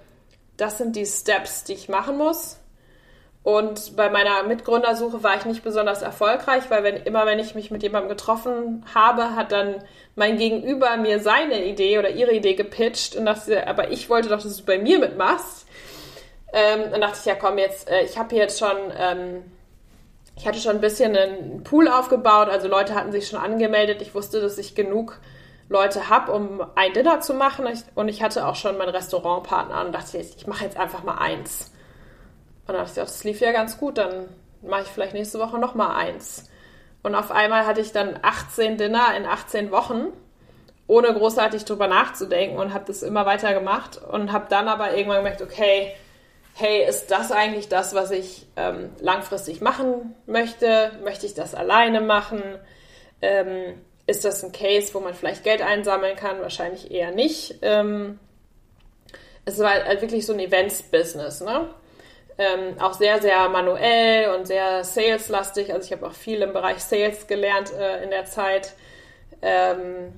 das 0.59 0.77
sind 0.77 0.97
die 0.97 1.07
Steps, 1.07 1.65
die 1.65 1.73
ich 1.73 1.89
machen 1.89 2.19
muss. 2.19 2.61
Und 3.43 3.97
bei 3.97 4.11
meiner 4.11 4.43
Mitgründersuche 4.43 5.23
war 5.23 5.37
ich 5.37 5.47
nicht 5.47 5.65
besonders 5.65 6.03
erfolgreich, 6.03 6.65
weil 6.69 6.85
wenn, 6.85 6.97
immer 6.97 7.25
wenn 7.25 7.39
ich 7.39 7.55
mich 7.55 7.71
mit 7.71 7.83
jemandem 7.83 8.11
getroffen 8.11 8.85
habe, 8.95 9.35
hat 9.35 9.51
dann 9.51 9.83
mein 10.15 10.37
Gegenüber 10.37 10.99
mir 10.99 11.21
seine 11.21 11.65
Idee 11.65 11.99
oder 11.99 12.11
ihre 12.11 12.33
Idee 12.33 12.53
gepitcht 12.53 13.17
und 13.17 13.25
dachte, 13.25 13.67
aber 13.67 13.91
ich 13.93 14.11
wollte 14.11 14.29
doch, 14.29 14.43
dass 14.43 14.59
du 14.59 14.65
bei 14.65 14.79
mir 14.79 14.99
mitmachst. 14.99 15.67
Ähm, 16.53 16.91
dann 16.91 17.01
dachte 17.01 17.17
ich, 17.19 17.25
ja 17.25 17.35
komm, 17.35 17.57
jetzt, 17.57 17.89
äh, 17.89 18.03
ich 18.03 18.19
habe 18.19 18.29
hier 18.31 18.43
jetzt 18.43 18.59
schon, 18.59 18.77
ähm, 18.99 19.45
ich 20.41 20.47
hatte 20.47 20.59
schon 20.59 20.77
ein 20.77 20.81
bisschen 20.81 21.15
einen 21.15 21.65
Pool 21.65 21.87
aufgebaut, 21.87 22.49
also 22.49 22.67
Leute 22.67 22.95
hatten 22.95 23.13
sich 23.13 23.29
schon 23.29 23.39
angemeldet. 23.39 24.01
Ich 24.01 24.15
wusste, 24.15 24.41
dass 24.41 24.57
ich 24.57 24.75
genug 24.75 25.21
Leute 25.69 26.09
habe, 26.09 26.33
um 26.33 26.65
ein 26.77 26.95
Dinner 26.95 27.21
zu 27.21 27.35
machen. 27.35 27.69
Und 27.95 28.09
ich 28.09 28.23
hatte 28.23 28.47
auch 28.47 28.55
schon 28.55 28.79
meinen 28.79 28.89
Restaurantpartner 28.89 29.85
und 29.85 29.93
dachte, 29.93 30.17
ich 30.17 30.47
mache 30.47 30.65
jetzt 30.65 30.79
einfach 30.79 31.03
mal 31.03 31.19
eins. 31.19 31.73
Und 32.67 32.69
dann 32.69 32.87
dachte 32.87 33.01
ich, 33.01 33.05
das 33.05 33.23
lief 33.23 33.41
ja 33.41 33.53
ganz 33.53 33.77
gut, 33.77 33.99
dann 33.99 34.31
mache 34.63 34.81
ich 34.83 34.89
vielleicht 34.89 35.13
nächste 35.13 35.39
Woche 35.41 35.59
noch 35.59 35.75
mal 35.75 35.95
eins. 35.95 36.49
Und 37.03 37.15
auf 37.15 37.31
einmal 37.31 37.67
hatte 37.67 37.83
ich 37.83 37.93
dann 37.93 38.19
18 38.23 38.79
Dinner 38.79 39.15
in 39.19 39.27
18 39.27 39.71
Wochen, 39.71 40.07
ohne 40.87 41.13
großartig 41.13 41.67
drüber 41.67 41.87
nachzudenken 41.87 42.57
und 42.57 42.73
habe 42.73 42.87
das 42.87 43.03
immer 43.03 43.27
weiter 43.27 43.53
gemacht 43.53 44.01
und 44.11 44.33
habe 44.33 44.47
dann 44.49 44.69
aber 44.69 44.95
irgendwann 44.95 45.19
gemerkt, 45.19 45.43
okay, 45.43 45.93
hey, 46.55 46.85
ist 46.87 47.11
das 47.11 47.33
eigentlich 47.33 47.69
das, 47.69 47.95
was 47.95 48.11
ich 48.11 48.47
ähm, 48.57 48.91
langfristig 49.01 49.61
machen 49.61 50.15
möchte? 50.27 50.93
Möchte 51.03 51.27
ich 51.27 51.35
das 51.35 51.55
alleine 51.55 52.01
machen? 52.01 52.43
Ähm, 53.23 53.81
ist 54.07 54.25
das 54.25 54.43
ein 54.43 54.53
Case, 54.53 54.93
wo 54.95 55.01
man 55.01 55.15
vielleicht 55.15 55.45
Geld 55.45 55.63
einsammeln 55.63 56.17
kann? 56.17 56.41
Wahrscheinlich 56.41 56.91
eher 56.91 57.13
nicht. 57.13 57.59
Ähm, 57.63 58.19
es 59.45 59.59
war 59.59 59.71
halt 59.71 60.03
wirklich 60.03 60.27
so 60.27 60.33
ein 60.33 60.41
Events-Business, 60.41 61.41
ne? 61.41 61.71
Ähm, 62.39 62.81
auch 62.81 62.95
sehr, 62.95 63.21
sehr 63.21 63.49
manuell 63.49 64.35
und 64.35 64.47
sehr 64.47 64.83
saleslastig. 64.83 65.73
Also 65.73 65.87
ich 65.87 65.93
habe 65.93 66.07
auch 66.07 66.15
viel 66.15 66.41
im 66.41 66.53
Bereich 66.53 66.79
Sales 66.79 67.27
gelernt 67.27 67.73
äh, 67.73 68.03
in 68.03 68.11
der 68.11 68.25
Zeit. 68.25 68.75
Ähm, 69.43 70.13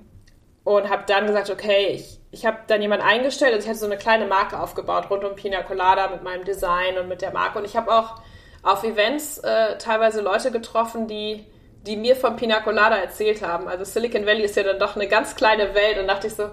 und 0.64 0.88
habe 0.88 1.04
dann 1.06 1.26
gesagt, 1.26 1.50
okay, 1.50 1.88
ich, 1.94 2.18
ich 2.32 2.46
habe 2.46 2.58
dann 2.66 2.80
jemanden 2.80 3.06
eingestellt, 3.06 3.52
also 3.52 3.64
ich 3.64 3.68
hatte 3.68 3.78
so 3.78 3.86
eine 3.86 3.98
kleine 3.98 4.26
Marke 4.26 4.58
aufgebaut 4.58 5.10
rund 5.10 5.22
um 5.22 5.36
Pina 5.36 5.62
Colada 5.62 6.08
mit 6.08 6.22
meinem 6.22 6.44
Design 6.44 6.96
und 6.98 7.06
mit 7.06 7.20
der 7.20 7.30
Marke. 7.30 7.58
Und 7.58 7.66
ich 7.66 7.76
habe 7.76 7.92
auch 7.92 8.14
auf 8.62 8.82
Events 8.84 9.38
äh, 9.38 9.76
teilweise 9.76 10.22
Leute 10.22 10.50
getroffen, 10.50 11.06
die, 11.06 11.44
die 11.86 11.96
mir 11.96 12.16
von 12.16 12.36
Pina 12.36 12.60
Colada 12.60 12.96
erzählt 12.96 13.42
haben. 13.42 13.68
Also 13.68 13.84
Silicon 13.84 14.24
Valley 14.24 14.44
ist 14.44 14.56
ja 14.56 14.62
dann 14.62 14.78
doch 14.78 14.96
eine 14.96 15.08
ganz 15.08 15.36
kleine 15.36 15.74
Welt 15.74 15.98
und 15.98 16.08
dachte 16.08 16.28
ich 16.28 16.34
so, 16.34 16.44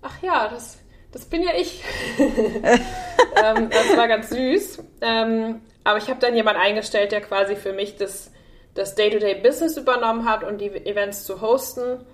ach 0.00 0.22
ja, 0.22 0.48
das, 0.48 0.78
das 1.12 1.26
bin 1.26 1.42
ja 1.42 1.50
ich. 1.54 1.84
ähm, 2.18 3.68
das 3.68 3.96
war 3.98 4.08
ganz 4.08 4.30
süß. 4.30 4.82
Ähm, 5.02 5.60
aber 5.84 5.98
ich 5.98 6.08
habe 6.08 6.20
dann 6.20 6.34
jemanden 6.34 6.62
eingestellt, 6.62 7.12
der 7.12 7.20
quasi 7.20 7.56
für 7.56 7.74
mich 7.74 7.96
das, 7.96 8.32
das 8.72 8.94
Day-to-Day-Business 8.94 9.76
übernommen 9.76 10.26
hat 10.26 10.44
und 10.44 10.62
die 10.62 10.70
Events 10.86 11.24
zu 11.24 11.42
hosten 11.42 12.06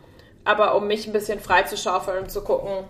aber 0.46 0.76
um 0.76 0.86
mich 0.86 1.06
ein 1.06 1.12
bisschen 1.12 1.40
freizuschaufeln 1.40 2.22
und 2.22 2.30
zu 2.30 2.42
gucken, 2.42 2.84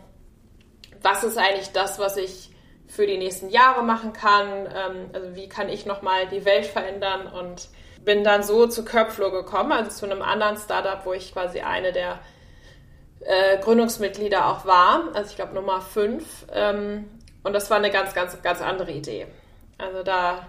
was 1.03 1.25
ist 1.25 1.39
eigentlich 1.39 1.73
das, 1.73 1.99
was 1.99 2.17
ich 2.17 2.51
für 2.87 3.07
die 3.07 3.19
nächsten 3.19 3.51
Jahre 3.51 3.83
machen 3.83 4.13
kann, 4.13 4.49
ähm, 4.67 5.11
also 5.13 5.35
wie 5.35 5.49
kann 5.49 5.69
ich 5.69 5.87
nochmal 5.87 6.29
die 6.29 6.45
Welt 6.45 6.67
verändern 6.67 7.27
und 7.27 7.69
bin 8.05 8.23
dann 8.23 8.43
so 8.43 8.67
zu 8.67 8.85
Köpflo 8.85 9.31
gekommen, 9.31 9.73
also 9.73 9.91
zu 9.91 10.07
einem 10.07 10.23
anderen 10.23 10.57
Startup, 10.57 11.05
wo 11.05 11.13
ich 11.13 11.33
quasi 11.33 11.61
eine 11.61 11.93
der 11.93 12.21
äh, 13.21 13.59
Gründungsmitglieder 13.59 14.47
auch 14.47 14.65
war, 14.65 15.09
also 15.15 15.31
ich 15.31 15.37
glaube 15.37 15.55
Nummer 15.55 15.81
fünf. 15.81 16.47
Ähm, 16.53 17.11
und 17.43 17.53
das 17.53 17.71
war 17.71 17.77
eine 17.77 17.91
ganz, 17.91 18.15
ganz, 18.15 18.41
ganz 18.43 18.61
andere 18.61 18.93
Idee. 18.93 19.27
Also 19.79 20.03
da. 20.03 20.49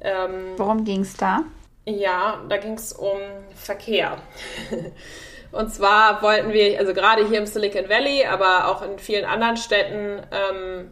Ähm, 0.00 0.52
Worum 0.56 0.84
ging 0.84 1.00
es 1.00 1.16
da? 1.16 1.40
Ja, 1.86 2.40
da 2.48 2.56
ging 2.56 2.74
es 2.74 2.92
um 2.92 3.18
Verkehr. 3.54 4.18
Und 5.56 5.72
zwar 5.72 6.22
wollten 6.22 6.52
wir, 6.52 6.78
also 6.78 6.92
gerade 6.92 7.26
hier 7.26 7.38
im 7.38 7.46
Silicon 7.46 7.88
Valley, 7.88 8.26
aber 8.26 8.68
auch 8.68 8.82
in 8.82 8.98
vielen 8.98 9.24
anderen 9.24 9.56
Städten, 9.56 10.20
ähm, 10.30 10.90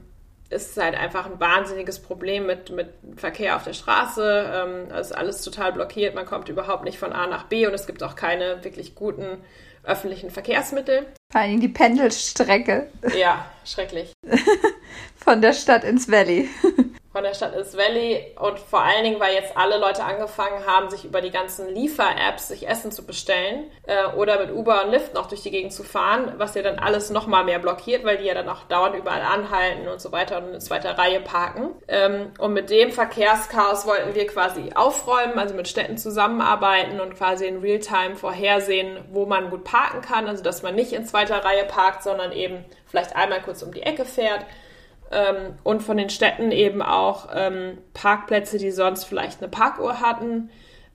ist 0.50 0.76
halt 0.76 0.94
einfach 0.94 1.26
ein 1.26 1.40
wahnsinniges 1.40 2.00
Problem 2.00 2.46
mit, 2.46 2.70
mit 2.70 2.88
Verkehr 3.16 3.56
auf 3.56 3.64
der 3.64 3.72
Straße. 3.72 4.52
Ähm, 4.54 4.90
es 4.92 5.08
ist 5.08 5.12
alles 5.12 5.42
total 5.42 5.72
blockiert, 5.72 6.14
man 6.14 6.26
kommt 6.26 6.48
überhaupt 6.48 6.84
nicht 6.84 6.98
von 6.98 7.12
A 7.12 7.26
nach 7.26 7.44
B 7.44 7.66
und 7.66 7.74
es 7.74 7.86
gibt 7.86 8.02
auch 8.02 8.14
keine 8.14 8.62
wirklich 8.64 8.94
guten 8.94 9.38
öffentlichen 9.82 10.30
Verkehrsmittel. 10.30 11.06
Vor 11.30 11.40
allem 11.42 11.60
die 11.60 11.68
Pendelstrecke. 11.68 12.88
Ja, 13.18 13.44
schrecklich. 13.66 14.12
von 15.16 15.42
der 15.42 15.52
Stadt 15.52 15.84
ins 15.84 16.10
Valley 16.10 16.48
von 17.14 17.22
der 17.22 17.32
Stadt 17.32 17.54
ist 17.54 17.78
Valley. 17.78 18.34
Und 18.40 18.58
vor 18.58 18.82
allen 18.82 19.04
Dingen, 19.04 19.20
weil 19.20 19.34
jetzt 19.34 19.56
alle 19.56 19.78
Leute 19.78 20.02
angefangen 20.02 20.66
haben, 20.66 20.90
sich 20.90 21.04
über 21.04 21.20
die 21.20 21.30
ganzen 21.30 21.72
Liefer-Apps 21.72 22.48
sich 22.48 22.66
Essen 22.66 22.90
zu 22.90 23.06
bestellen 23.06 23.70
äh, 23.86 24.06
oder 24.16 24.40
mit 24.40 24.50
Uber 24.50 24.84
und 24.84 24.90
Lyft 24.90 25.14
noch 25.14 25.26
durch 25.26 25.40
die 25.42 25.52
Gegend 25.52 25.72
zu 25.72 25.84
fahren, 25.84 26.32
was 26.38 26.56
ja 26.56 26.62
dann 26.62 26.80
alles 26.80 27.10
noch 27.10 27.28
mal 27.28 27.44
mehr 27.44 27.60
blockiert, 27.60 28.04
weil 28.04 28.18
die 28.18 28.24
ja 28.24 28.34
dann 28.34 28.48
auch 28.48 28.64
dauernd 28.64 28.96
überall 28.96 29.22
anhalten 29.22 29.86
und 29.86 30.00
so 30.00 30.10
weiter 30.10 30.38
und 30.38 30.54
in 30.54 30.60
zweiter 30.60 30.98
Reihe 30.98 31.20
parken. 31.20 31.70
Ähm, 31.86 32.32
und 32.38 32.52
mit 32.52 32.68
dem 32.70 32.90
Verkehrschaos 32.90 33.86
wollten 33.86 34.16
wir 34.16 34.26
quasi 34.26 34.72
aufräumen, 34.74 35.38
also 35.38 35.54
mit 35.54 35.68
Städten 35.68 35.96
zusammenarbeiten 35.96 37.00
und 37.00 37.14
quasi 37.14 37.46
in 37.46 37.60
Realtime 37.60 38.16
vorhersehen, 38.16 38.98
wo 39.12 39.24
man 39.24 39.50
gut 39.50 39.62
parken 39.62 40.00
kann, 40.00 40.26
also 40.26 40.42
dass 40.42 40.64
man 40.64 40.74
nicht 40.74 40.92
in 40.92 41.06
zweiter 41.06 41.44
Reihe 41.44 41.64
parkt, 41.64 42.02
sondern 42.02 42.32
eben 42.32 42.64
vielleicht 42.86 43.14
einmal 43.14 43.40
kurz 43.40 43.62
um 43.62 43.72
die 43.72 43.82
Ecke 43.82 44.04
fährt 44.04 44.44
ähm, 45.10 45.58
und 45.62 45.82
von 45.82 45.96
den 45.96 46.10
Städten 46.10 46.50
eben 46.52 46.82
auch 46.82 47.28
ähm, 47.34 47.78
Parkplätze, 47.92 48.58
die 48.58 48.70
sonst 48.70 49.04
vielleicht 49.04 49.40
eine 49.40 49.50
Parkuhr 49.50 50.00
hatten, 50.00 50.50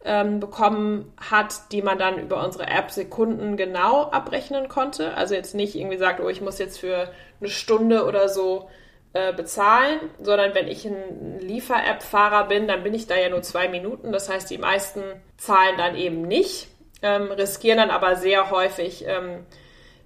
ähm, 0.06 0.40
bekommen 0.40 1.12
hat, 1.30 1.72
die 1.72 1.82
man 1.82 2.00
dann 2.00 2.20
über 2.20 2.44
unsere 2.44 2.68
App 2.68 2.92
Sekunden 2.92 3.58
genau 3.58 4.04
abrechnen 4.04 4.70
konnte. 4.70 5.14
Also 5.16 5.36
jetzt 5.36 5.56
nicht 5.56 5.76
irgendwie 5.76 5.98
sagt, 5.98 6.22
oh, 6.22 6.30
ich 6.30 6.42
muss 6.42 6.58
jetzt 6.58 6.80
für 6.80 7.12
eine 7.40 7.50
Stunde 7.50 8.06
oder 8.06 8.30
so 8.30 8.70
äh, 9.14 9.34
bezahlen, 9.34 10.00
sondern 10.22 10.54
wenn 10.56 10.68
ich 10.68 10.86
ein 10.86 11.40
Liefer-App-Fahrer 11.40 12.48
bin, 12.48 12.68
dann 12.68 12.84
bin 12.84 12.94
ich 12.94 13.08
da 13.08 13.16
ja 13.18 13.30
nur 13.30 13.42
zwei 13.42 13.68
Minuten. 13.68 14.12
Das 14.12 14.30
heißt, 14.30 14.50
die 14.50 14.58
meisten 14.58 15.02
zahlen 15.38 15.78
dann 15.78 15.96
eben 15.96 16.22
nicht, 16.22 16.68
ähm, 17.02 17.32
riskieren 17.32 17.80
dann 17.80 17.90
aber 17.90 18.16
sehr 18.16 18.52
häufig 18.52 19.06
ähm, 19.08 19.46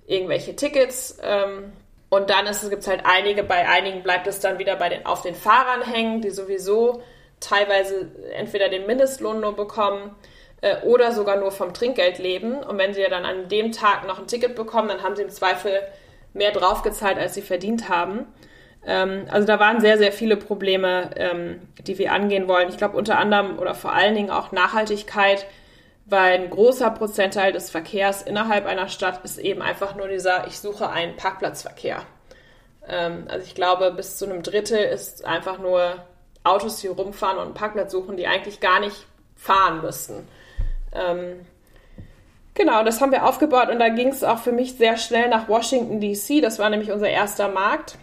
irgendwelche 0.08 0.56
Tickets 0.56 1.18
ähm, 1.22 1.74
und 2.14 2.30
dann 2.30 2.46
gibt 2.46 2.84
es 2.84 2.88
halt 2.88 3.02
einige, 3.06 3.44
bei 3.44 3.68
einigen 3.68 4.04
bleibt 4.04 4.28
es 4.28 4.40
dann 4.40 4.60
wieder 4.60 4.76
bei 4.76 4.88
den, 4.88 5.04
auf 5.08 5.24
den 5.24 5.34
Fahrern 5.34 5.82
hängen, 5.82 6.22
die 6.22 6.30
sowieso 6.30 7.02
teilweise 7.40 8.12
entweder 8.36 8.70
den 8.70 8.86
Mindestlohn 8.86 9.40
nur 9.40 9.56
bekommen 9.56 10.16
äh, 10.62 10.84
oder 10.84 11.12
sogar 11.12 11.38
nur 11.38 11.50
vom 11.50 11.74
Trinkgeld 11.74 12.20
leben. 12.20 12.62
Und 12.62 12.78
wenn 12.78 12.94
sie 12.94 13.02
ja 13.02 13.10
dann 13.10 13.26
an 13.26 13.50
dem 13.50 13.72
Tag 13.72 14.06
noch 14.06 14.20
ein 14.20 14.28
Ticket 14.28 14.56
bekommen, 14.56 14.90
dann 14.90 15.02
haben 15.02 15.16
sie 15.16 15.24
im 15.24 15.32
Zweifel 15.32 15.82
mehr 16.34 16.52
draufgezahlt, 16.52 17.18
als 17.18 17.34
sie 17.34 17.42
verdient 17.42 17.90
haben. 17.90 18.28
Ähm, 18.86 19.26
also 19.32 19.48
da 19.48 19.60
waren 19.60 19.82
sehr, 19.82 19.98
sehr 19.98 20.12
viele 20.12 20.38
Probleme, 20.38 21.10
ähm, 21.16 21.62
die 21.80 21.98
wir 21.98 22.12
angehen 22.12 22.48
wollen. 22.48 22.70
Ich 22.70 22.78
glaube 22.78 22.96
unter 22.96 23.18
anderem 23.18 23.58
oder 23.58 23.74
vor 23.74 23.92
allen 23.92 24.14
Dingen 24.14 24.30
auch 24.30 24.52
Nachhaltigkeit 24.52 25.48
weil 26.06 26.34
ein 26.34 26.50
großer 26.50 26.92
Prozentteil 26.92 27.54
des 27.54 27.70
Verkehrs 27.70 28.22
innerhalb 28.22 28.66
einer 28.66 28.90
Stadt 28.90 29.24
ist 29.24 29.38
eben 29.38 29.62
einfach 29.62 29.96
nur 29.96 30.08
dieser, 30.08 30.48
ich 30.48 30.60
suche 30.60 30.90
einen 30.90 31.16
Parkplatzverkehr. 31.16 32.02
Ähm, 32.88 33.26
also 33.30 33.46
ich 33.46 33.56
glaube, 33.56 33.92
bis 33.92 34.18
zu 34.18 34.26
einem 34.26 34.44
Drittel 34.44 34.80
ist 34.80 35.26
einfach 35.26 35.60
nur 35.60 36.04
Autos, 36.44 36.78
die 36.82 36.88
rumfahren 36.88 37.38
und 37.38 37.46
einen 37.46 37.54
Parkplatz 37.54 37.92
suchen, 37.92 38.18
die 38.18 38.28
eigentlich 38.28 38.60
gar 38.60 38.80
nicht 38.80 39.06
fahren 39.36 39.82
müssten. 39.82 40.28
Ähm, 40.94 41.46
genau, 42.54 42.84
das 42.84 43.00
haben 43.00 43.12
wir 43.12 43.26
aufgebaut 43.26 43.70
und 43.70 43.80
da 43.80 43.90
ging 43.90 44.10
es 44.10 44.24
auch 44.24 44.40
für 44.40 44.52
mich 44.52 44.76
sehr 44.76 44.98
schnell 44.98 45.30
nach 45.30 45.48
Washington, 45.48 46.02
DC. 46.02 46.42
Das 46.42 46.60
war 46.60 46.70
nämlich 46.70 46.92
unser 46.92 47.10
erster 47.10 47.48
Markt. 47.48 47.98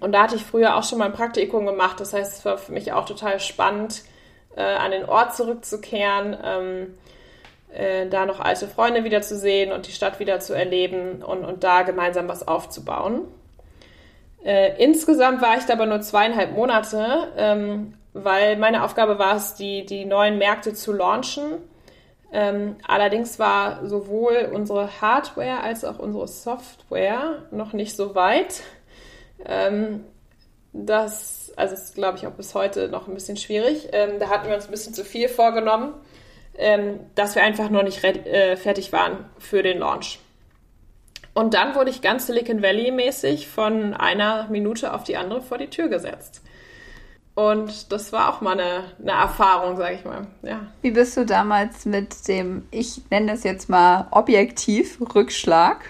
Und 0.00 0.12
da 0.12 0.22
hatte 0.22 0.36
ich 0.36 0.44
früher 0.44 0.76
auch 0.76 0.84
schon 0.84 0.98
mal 0.98 1.06
ein 1.06 1.12
Praktikum 1.12 1.66
gemacht. 1.66 2.00
Das 2.00 2.12
heißt, 2.12 2.38
es 2.38 2.44
war 2.44 2.58
für 2.58 2.72
mich 2.72 2.92
auch 2.92 3.04
total 3.04 3.40
spannend, 3.40 4.02
äh, 4.56 4.62
an 4.62 4.90
den 4.90 5.04
Ort 5.04 5.34
zurückzukehren, 5.34 6.36
ähm, 6.44 6.94
äh, 7.72 8.06
da 8.08 8.26
noch 8.26 8.40
alte 8.40 8.68
Freunde 8.68 9.04
wiederzusehen 9.04 9.72
und 9.72 9.86
die 9.86 9.92
Stadt 9.92 10.20
wieder 10.20 10.40
zu 10.40 10.54
erleben 10.54 11.22
und, 11.22 11.44
und 11.44 11.64
da 11.64 11.82
gemeinsam 11.82 12.28
was 12.28 12.46
aufzubauen. 12.46 13.22
Äh, 14.44 14.82
insgesamt 14.82 15.40
war 15.40 15.56
ich 15.56 15.64
da 15.64 15.74
aber 15.74 15.86
nur 15.86 16.00
zweieinhalb 16.00 16.52
Monate, 16.52 17.32
ähm, 17.36 17.94
weil 18.12 18.56
meine 18.56 18.84
Aufgabe 18.84 19.18
war 19.18 19.36
es, 19.36 19.54
die, 19.54 19.86
die 19.86 20.04
neuen 20.04 20.38
Märkte 20.38 20.74
zu 20.74 20.92
launchen. 20.92 21.58
Ähm, 22.32 22.76
allerdings 22.86 23.38
war 23.38 23.86
sowohl 23.86 24.50
unsere 24.52 25.00
Hardware 25.00 25.60
als 25.60 25.84
auch 25.84 25.98
unsere 25.98 26.26
Software 26.26 27.44
noch 27.50 27.72
nicht 27.72 27.94
so 27.94 28.14
weit. 28.14 28.62
Ähm, 29.44 30.04
das 30.72 31.41
ist, 31.52 31.58
also 31.58 31.74
ist, 31.74 31.94
glaube 31.94 32.18
ich, 32.18 32.26
auch 32.26 32.32
bis 32.32 32.54
heute 32.54 32.88
noch 32.88 33.08
ein 33.08 33.14
bisschen 33.14 33.36
schwierig. 33.36 33.88
Ähm, 33.92 34.18
da 34.18 34.28
hatten 34.28 34.48
wir 34.48 34.54
uns 34.54 34.66
ein 34.66 34.70
bisschen 34.70 34.94
zu 34.94 35.04
viel 35.04 35.28
vorgenommen, 35.28 35.94
ähm, 36.56 37.00
dass 37.14 37.34
wir 37.34 37.42
einfach 37.42 37.70
noch 37.70 37.82
nicht 37.82 38.02
äh, 38.04 38.56
fertig 38.56 38.92
waren 38.92 39.24
für 39.38 39.62
den 39.62 39.78
Launch. 39.78 40.18
Und 41.34 41.54
dann 41.54 41.74
wurde 41.74 41.90
ich 41.90 42.02
ganz 42.02 42.26
Silicon 42.26 42.62
Valley-mäßig 42.62 43.48
von 43.48 43.94
einer 43.94 44.48
Minute 44.48 44.92
auf 44.92 45.04
die 45.04 45.16
andere 45.16 45.40
vor 45.40 45.58
die 45.58 45.68
Tür 45.68 45.88
gesetzt. 45.88 46.42
Und 47.34 47.90
das 47.90 48.12
war 48.12 48.28
auch 48.28 48.42
mal 48.42 48.60
eine, 48.60 48.84
eine 49.00 49.12
Erfahrung, 49.12 49.78
sage 49.78 49.94
ich 49.94 50.04
mal. 50.04 50.26
Ja. 50.42 50.66
Wie 50.82 50.90
bist 50.90 51.16
du 51.16 51.24
damals 51.24 51.86
mit 51.86 52.28
dem, 52.28 52.66
ich 52.70 53.00
nenne 53.10 53.32
es 53.32 53.44
jetzt 53.44 53.70
mal 53.70 54.08
objektiv, 54.10 54.98
Rückschlag? 55.14 55.88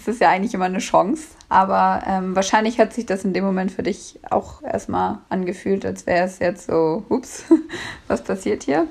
Es 0.00 0.06
ist 0.06 0.20
ja 0.20 0.30
eigentlich 0.30 0.54
immer 0.54 0.66
eine 0.66 0.78
Chance, 0.78 1.30
aber 1.48 2.04
ähm, 2.06 2.36
wahrscheinlich 2.36 2.78
hat 2.78 2.92
sich 2.92 3.04
das 3.04 3.24
in 3.24 3.32
dem 3.32 3.44
Moment 3.44 3.72
für 3.72 3.82
dich 3.82 4.20
auch 4.30 4.62
erstmal 4.62 5.18
angefühlt, 5.28 5.84
als 5.84 6.06
wäre 6.06 6.24
es 6.24 6.38
jetzt 6.38 6.68
so, 6.68 7.04
ups, 7.08 7.44
was 8.06 8.22
passiert 8.22 8.62
hier? 8.62 8.86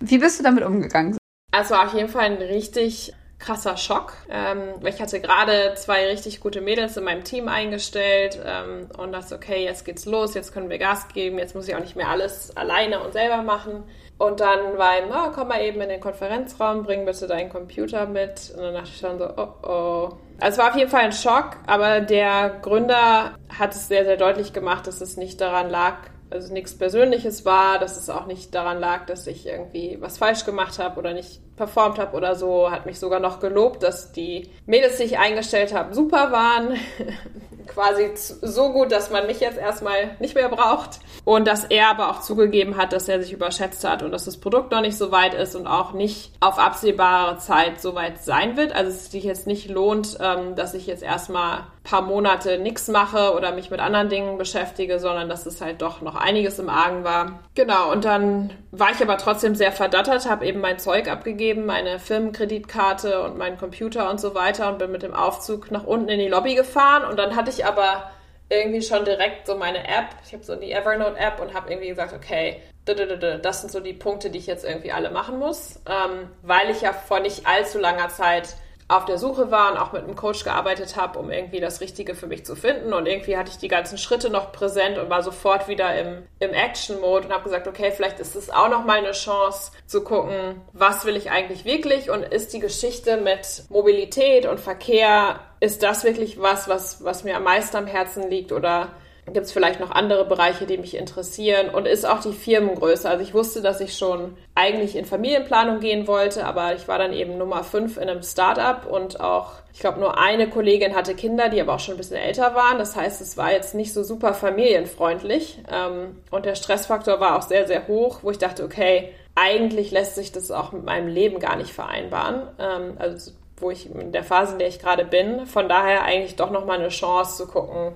Wie 0.00 0.18
bist 0.18 0.38
du 0.38 0.44
damit 0.44 0.62
umgegangen? 0.62 1.16
Also 1.52 1.74
auf 1.74 1.94
jeden 1.94 2.10
Fall 2.10 2.26
ein 2.26 2.36
richtig 2.36 3.14
krasser 3.38 3.76
Schock. 3.76 4.14
Ähm, 4.30 4.74
ich 4.84 5.00
hatte 5.00 5.20
gerade 5.20 5.74
zwei 5.74 6.06
richtig 6.06 6.40
gute 6.40 6.60
Mädels 6.60 6.96
in 6.96 7.04
meinem 7.04 7.24
Team 7.24 7.48
eingestellt 7.48 8.40
ähm, 8.44 8.88
und 8.96 9.12
dachte, 9.12 9.34
okay, 9.34 9.64
jetzt 9.64 9.84
geht's 9.84 10.06
los, 10.06 10.34
jetzt 10.34 10.52
können 10.52 10.70
wir 10.70 10.78
Gas 10.78 11.08
geben, 11.08 11.38
jetzt 11.38 11.54
muss 11.54 11.68
ich 11.68 11.74
auch 11.74 11.80
nicht 11.80 11.96
mehr 11.96 12.08
alles 12.08 12.56
alleine 12.56 13.00
und 13.00 13.12
selber 13.12 13.42
machen. 13.42 13.84
Und 14.18 14.40
dann 14.40 14.78
war 14.78 14.98
ihm, 14.98 15.10
oh, 15.10 15.30
komm 15.34 15.48
mal 15.48 15.60
eben 15.62 15.80
in 15.82 15.90
den 15.90 16.00
Konferenzraum, 16.00 16.84
bring 16.84 17.04
bitte 17.04 17.26
deinen 17.26 17.50
Computer 17.50 18.06
mit. 18.06 18.52
Und 18.56 18.62
dann 18.62 18.74
dachte 18.74 18.88
ich 18.88 18.98
schon 18.98 19.18
so, 19.18 19.28
oh 19.36 19.48
oh. 19.62 20.16
Also 20.40 20.52
es 20.54 20.58
war 20.58 20.70
auf 20.70 20.76
jeden 20.76 20.90
Fall 20.90 21.02
ein 21.02 21.12
Schock, 21.12 21.58
aber 21.66 22.00
der 22.00 22.58
Gründer 22.62 23.36
hat 23.58 23.74
es 23.74 23.88
sehr, 23.88 24.04
sehr 24.04 24.16
deutlich 24.16 24.54
gemacht, 24.54 24.86
dass 24.86 25.02
es 25.02 25.18
nicht 25.18 25.40
daran 25.40 25.68
lag, 25.68 25.96
also 26.30 26.52
nichts 26.52 26.76
Persönliches 26.76 27.44
war, 27.44 27.78
dass 27.78 27.96
es 27.98 28.10
auch 28.10 28.26
nicht 28.26 28.54
daran 28.54 28.80
lag, 28.80 29.06
dass 29.06 29.26
ich 29.26 29.46
irgendwie 29.46 29.98
was 30.00 30.18
falsch 30.18 30.44
gemacht 30.44 30.78
habe 30.78 30.98
oder 30.98 31.12
nicht 31.12 31.40
performt 31.56 31.98
habe 31.98 32.16
oder 32.16 32.34
so. 32.34 32.70
Hat 32.70 32.86
mich 32.86 32.98
sogar 32.98 33.20
noch 33.20 33.40
gelobt, 33.40 33.82
dass 33.82 34.12
die 34.12 34.50
Mädels, 34.66 34.98
die 34.98 35.04
ich 35.04 35.18
eingestellt 35.18 35.74
habe, 35.74 35.94
super 35.94 36.32
waren. 36.32 36.76
Quasi 37.66 38.10
so 38.14 38.72
gut, 38.72 38.92
dass 38.92 39.10
man 39.10 39.26
mich 39.26 39.40
jetzt 39.40 39.58
erstmal 39.58 40.16
nicht 40.20 40.34
mehr 40.34 40.48
braucht. 40.48 41.00
Und 41.24 41.46
dass 41.48 41.64
er 41.64 41.90
aber 41.90 42.10
auch 42.10 42.20
zugegeben 42.20 42.76
hat, 42.76 42.92
dass 42.92 43.08
er 43.08 43.20
sich 43.20 43.32
überschätzt 43.32 43.84
hat 43.84 44.02
und 44.02 44.12
dass 44.12 44.24
das 44.24 44.38
Produkt 44.38 44.70
noch 44.70 44.80
nicht 44.80 44.96
so 44.96 45.10
weit 45.10 45.34
ist 45.34 45.56
und 45.56 45.66
auch 45.66 45.92
nicht 45.92 46.32
auf 46.40 46.58
absehbare 46.58 47.38
Zeit 47.38 47.80
so 47.80 47.94
weit 47.94 48.22
sein 48.22 48.56
wird. 48.56 48.74
Also 48.74 48.90
es 48.90 49.10
sich 49.10 49.24
jetzt 49.24 49.46
nicht 49.46 49.68
lohnt, 49.68 50.16
ähm, 50.20 50.54
dass 50.54 50.74
ich 50.74 50.86
jetzt 50.86 51.02
erstmal 51.02 51.64
paar 51.86 52.02
Monate 52.02 52.58
nichts 52.58 52.88
mache 52.88 53.32
oder 53.34 53.52
mich 53.52 53.70
mit 53.70 53.80
anderen 53.80 54.08
Dingen 54.08 54.38
beschäftige, 54.38 54.98
sondern 54.98 55.28
dass 55.28 55.46
es 55.46 55.60
halt 55.60 55.80
doch 55.82 56.02
noch 56.02 56.16
einiges 56.16 56.58
im 56.58 56.68
Argen 56.68 57.04
war. 57.04 57.40
Genau, 57.54 57.92
und 57.92 58.04
dann 58.04 58.52
war 58.72 58.90
ich 58.90 59.00
aber 59.00 59.16
trotzdem 59.18 59.54
sehr 59.54 59.72
verdattert, 59.72 60.28
habe 60.28 60.44
eben 60.44 60.60
mein 60.60 60.78
Zeug 60.78 61.08
abgegeben, 61.08 61.45
meine 61.54 61.98
Firmenkreditkarte 61.98 63.22
und 63.22 63.38
meinen 63.38 63.58
Computer 63.58 64.10
und 64.10 64.20
so 64.20 64.34
weiter 64.34 64.68
und 64.68 64.78
bin 64.78 64.92
mit 64.92 65.02
dem 65.02 65.14
Aufzug 65.14 65.70
nach 65.70 65.84
unten 65.84 66.08
in 66.08 66.18
die 66.18 66.28
Lobby 66.28 66.54
gefahren. 66.54 67.04
Und 67.04 67.18
dann 67.18 67.36
hatte 67.36 67.50
ich 67.50 67.64
aber 67.64 68.10
irgendwie 68.48 68.82
schon 68.82 69.04
direkt 69.04 69.46
so 69.46 69.56
meine 69.56 69.86
App, 69.86 70.06
ich 70.24 70.32
habe 70.32 70.44
so 70.44 70.54
die 70.56 70.72
Evernote-App 70.72 71.40
und 71.40 71.54
habe 71.54 71.70
irgendwie 71.70 71.88
gesagt, 71.88 72.12
okay, 72.12 72.60
das 72.84 73.60
sind 73.60 73.72
so 73.72 73.80
die 73.80 73.92
Punkte, 73.92 74.30
die 74.30 74.38
ich 74.38 74.46
jetzt 74.46 74.64
irgendwie 74.64 74.92
alle 74.92 75.10
machen 75.10 75.38
muss, 75.38 75.80
ähm, 75.86 76.30
weil 76.42 76.70
ich 76.70 76.82
ja 76.82 76.92
vor 76.92 77.18
nicht 77.18 77.46
allzu 77.46 77.78
langer 77.78 78.08
Zeit 78.08 78.54
auf 78.88 79.04
der 79.04 79.18
Suche 79.18 79.50
war 79.50 79.72
und 79.72 79.78
auch 79.78 79.92
mit 79.92 80.04
einem 80.04 80.14
Coach 80.14 80.44
gearbeitet 80.44 80.96
habe, 80.96 81.18
um 81.18 81.30
irgendwie 81.30 81.58
das 81.58 81.80
Richtige 81.80 82.14
für 82.14 82.28
mich 82.28 82.44
zu 82.44 82.54
finden. 82.54 82.92
Und 82.92 83.06
irgendwie 83.06 83.36
hatte 83.36 83.50
ich 83.50 83.58
die 83.58 83.68
ganzen 83.68 83.98
Schritte 83.98 84.30
noch 84.30 84.52
präsent 84.52 84.96
und 84.98 85.10
war 85.10 85.24
sofort 85.24 85.66
wieder 85.66 85.98
im, 85.98 86.22
im 86.38 86.50
Action-Mode 86.50 87.26
und 87.26 87.32
habe 87.32 87.44
gesagt, 87.44 87.66
okay, 87.66 87.90
vielleicht 87.90 88.20
ist 88.20 88.36
es 88.36 88.48
auch 88.48 88.68
noch 88.68 88.84
mal 88.84 88.98
eine 88.98 89.10
Chance 89.10 89.72
zu 89.86 90.04
gucken, 90.04 90.60
was 90.72 91.04
will 91.04 91.16
ich 91.16 91.30
eigentlich 91.30 91.64
wirklich 91.64 92.10
und 92.10 92.22
ist 92.22 92.52
die 92.52 92.60
Geschichte 92.60 93.16
mit 93.16 93.64
Mobilität 93.70 94.46
und 94.46 94.60
Verkehr, 94.60 95.40
ist 95.58 95.82
das 95.82 96.04
wirklich 96.04 96.40
was, 96.40 96.68
was, 96.68 97.02
was 97.02 97.24
mir 97.24 97.36
am 97.36 97.44
meisten 97.44 97.76
am 97.76 97.86
Herzen 97.86 98.30
liegt 98.30 98.52
oder 98.52 98.90
gibt 99.32 99.46
es 99.46 99.52
vielleicht 99.52 99.80
noch 99.80 99.90
andere 99.90 100.24
Bereiche, 100.24 100.66
die 100.66 100.78
mich 100.78 100.96
interessieren 100.96 101.68
und 101.68 101.86
ist 101.86 102.06
auch 102.06 102.20
die 102.20 102.32
Firmengröße. 102.32 103.08
Also 103.08 103.22
ich 103.22 103.34
wusste, 103.34 103.60
dass 103.60 103.80
ich 103.80 103.96
schon 103.96 104.36
eigentlich 104.54 104.94
in 104.94 105.04
Familienplanung 105.04 105.80
gehen 105.80 106.06
wollte, 106.06 106.46
aber 106.46 106.74
ich 106.74 106.86
war 106.86 106.98
dann 106.98 107.12
eben 107.12 107.36
Nummer 107.36 107.64
5 107.64 107.96
in 107.96 108.08
einem 108.08 108.22
Startup 108.22 108.86
und 108.86 109.20
auch, 109.20 109.54
ich 109.72 109.80
glaube, 109.80 109.98
nur 109.98 110.18
eine 110.18 110.48
Kollegin 110.48 110.94
hatte 110.94 111.14
Kinder, 111.14 111.48
die 111.48 111.60
aber 111.60 111.74
auch 111.74 111.80
schon 111.80 111.94
ein 111.94 111.98
bisschen 111.98 112.16
älter 112.16 112.54
waren. 112.54 112.78
Das 112.78 112.94
heißt, 112.94 113.20
es 113.20 113.36
war 113.36 113.52
jetzt 113.52 113.74
nicht 113.74 113.92
so 113.92 114.04
super 114.04 114.32
familienfreundlich 114.32 115.58
ähm, 115.72 116.22
und 116.30 116.46
der 116.46 116.54
Stressfaktor 116.54 117.18
war 117.18 117.36
auch 117.36 117.42
sehr, 117.42 117.66
sehr 117.66 117.88
hoch, 117.88 118.20
wo 118.22 118.30
ich 118.30 118.38
dachte, 118.38 118.62
okay, 118.62 119.12
eigentlich 119.34 119.90
lässt 119.90 120.14
sich 120.14 120.30
das 120.30 120.50
auch 120.52 120.70
mit 120.70 120.84
meinem 120.84 121.08
Leben 121.08 121.40
gar 121.40 121.56
nicht 121.56 121.72
vereinbaren. 121.72 122.42
Ähm, 122.58 122.96
also 122.98 123.32
wo 123.58 123.70
ich 123.70 123.90
in 123.90 124.12
der 124.12 124.24
Phase, 124.24 124.52
in 124.52 124.58
der 124.58 124.68
ich 124.68 124.78
gerade 124.78 125.04
bin. 125.04 125.46
Von 125.46 125.68
daher 125.68 126.04
eigentlich 126.04 126.36
doch 126.36 126.50
nochmal 126.50 126.78
eine 126.78 126.90
Chance 126.90 127.38
zu 127.38 127.50
gucken, 127.50 127.94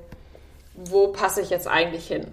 wo 0.89 1.09
passe 1.09 1.41
ich 1.41 1.51
jetzt 1.51 1.69
eigentlich 1.69 2.07
hin? 2.07 2.27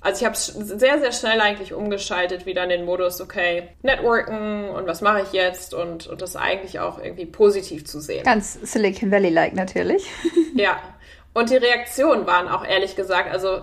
Also 0.00 0.20
ich 0.20 0.26
habe 0.26 0.36
sehr, 0.36 0.98
sehr 0.98 1.12
schnell 1.12 1.40
eigentlich 1.40 1.72
umgeschaltet 1.72 2.44
wieder 2.44 2.64
in 2.64 2.70
den 2.70 2.84
Modus, 2.84 3.20
okay, 3.20 3.68
Networken 3.82 4.68
und 4.70 4.86
was 4.88 5.00
mache 5.00 5.22
ich 5.22 5.32
jetzt 5.32 5.74
und, 5.74 6.08
und 6.08 6.20
das 6.20 6.34
eigentlich 6.34 6.80
auch 6.80 6.98
irgendwie 6.98 7.26
positiv 7.26 7.86
zu 7.86 8.00
sehen. 8.00 8.24
Ganz 8.24 8.54
Silicon 8.54 9.12
Valley-like 9.12 9.54
natürlich. 9.54 10.04
ja, 10.56 10.76
und 11.34 11.50
die 11.50 11.56
Reaktionen 11.56 12.26
waren 12.26 12.48
auch 12.48 12.66
ehrlich 12.66 12.96
gesagt, 12.96 13.30
also 13.32 13.62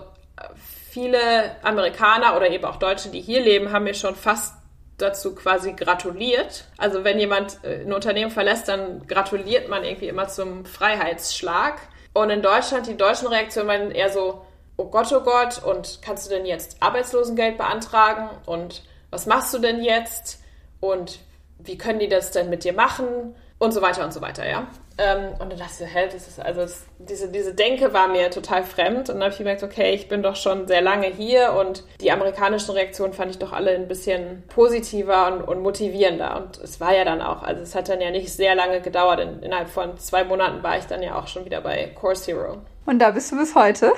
viele 0.90 1.18
Amerikaner 1.62 2.36
oder 2.36 2.50
eben 2.50 2.64
auch 2.64 2.76
Deutsche, 2.76 3.10
die 3.10 3.20
hier 3.20 3.40
leben, 3.40 3.72
haben 3.72 3.84
mir 3.84 3.94
schon 3.94 4.16
fast 4.16 4.54
dazu 4.98 5.34
quasi 5.34 5.72
gratuliert. 5.72 6.64
Also 6.76 7.04
wenn 7.04 7.18
jemand 7.18 7.58
äh, 7.62 7.82
ein 7.82 7.92
Unternehmen 7.92 8.30
verlässt, 8.30 8.68
dann 8.68 9.06
gratuliert 9.06 9.68
man 9.68 9.84
irgendwie 9.84 10.08
immer 10.08 10.28
zum 10.28 10.64
Freiheitsschlag. 10.64 11.80
Und 12.12 12.30
in 12.30 12.42
Deutschland, 12.42 12.86
die 12.86 12.96
deutschen 12.96 13.28
Reaktionen 13.28 13.68
waren 13.68 13.90
eher 13.90 14.10
so, 14.10 14.44
oh 14.76 14.86
Gott, 14.86 15.12
oh 15.12 15.20
Gott, 15.20 15.62
und 15.62 16.00
kannst 16.02 16.26
du 16.26 16.30
denn 16.30 16.46
jetzt 16.46 16.76
Arbeitslosengeld 16.80 17.58
beantragen? 17.58 18.30
Und 18.46 18.82
was 19.10 19.26
machst 19.26 19.54
du 19.54 19.58
denn 19.58 19.82
jetzt? 19.82 20.40
Und 20.80 21.20
wie 21.58 21.78
können 21.78 21.98
die 21.98 22.08
das 22.08 22.30
denn 22.30 22.50
mit 22.50 22.64
dir 22.64 22.72
machen? 22.72 23.34
Und 23.58 23.72
so 23.72 23.82
weiter 23.82 24.04
und 24.04 24.12
so 24.12 24.22
weiter, 24.22 24.48
ja. 24.48 24.66
Ähm, 25.00 25.32
und 25.38 25.50
dann 25.50 25.58
dachte 25.58 25.84
ich, 25.84 25.94
hä, 25.94 26.08
das 26.12 26.28
ist 26.28 26.40
also 26.40 26.60
das, 26.60 26.84
diese, 26.98 27.28
diese 27.28 27.54
Denke 27.54 27.94
war 27.94 28.08
mir 28.08 28.30
total 28.30 28.64
fremd. 28.64 29.08
Und 29.08 29.16
dann 29.16 29.22
habe 29.22 29.32
ich 29.32 29.38
gemerkt, 29.38 29.62
okay, 29.62 29.94
ich 29.94 30.08
bin 30.08 30.22
doch 30.22 30.36
schon 30.36 30.68
sehr 30.68 30.82
lange 30.82 31.06
hier 31.06 31.54
und 31.54 31.84
die 32.02 32.12
amerikanischen 32.12 32.72
Reaktionen 32.72 33.14
fand 33.14 33.30
ich 33.30 33.38
doch 33.38 33.52
alle 33.52 33.70
ein 33.70 33.88
bisschen 33.88 34.42
positiver 34.48 35.32
und, 35.32 35.42
und 35.42 35.62
motivierender. 35.62 36.36
Und 36.36 36.58
es 36.58 36.80
war 36.80 36.94
ja 36.94 37.04
dann 37.04 37.22
auch, 37.22 37.42
also 37.42 37.62
es 37.62 37.74
hat 37.74 37.88
dann 37.88 38.02
ja 38.02 38.10
nicht 38.10 38.30
sehr 38.30 38.54
lange 38.54 38.82
gedauert. 38.82 39.20
In, 39.20 39.42
innerhalb 39.42 39.70
von 39.70 39.96
zwei 39.98 40.24
Monaten 40.24 40.62
war 40.62 40.76
ich 40.76 40.84
dann 40.84 41.02
ja 41.02 41.18
auch 41.18 41.28
schon 41.28 41.46
wieder 41.46 41.62
bei 41.62 41.86
Course 41.94 42.30
Hero. 42.30 42.58
Und 42.84 42.98
da 42.98 43.10
bist 43.10 43.32
du 43.32 43.38
bis 43.38 43.54
heute? 43.54 43.92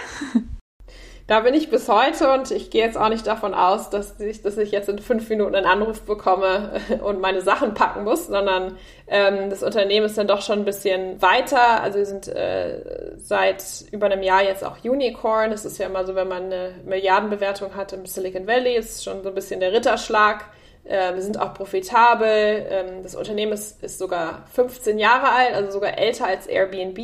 Da 1.26 1.40
bin 1.40 1.54
ich 1.54 1.70
bis 1.70 1.88
heute 1.88 2.32
und 2.32 2.50
ich 2.50 2.70
gehe 2.70 2.84
jetzt 2.84 2.98
auch 2.98 3.08
nicht 3.08 3.26
davon 3.26 3.54
aus, 3.54 3.90
dass 3.90 4.18
ich, 4.20 4.42
dass 4.42 4.58
ich 4.58 4.72
jetzt 4.72 4.88
in 4.88 4.98
fünf 4.98 5.28
Minuten 5.28 5.54
einen 5.54 5.66
Anruf 5.66 6.02
bekomme 6.02 6.80
und 7.04 7.20
meine 7.20 7.40
Sachen 7.40 7.74
packen 7.74 8.04
muss, 8.04 8.26
sondern 8.26 8.76
ähm, 9.06 9.48
das 9.50 9.62
Unternehmen 9.62 10.06
ist 10.06 10.18
dann 10.18 10.26
doch 10.26 10.42
schon 10.42 10.60
ein 10.60 10.64
bisschen 10.64 11.20
weiter. 11.22 11.82
Also 11.82 11.98
wir 11.98 12.06
sind 12.06 12.28
äh, 12.28 13.16
seit 13.16 13.62
über 13.92 14.06
einem 14.06 14.22
Jahr 14.22 14.42
jetzt 14.42 14.64
auch 14.64 14.84
Unicorn. 14.84 15.50
Das 15.50 15.64
ist 15.64 15.78
ja 15.78 15.86
immer 15.86 16.04
so, 16.04 16.14
wenn 16.14 16.28
man 16.28 16.44
eine 16.44 16.74
Milliardenbewertung 16.84 17.74
hat 17.76 17.92
im 17.92 18.06
Silicon 18.06 18.46
Valley, 18.46 18.76
ist 18.76 19.04
schon 19.04 19.22
so 19.22 19.28
ein 19.28 19.34
bisschen 19.34 19.60
der 19.60 19.72
Ritterschlag. 19.72 20.44
Äh, 20.84 21.14
wir 21.14 21.22
sind 21.22 21.40
auch 21.40 21.54
profitabel. 21.54 22.66
Ähm, 22.68 23.02
das 23.02 23.14
Unternehmen 23.14 23.52
ist, 23.52 23.82
ist, 23.82 23.98
sogar 23.98 24.44
15 24.52 24.98
Jahre 24.98 25.30
alt, 25.30 25.54
also 25.54 25.70
sogar 25.70 25.98
älter 25.98 26.26
als 26.26 26.46
Airbnb. 26.46 26.98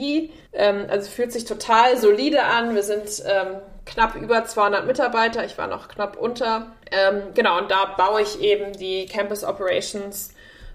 Ähm, 0.53 0.87
also 0.89 1.09
fühlt 1.09 1.33
sich 1.33 1.45
total 1.45 1.97
solide 1.97 2.43
an. 2.43 2.75
Wir 2.75 2.83
sind 2.83 3.23
ähm, 3.27 3.59
knapp 3.89 4.15
über 4.15 4.45
200 4.45 4.87
Mitarbeiter. 4.87 5.45
Ich 5.45 5.59
war 5.59 5.67
noch 5.67 5.89
knapp 5.89 6.17
unter. 6.17 6.73
Ähm, 6.91 7.23
genau, 7.35 7.59
und 7.59 7.71
da 7.71 7.87
baue 7.97 8.23
ich 8.23 8.41
eben 8.41 8.73
die 8.73 9.07
Campus 9.07 9.45
Operations 9.45 10.31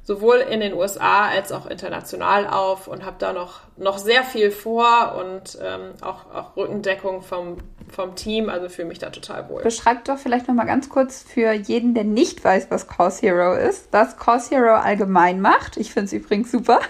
sowohl 0.05 0.38
in 0.38 0.59
den 0.59 0.74
USA 0.74 1.28
als 1.28 1.53
auch 1.53 1.66
international 1.66 2.45
auf 2.47 2.88
und 2.88 3.05
habe 3.05 3.16
da 3.20 3.32
noch, 3.32 3.61
noch 3.78 3.97
sehr 3.97 4.24
viel 4.24 4.51
vor 4.51 5.16
und 5.18 5.57
ähm, 5.61 5.93
auch, 6.01 6.26
auch 6.34 6.57
Rückendeckung 6.57 7.22
vom, 7.22 7.57
vom 7.89 8.16
Team, 8.16 8.49
also 8.49 8.68
fühle 8.68 8.89
mich 8.89 8.99
da 8.99 9.11
total 9.11 9.47
wohl. 9.49 9.64
Beschreib 9.64 10.03
doch 10.03 10.18
vielleicht 10.18 10.49
nochmal 10.49 10.66
ganz 10.66 10.89
kurz 10.89 11.24
für 11.24 11.53
jeden, 11.53 11.93
der 11.93 12.03
nicht 12.03 12.43
weiß, 12.43 12.68
was 12.70 12.88
Course 12.88 13.22
Hero 13.22 13.53
ist, 13.53 13.88
was 13.91 14.18
Course 14.18 14.53
Hero 14.53 14.76
allgemein 14.76 15.39
macht. 15.39 15.78
Ich 15.78 15.93
finde 15.93 16.07
es 16.07 16.14
übrigens 16.14 16.51
super. 16.51 16.82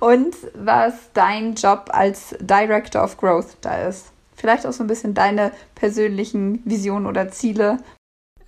Und 0.00 0.36
was 0.54 0.94
dein 1.14 1.54
Job 1.54 1.88
als 1.92 2.36
Director 2.40 3.02
of 3.02 3.16
Growth 3.16 3.56
da 3.62 3.88
ist 3.88 4.12
vielleicht 4.40 4.66
auch 4.66 4.72
so 4.72 4.84
ein 4.84 4.88
bisschen 4.88 5.14
deine 5.14 5.52
persönlichen 5.74 6.62
Visionen 6.64 7.06
oder 7.06 7.28
Ziele. 7.30 7.78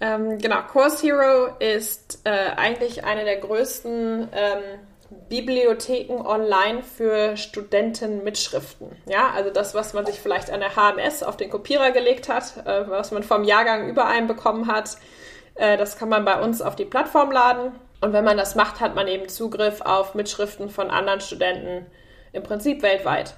Ähm, 0.00 0.38
genau, 0.38 0.62
Course 0.62 1.06
Hero 1.06 1.54
ist 1.60 2.20
äh, 2.24 2.30
eigentlich 2.56 3.04
eine 3.04 3.24
der 3.24 3.36
größten 3.36 4.28
ähm, 4.32 4.62
Bibliotheken 5.28 6.26
online 6.26 6.82
für 6.82 7.36
Studentenmitschriften. 7.36 8.96
Ja, 9.06 9.30
also 9.34 9.50
das, 9.50 9.74
was 9.74 9.94
man 9.94 10.04
sich 10.06 10.20
vielleicht 10.20 10.50
an 10.50 10.60
der 10.60 10.74
HMS 10.74 11.22
auf 11.22 11.36
den 11.36 11.50
Kopierer 11.50 11.92
gelegt 11.92 12.28
hat, 12.28 12.66
äh, 12.66 12.88
was 12.88 13.12
man 13.12 13.22
vom 13.22 13.44
Jahrgang 13.44 13.88
über 13.88 14.08
bekommen 14.26 14.66
hat, 14.66 14.96
äh, 15.54 15.76
das 15.76 15.98
kann 15.98 16.08
man 16.08 16.24
bei 16.24 16.40
uns 16.40 16.62
auf 16.62 16.76
die 16.76 16.84
Plattform 16.84 17.30
laden. 17.30 17.72
Und 18.00 18.12
wenn 18.12 18.24
man 18.24 18.36
das 18.36 18.56
macht, 18.56 18.80
hat 18.80 18.96
man 18.96 19.06
eben 19.06 19.28
Zugriff 19.28 19.80
auf 19.82 20.14
Mitschriften 20.14 20.68
von 20.68 20.90
anderen 20.90 21.20
Studenten 21.20 21.86
im 22.32 22.42
Prinzip 22.42 22.82
weltweit. 22.82 23.36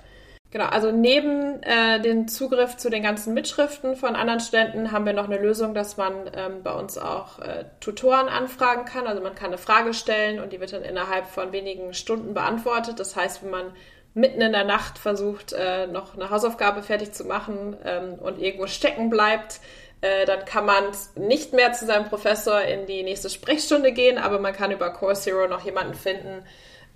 Genau, 0.55 0.67
also 0.67 0.93
neben 0.93 1.61
äh, 1.65 2.01
dem 2.01 2.29
Zugriff 2.29 2.77
zu 2.77 2.89
den 2.89 3.03
ganzen 3.03 3.35
Mitschriften 3.35 3.97
von 3.97 4.15
anderen 4.15 4.39
Studenten 4.39 4.93
haben 4.93 5.05
wir 5.05 5.13
noch 5.13 5.25
eine 5.25 5.39
Lösung, 5.39 5.75
dass 5.75 5.97
man 5.97 6.31
ähm, 6.33 6.63
bei 6.63 6.73
uns 6.73 6.97
auch 6.97 7.41
äh, 7.41 7.65
Tutoren 7.81 8.29
anfragen 8.29 8.85
kann. 8.85 9.09
Also 9.09 9.21
man 9.21 9.35
kann 9.35 9.49
eine 9.49 9.59
Frage 9.59 9.93
stellen 9.95 10.39
und 10.39 10.53
die 10.53 10.61
wird 10.61 10.73
dann 10.73 10.85
innerhalb 10.85 11.27
von 11.27 11.51
wenigen 11.51 11.93
Stunden 11.93 12.35
beantwortet. 12.35 13.01
Das 13.01 13.17
heißt, 13.17 13.43
wenn 13.43 13.51
man 13.51 13.73
mitten 14.15 14.41
in 14.41 14.53
der 14.53 14.63
Nacht 14.63 14.97
versucht, 14.97 15.53
äh, 15.55 15.89
noch 15.89 16.15
eine 16.15 16.31
Hausaufgabe 16.31 16.85
fertig 16.85 17.11
zu 17.11 17.25
machen 17.25 17.77
ähm, 17.85 18.15
und 18.15 18.41
irgendwo 18.41 18.69
stecken 18.69 19.11
bleibt, 19.11 19.59
äh, 20.03 20.25
dann 20.25 20.45
kann 20.45 20.67
man 20.67 20.85
nicht 21.17 21.53
mehr 21.53 21.73
zu 21.73 21.85
seinem 21.85 22.09
Professor 22.09 22.61
in 22.61 22.87
die 22.87 23.03
nächste 23.03 23.29
Sprechstunde 23.29 23.91
gehen, 23.91 24.19
aber 24.19 24.39
man 24.39 24.53
kann 24.53 24.71
über 24.71 24.91
Core 24.91 25.15
Zero 25.15 25.49
noch 25.49 25.65
jemanden 25.65 25.95
finden, 25.95 26.45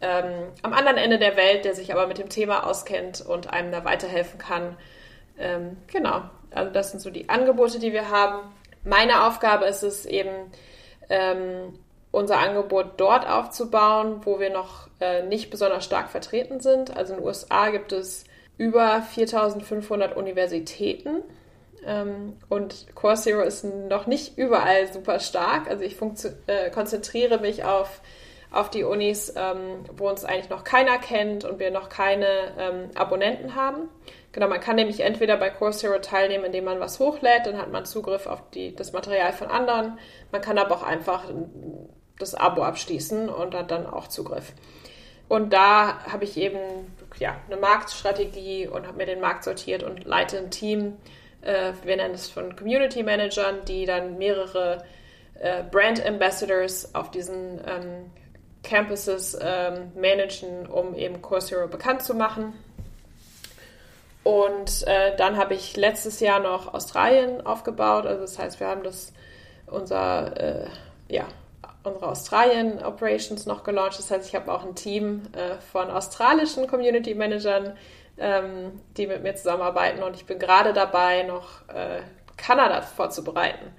ähm, 0.01 0.49
am 0.63 0.73
anderen 0.73 0.99
Ende 0.99 1.19
der 1.19 1.37
Welt, 1.37 1.65
der 1.65 1.75
sich 1.75 1.93
aber 1.93 2.07
mit 2.07 2.19
dem 2.19 2.29
Thema 2.29 2.67
auskennt 2.67 3.21
und 3.21 3.53
einem 3.53 3.73
da 3.73 3.85
weiterhelfen 3.85 4.39
kann. 4.39 4.77
Ähm, 5.39 5.77
genau, 5.87 6.23
also 6.51 6.73
das 6.73 6.91
sind 6.91 7.01
so 7.01 7.11
die 7.11 7.29
Angebote, 7.29 7.79
die 7.79 7.93
wir 7.93 8.11
haben. 8.11 8.41
Meine 8.85 9.27
Aufgabe 9.27 9.67
ist 9.67 9.83
es 9.83 10.07
eben, 10.07 10.51
ähm, 11.09 11.75
unser 12.11 12.39
Angebot 12.39 12.93
dort 12.97 13.29
aufzubauen, 13.29 14.21
wo 14.25 14.41
wir 14.41 14.51
noch 14.51 14.89
äh, 15.01 15.23
nicht 15.23 15.51
besonders 15.51 15.85
stark 15.85 16.11
vertreten 16.11 16.61
sind. 16.61 16.97
Also 16.97 17.15
in 17.15 17.21
den 17.21 17.27
USA 17.27 17.71
gibt 17.71 17.93
es 17.93 18.25
über 18.57 19.03
4500 19.03 20.17
Universitäten 20.17 21.23
ähm, 21.87 22.37
und 22.49 22.87
Core 22.95 23.15
Zero 23.15 23.43
ist 23.43 23.65
noch 23.65 24.07
nicht 24.07 24.39
überall 24.39 24.93
super 24.93 25.21
stark. 25.21 25.69
Also 25.69 25.85
ich 25.85 25.97
äh, 26.47 26.71
konzentriere 26.71 27.39
mich 27.39 27.65
auf 27.65 28.01
auf 28.51 28.71
die 28.71 28.85
Unis, 28.85 29.33
ähm, 29.37 29.85
wo 29.97 30.09
uns 30.09 30.25
eigentlich 30.25 30.49
noch 30.49 30.65
keiner 30.65 30.99
kennt 30.99 31.45
und 31.45 31.59
wir 31.59 31.71
noch 31.71 31.89
keine 31.89 32.27
ähm, 32.59 32.91
Abonnenten 32.95 33.55
haben. 33.55 33.89
Genau, 34.33 34.49
man 34.49 34.61
kann 34.61 34.77
nämlich 34.77 35.01
entweder 35.01 35.37
bei 35.37 35.51
Coursera 35.51 35.99
teilnehmen, 35.99 36.45
indem 36.45 36.65
man 36.65 36.81
was 36.81 37.01
hochlädt, 37.01 37.47
dann 37.47 37.59
hat 37.59 37.73
man 37.73 37.85
Zugriff 37.85 38.27
auf 38.27 38.43
die, 38.51 38.75
das 38.75 38.93
Material 38.93 39.33
von 39.33 39.49
anderen. 39.49 39.99
Man 40.33 40.41
kann 40.41 40.59
aber 40.59 40.77
auch 40.77 40.83
einfach 40.83 41.25
das 42.19 42.35
Abo 42.35 42.63
abschließen 42.63 43.29
und 43.29 43.55
hat 43.55 43.71
dann 43.71 43.87
auch 43.87 44.09
Zugriff. 44.09 44.53
Und 45.29 45.53
da 45.53 46.05
habe 46.11 46.25
ich 46.25 46.37
eben 46.37 46.59
ja, 47.19 47.37
eine 47.47 47.59
Marktstrategie 47.59 48.67
und 48.67 48.87
habe 48.87 48.97
mir 48.97 49.07
den 49.07 49.21
Markt 49.21 49.45
sortiert 49.45 49.83
und 49.83 50.05
leite 50.05 50.39
ein 50.39 50.51
Team. 50.51 50.97
Äh, 51.43 51.73
wir 51.85 51.97
nennen 51.97 52.15
es 52.15 52.29
von 52.29 52.57
Community 52.57 53.03
Managern, 53.03 53.65
die 53.67 53.85
dann 53.85 54.19
mehrere 54.19 54.85
äh, 55.41 55.63
Brand 55.71 56.05
Ambassadors 56.05 56.95
auf 56.95 57.11
diesen 57.11 57.61
ähm, 57.67 58.11
Campuses 58.63 59.37
ähm, 59.41 59.93
managen, 59.95 60.67
um 60.67 60.95
eben 60.95 61.23
Coursera 61.23 61.67
bekannt 61.67 62.03
zu 62.03 62.15
machen. 62.15 62.53
Und 64.25 64.87
äh, 64.87 65.17
dann 65.17 65.37
habe 65.37 65.55
ich 65.55 65.77
letztes 65.77 66.21
Jahr 66.21 66.41
noch 66.41 66.75
Australien 66.75 67.47
aufgebaut. 67.47 68.07
Also 68.07 68.23
das 68.23 68.39
heißt, 68.39 68.61
wir 68.61 68.67
haben 68.67 68.83
das 68.83 69.13
unser 69.67 70.37
äh, 70.37 70.67
ja 71.09 71.25
unsere 71.85 72.09
Australien 72.09 72.85
Operations 72.85 73.47
noch 73.47 73.65
gelauncht. 73.65 73.99
Das 73.99 74.11
heißt, 74.11 74.29
ich 74.29 74.35
habe 74.35 74.53
auch 74.53 74.65
ein 74.65 74.75
Team 74.75 75.23
äh, 75.33 75.61
von 75.73 75.91
australischen 75.91 76.67
Community 76.67 77.15
Managern, 77.15 77.77
ähm, 78.19 78.81
die 78.97 79.07
mit 79.07 79.23
mir 79.23 79.35
zusammenarbeiten 79.37 80.03
und 80.03 80.17
ich 80.17 80.27
bin 80.27 80.39
gerade 80.39 80.73
dabei, 80.73 81.23
noch 81.23 81.67
äh, 81.69 82.03
Kanada 82.37 82.83
vorzubereiten 82.83 83.73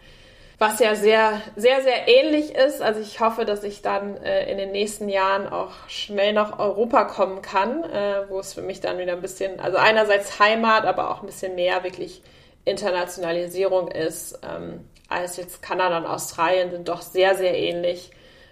was 0.59 0.79
ja 0.79 0.93
sehr, 0.93 1.41
sehr, 1.55 1.81
sehr 1.81 2.07
ähnlich 2.07 2.53
ist. 2.53 2.81
Also 2.81 2.99
ich 2.99 3.21
hoffe, 3.21 3.45
dass 3.45 3.63
ich 3.63 3.81
dann 3.81 4.17
äh, 4.17 4.51
in 4.51 4.57
den 4.57 4.71
nächsten 4.71 5.07
Jahren 5.07 5.47
auch 5.47 5.71
schnell 5.87 6.33
nach 6.33 6.59
Europa 6.59 7.05
kommen 7.05 7.41
kann, 7.41 7.85
äh, 7.85 8.29
wo 8.29 8.39
es 8.39 8.53
für 8.53 8.61
mich 8.61 8.81
dann 8.81 8.97
wieder 8.97 9.13
ein 9.13 9.21
bisschen, 9.21 9.59
also 9.61 9.77
einerseits 9.77 10.39
Heimat, 10.39 10.85
aber 10.85 11.11
auch 11.11 11.21
ein 11.21 11.27
bisschen 11.27 11.55
mehr 11.55 11.83
wirklich 11.83 12.21
Internationalisierung 12.65 13.87
ist, 13.87 14.37
ähm, 14.43 14.85
als 15.07 15.37
jetzt 15.37 15.61
Kanada 15.61 15.97
und 15.97 16.05
Australien 16.05 16.71
sind 16.71 16.89
doch 16.89 17.01
sehr, 17.01 17.35
sehr 17.35 17.57
ähnlich 17.57 18.11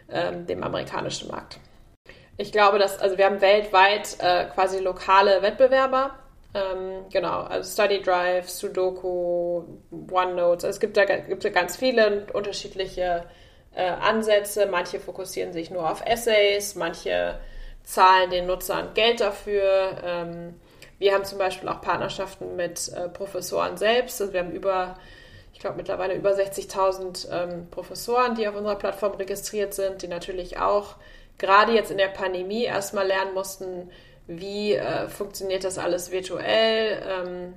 ähm, 0.10 0.47
dem 0.47 0.64
amerikanischen 0.64 1.30
Markt. 1.30 1.60
Ich 2.38 2.53
glaube, 2.53 2.80
dass, 2.80 2.99
also 2.99 3.18
wir 3.18 3.26
haben 3.26 3.41
weltweit 3.41 4.16
äh, 4.20 4.45
quasi 4.45 4.80
lokale 4.80 5.41
Wettbewerber, 5.41 6.12
ähm, 6.54 7.06
genau, 7.12 7.41
also 7.41 7.70
Study 7.70 8.02
Drive, 8.02 8.50
Sudoku, 8.50 9.64
OneNote. 9.91 10.68
Also 10.68 10.68
es 10.68 10.80
gibt 10.80 10.98
da, 10.98 11.06
gibt 11.06 11.43
da 11.43 11.50
ganz 11.50 11.76
viele 11.76 12.26
unterschiedliche 12.34 13.26
äh, 13.76 13.84
Ansätze. 13.84 14.66
Manche 14.66 15.00
fokussieren 15.00 15.54
sich 15.54 15.70
nur 15.72 15.89
auf 15.89 16.04
Essays, 16.06 16.76
manche 16.76 17.39
zahlen 17.84 18.30
den 18.32 18.48
Nutzern 18.48 18.93
Geld 18.93 19.22
dafür. 19.22 19.98
Ähm, 20.04 20.56
wir 21.00 21.14
haben 21.14 21.26
zum 21.26 21.38
Beispiel 21.38 21.70
auch 21.70 21.82
Partnerschaften 21.82 22.56
mit 22.56 22.89
äh, 22.89 23.08
Professoren 23.10 23.78
selbst. 23.78 24.20
Also 24.20 24.34
wir 24.34 24.39
haben 24.39 24.52
über, 24.52 24.98
ich 25.54 25.60
glaube 25.60 25.78
mittlerweile 25.78 26.16
über 26.16 26.32
60.000 26.32 27.28
ähm, 27.32 27.68
Professoren, 27.70 28.36
die 28.36 28.48
auf 28.48 28.56
unserer 28.56 28.76
Plattform 28.76 29.14
registriert 29.14 29.74
sind, 29.74 30.02
die 30.02 30.08
natürlich 30.08 30.60
auch 30.60 30.95
gerade 31.38 31.74
jetzt 31.74 31.91
in 31.91 31.98
der 31.98 32.08
Pandemie 32.08 32.64
erstmal 32.64 33.06
lernen 33.06 33.34
mussten, 33.36 33.91
wie 34.28 34.73
äh, 34.73 35.07
funktioniert 35.07 35.63
das 35.63 35.78
alles 35.78 36.11
virtuell 36.11 37.01
ähm, 37.07 37.53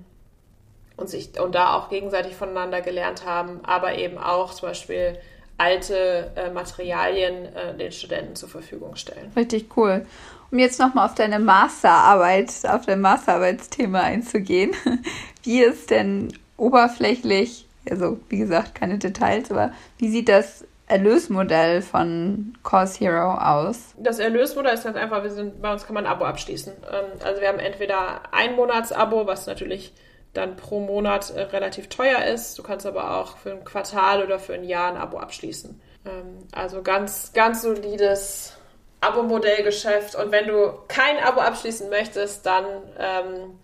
und 0.97 1.09
sich 1.09 1.39
und 1.41 1.55
da 1.55 1.75
auch 1.75 1.89
gegenseitig 1.89 2.37
voneinander 2.37 2.81
gelernt 2.81 3.25
haben, 3.27 3.61
aber 3.65 3.97
eben 3.97 4.19
auch 4.19 4.55
zum 4.55 4.69
Beispiel 4.69 5.19
alte 5.59 6.31
äh, 6.37 6.51
Materialien 6.51 7.55
äh, 7.55 7.77
den 7.77 7.93
Studenten 7.93 8.35
zur 8.35 8.49
Verfügung 8.49 8.97
stellen. 8.97 9.31
Richtig 9.37 9.77
cool. 9.77 10.07
Um 10.51 10.59
jetzt 10.59 10.81
nochmal 10.81 11.07
auf 11.07 11.15
deine 11.15 11.39
Masterarbeit, 11.39 12.51
auf 12.65 12.87
dein 12.87 13.01
Masterarbeitsthema 13.01 14.01
einzugehen. 14.01 14.73
Wie 15.43 15.63
ist 15.63 15.91
denn 15.91 16.33
oberflächlich, 16.57 17.67
also 17.89 18.19
wie 18.29 18.39
gesagt, 18.39 18.75
keine 18.75 18.99
Details, 18.99 19.51
aber 19.51 19.73
wie 19.97 20.11
sieht 20.11 20.29
das 20.29 20.65
Erlösmodell 20.91 21.83
von 21.83 22.59
Course 22.63 22.99
Hero 22.99 23.35
aus? 23.35 23.95
Das 23.99 24.19
Erlösmodell 24.19 24.75
ist 24.75 24.85
ganz 24.85 24.97
einfach, 24.97 25.23
wir 25.23 25.31
sind, 25.31 25.63
bei 25.63 25.73
uns 25.73 25.87
kann 25.87 25.95
man 25.95 26.05
ein 26.05 26.13
Abo 26.13 26.25
abschließen. 26.25 26.73
Ähm, 26.73 27.05
also 27.25 27.41
wir 27.41 27.49
haben 27.49 27.61
entweder 27.61 28.23
ein 28.33 28.57
Monats-Abo, 28.57 29.27
was 29.27 29.47
natürlich 29.47 29.93
dann 30.33 30.57
pro 30.57 30.81
Monat 30.81 31.31
äh, 31.31 31.43
relativ 31.43 31.89
teuer 31.89 32.25
ist. 32.25 32.59
Du 32.59 32.63
kannst 32.63 32.87
aber 32.87 33.19
auch 33.19 33.37
für 33.37 33.53
ein 33.53 33.65
Quartal 33.65 34.25
oder 34.25 34.39
für 34.39 34.55
ein 34.55 34.65
Jahr 34.65 34.91
ein 34.91 34.97
Abo 34.97 35.19
abschließen. 35.19 35.81
Ähm, 36.07 36.49
also 36.53 36.83
ganz, 36.83 37.33
ganz 37.33 37.63
solides 37.63 38.57
Abo-Modellgeschäft. 39.01 40.17
Und 40.17 40.33
wenn 40.33 40.49
du 40.49 40.73
kein 40.89 41.19
Abo 41.19 41.41
abschließen 41.41 41.89
möchtest, 41.89 42.45
dann 42.45 42.65
ähm, 42.99 43.60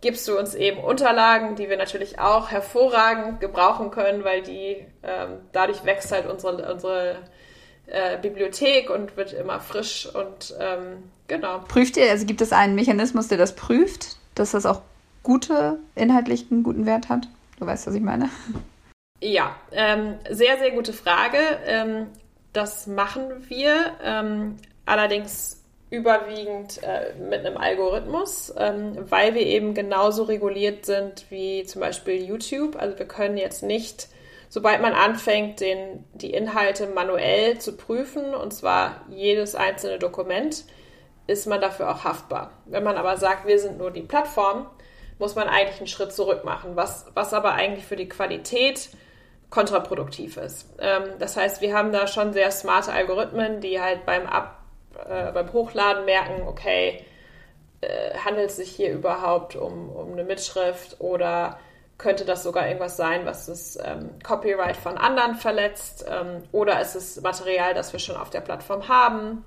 gibst 0.00 0.26
du 0.28 0.38
uns 0.38 0.54
eben 0.54 0.78
Unterlagen, 0.78 1.56
die 1.56 1.68
wir 1.68 1.76
natürlich 1.76 2.18
auch 2.18 2.50
hervorragend 2.50 3.40
gebrauchen 3.40 3.90
können, 3.90 4.24
weil 4.24 4.42
die 4.42 4.84
ähm, 5.02 5.38
dadurch 5.52 5.84
wächst 5.84 6.12
halt 6.12 6.26
unsere, 6.26 6.72
unsere 6.72 7.16
äh, 7.86 8.18
Bibliothek 8.18 8.90
und 8.90 9.16
wird 9.16 9.32
immer 9.32 9.60
frisch 9.60 10.08
und 10.14 10.54
ähm, 10.60 11.04
genau. 11.26 11.60
Prüft 11.68 11.96
ihr, 11.96 12.10
also 12.10 12.26
gibt 12.26 12.40
es 12.40 12.52
einen 12.52 12.74
Mechanismus, 12.74 13.28
der 13.28 13.38
das 13.38 13.56
prüft, 13.56 14.16
dass 14.34 14.52
das 14.52 14.66
auch 14.66 14.82
gute, 15.22 15.78
inhaltlich 15.94 16.46
einen 16.50 16.62
guten 16.62 16.86
Wert 16.86 17.08
hat? 17.08 17.28
Du 17.58 17.66
weißt, 17.66 17.86
was 17.86 17.94
ich 17.94 18.02
meine. 18.02 18.30
Ja, 19.20 19.56
ähm, 19.72 20.14
sehr, 20.30 20.58
sehr 20.58 20.70
gute 20.70 20.92
Frage. 20.92 21.38
Ähm, 21.66 22.06
das 22.52 22.86
machen 22.86 23.24
wir. 23.48 23.96
Ähm, 24.02 24.56
allerdings 24.86 25.57
überwiegend 25.90 26.82
äh, 26.82 27.14
mit 27.14 27.46
einem 27.46 27.56
Algorithmus, 27.56 28.52
ähm, 28.58 28.96
weil 29.10 29.34
wir 29.34 29.46
eben 29.46 29.74
genauso 29.74 30.24
reguliert 30.24 30.84
sind 30.84 31.26
wie 31.30 31.64
zum 31.64 31.80
Beispiel 31.80 32.22
YouTube. 32.22 32.76
Also 32.76 32.98
wir 32.98 33.06
können 33.06 33.38
jetzt 33.38 33.62
nicht, 33.62 34.08
sobald 34.50 34.82
man 34.82 34.92
anfängt, 34.92 35.60
den, 35.60 36.04
die 36.12 36.32
Inhalte 36.32 36.88
manuell 36.88 37.58
zu 37.58 37.76
prüfen, 37.76 38.34
und 38.34 38.52
zwar 38.52 39.02
jedes 39.08 39.54
einzelne 39.54 39.98
Dokument, 39.98 40.64
ist 41.26 41.46
man 41.46 41.60
dafür 41.60 41.90
auch 41.90 42.04
haftbar. 42.04 42.52
Wenn 42.66 42.84
man 42.84 42.96
aber 42.96 43.16
sagt, 43.16 43.46
wir 43.46 43.58
sind 43.58 43.78
nur 43.78 43.90
die 43.90 44.02
Plattform, 44.02 44.66
muss 45.18 45.34
man 45.34 45.48
eigentlich 45.48 45.78
einen 45.78 45.86
Schritt 45.86 46.12
zurück 46.12 46.44
machen, 46.44 46.76
was, 46.76 47.06
was 47.14 47.32
aber 47.32 47.52
eigentlich 47.52 47.86
für 47.86 47.96
die 47.96 48.08
Qualität 48.08 48.90
kontraproduktiv 49.50 50.36
ist. 50.36 50.68
Ähm, 50.78 51.04
das 51.18 51.36
heißt, 51.36 51.62
wir 51.62 51.74
haben 51.74 51.92
da 51.92 52.06
schon 52.06 52.34
sehr 52.34 52.50
smarte 52.50 52.92
Algorithmen, 52.92 53.60
die 53.62 53.80
halt 53.80 54.04
beim 54.04 54.26
Ab 54.26 54.57
äh, 55.08 55.32
beim 55.32 55.52
Hochladen 55.52 56.04
merken, 56.04 56.42
okay, 56.46 57.04
äh, 57.80 58.14
handelt 58.24 58.50
es 58.50 58.56
sich 58.56 58.70
hier 58.70 58.92
überhaupt 58.92 59.56
um, 59.56 59.90
um 59.90 60.12
eine 60.12 60.24
Mitschrift 60.24 61.00
oder 61.00 61.58
könnte 61.96 62.24
das 62.24 62.44
sogar 62.44 62.66
irgendwas 62.66 62.96
sein, 62.96 63.24
was 63.24 63.46
das 63.46 63.78
ähm, 63.82 64.10
Copyright 64.22 64.76
von 64.76 64.96
anderen 64.96 65.34
verletzt 65.34 66.04
ähm, 66.08 66.44
oder 66.52 66.80
ist 66.80 66.94
es 66.94 67.20
Material, 67.20 67.74
das 67.74 67.92
wir 67.92 68.00
schon 68.00 68.16
auf 68.16 68.30
der 68.30 68.40
Plattform 68.40 68.88
haben 68.88 69.44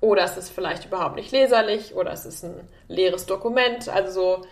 oder 0.00 0.24
es 0.24 0.36
ist 0.36 0.50
vielleicht 0.50 0.86
überhaupt 0.86 1.16
nicht 1.16 1.32
leserlich 1.32 1.94
oder 1.94 2.12
es 2.12 2.26
ist 2.26 2.44
ein 2.44 2.54
leeres 2.88 3.26
Dokument. 3.26 3.88
Also 3.88 4.10
so 4.10 4.46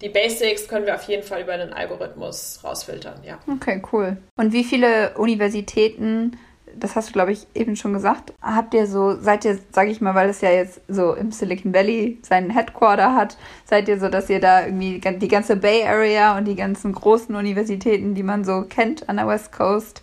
die 0.00 0.08
Basics 0.08 0.68
können 0.68 0.86
wir 0.86 0.94
auf 0.94 1.04
jeden 1.04 1.22
Fall 1.22 1.42
über 1.42 1.52
einen 1.52 1.72
Algorithmus 1.72 2.60
rausfiltern, 2.64 3.22
ja. 3.22 3.38
Okay, 3.52 3.82
cool. 3.92 4.16
Und 4.36 4.52
wie 4.52 4.64
viele 4.64 5.16
Universitäten, 5.16 6.38
das 6.76 6.96
hast 6.96 7.08
du, 7.08 7.12
glaube 7.12 7.32
ich, 7.32 7.46
eben 7.54 7.76
schon 7.76 7.92
gesagt, 7.92 8.32
habt 8.42 8.74
ihr 8.74 8.86
so, 8.86 9.20
seid 9.20 9.44
ihr, 9.44 9.58
sage 9.72 9.90
ich 9.90 10.00
mal, 10.00 10.14
weil 10.14 10.28
es 10.28 10.40
ja 10.40 10.50
jetzt 10.50 10.80
so 10.88 11.14
im 11.14 11.32
Silicon 11.32 11.74
Valley 11.74 12.18
seinen 12.22 12.50
Headquarter 12.50 13.14
hat, 13.14 13.36
seid 13.64 13.88
ihr 13.88 13.98
so, 13.98 14.08
dass 14.08 14.30
ihr 14.30 14.40
da 14.40 14.66
irgendwie 14.66 15.00
die 15.00 15.28
ganze 15.28 15.56
Bay 15.56 15.84
Area 15.84 16.36
und 16.36 16.46
die 16.46 16.56
ganzen 16.56 16.92
großen 16.92 17.34
Universitäten, 17.34 18.14
die 18.14 18.22
man 18.22 18.44
so 18.44 18.62
kennt 18.62 19.08
an 19.08 19.16
der 19.16 19.28
West 19.28 19.52
Coast, 19.52 20.02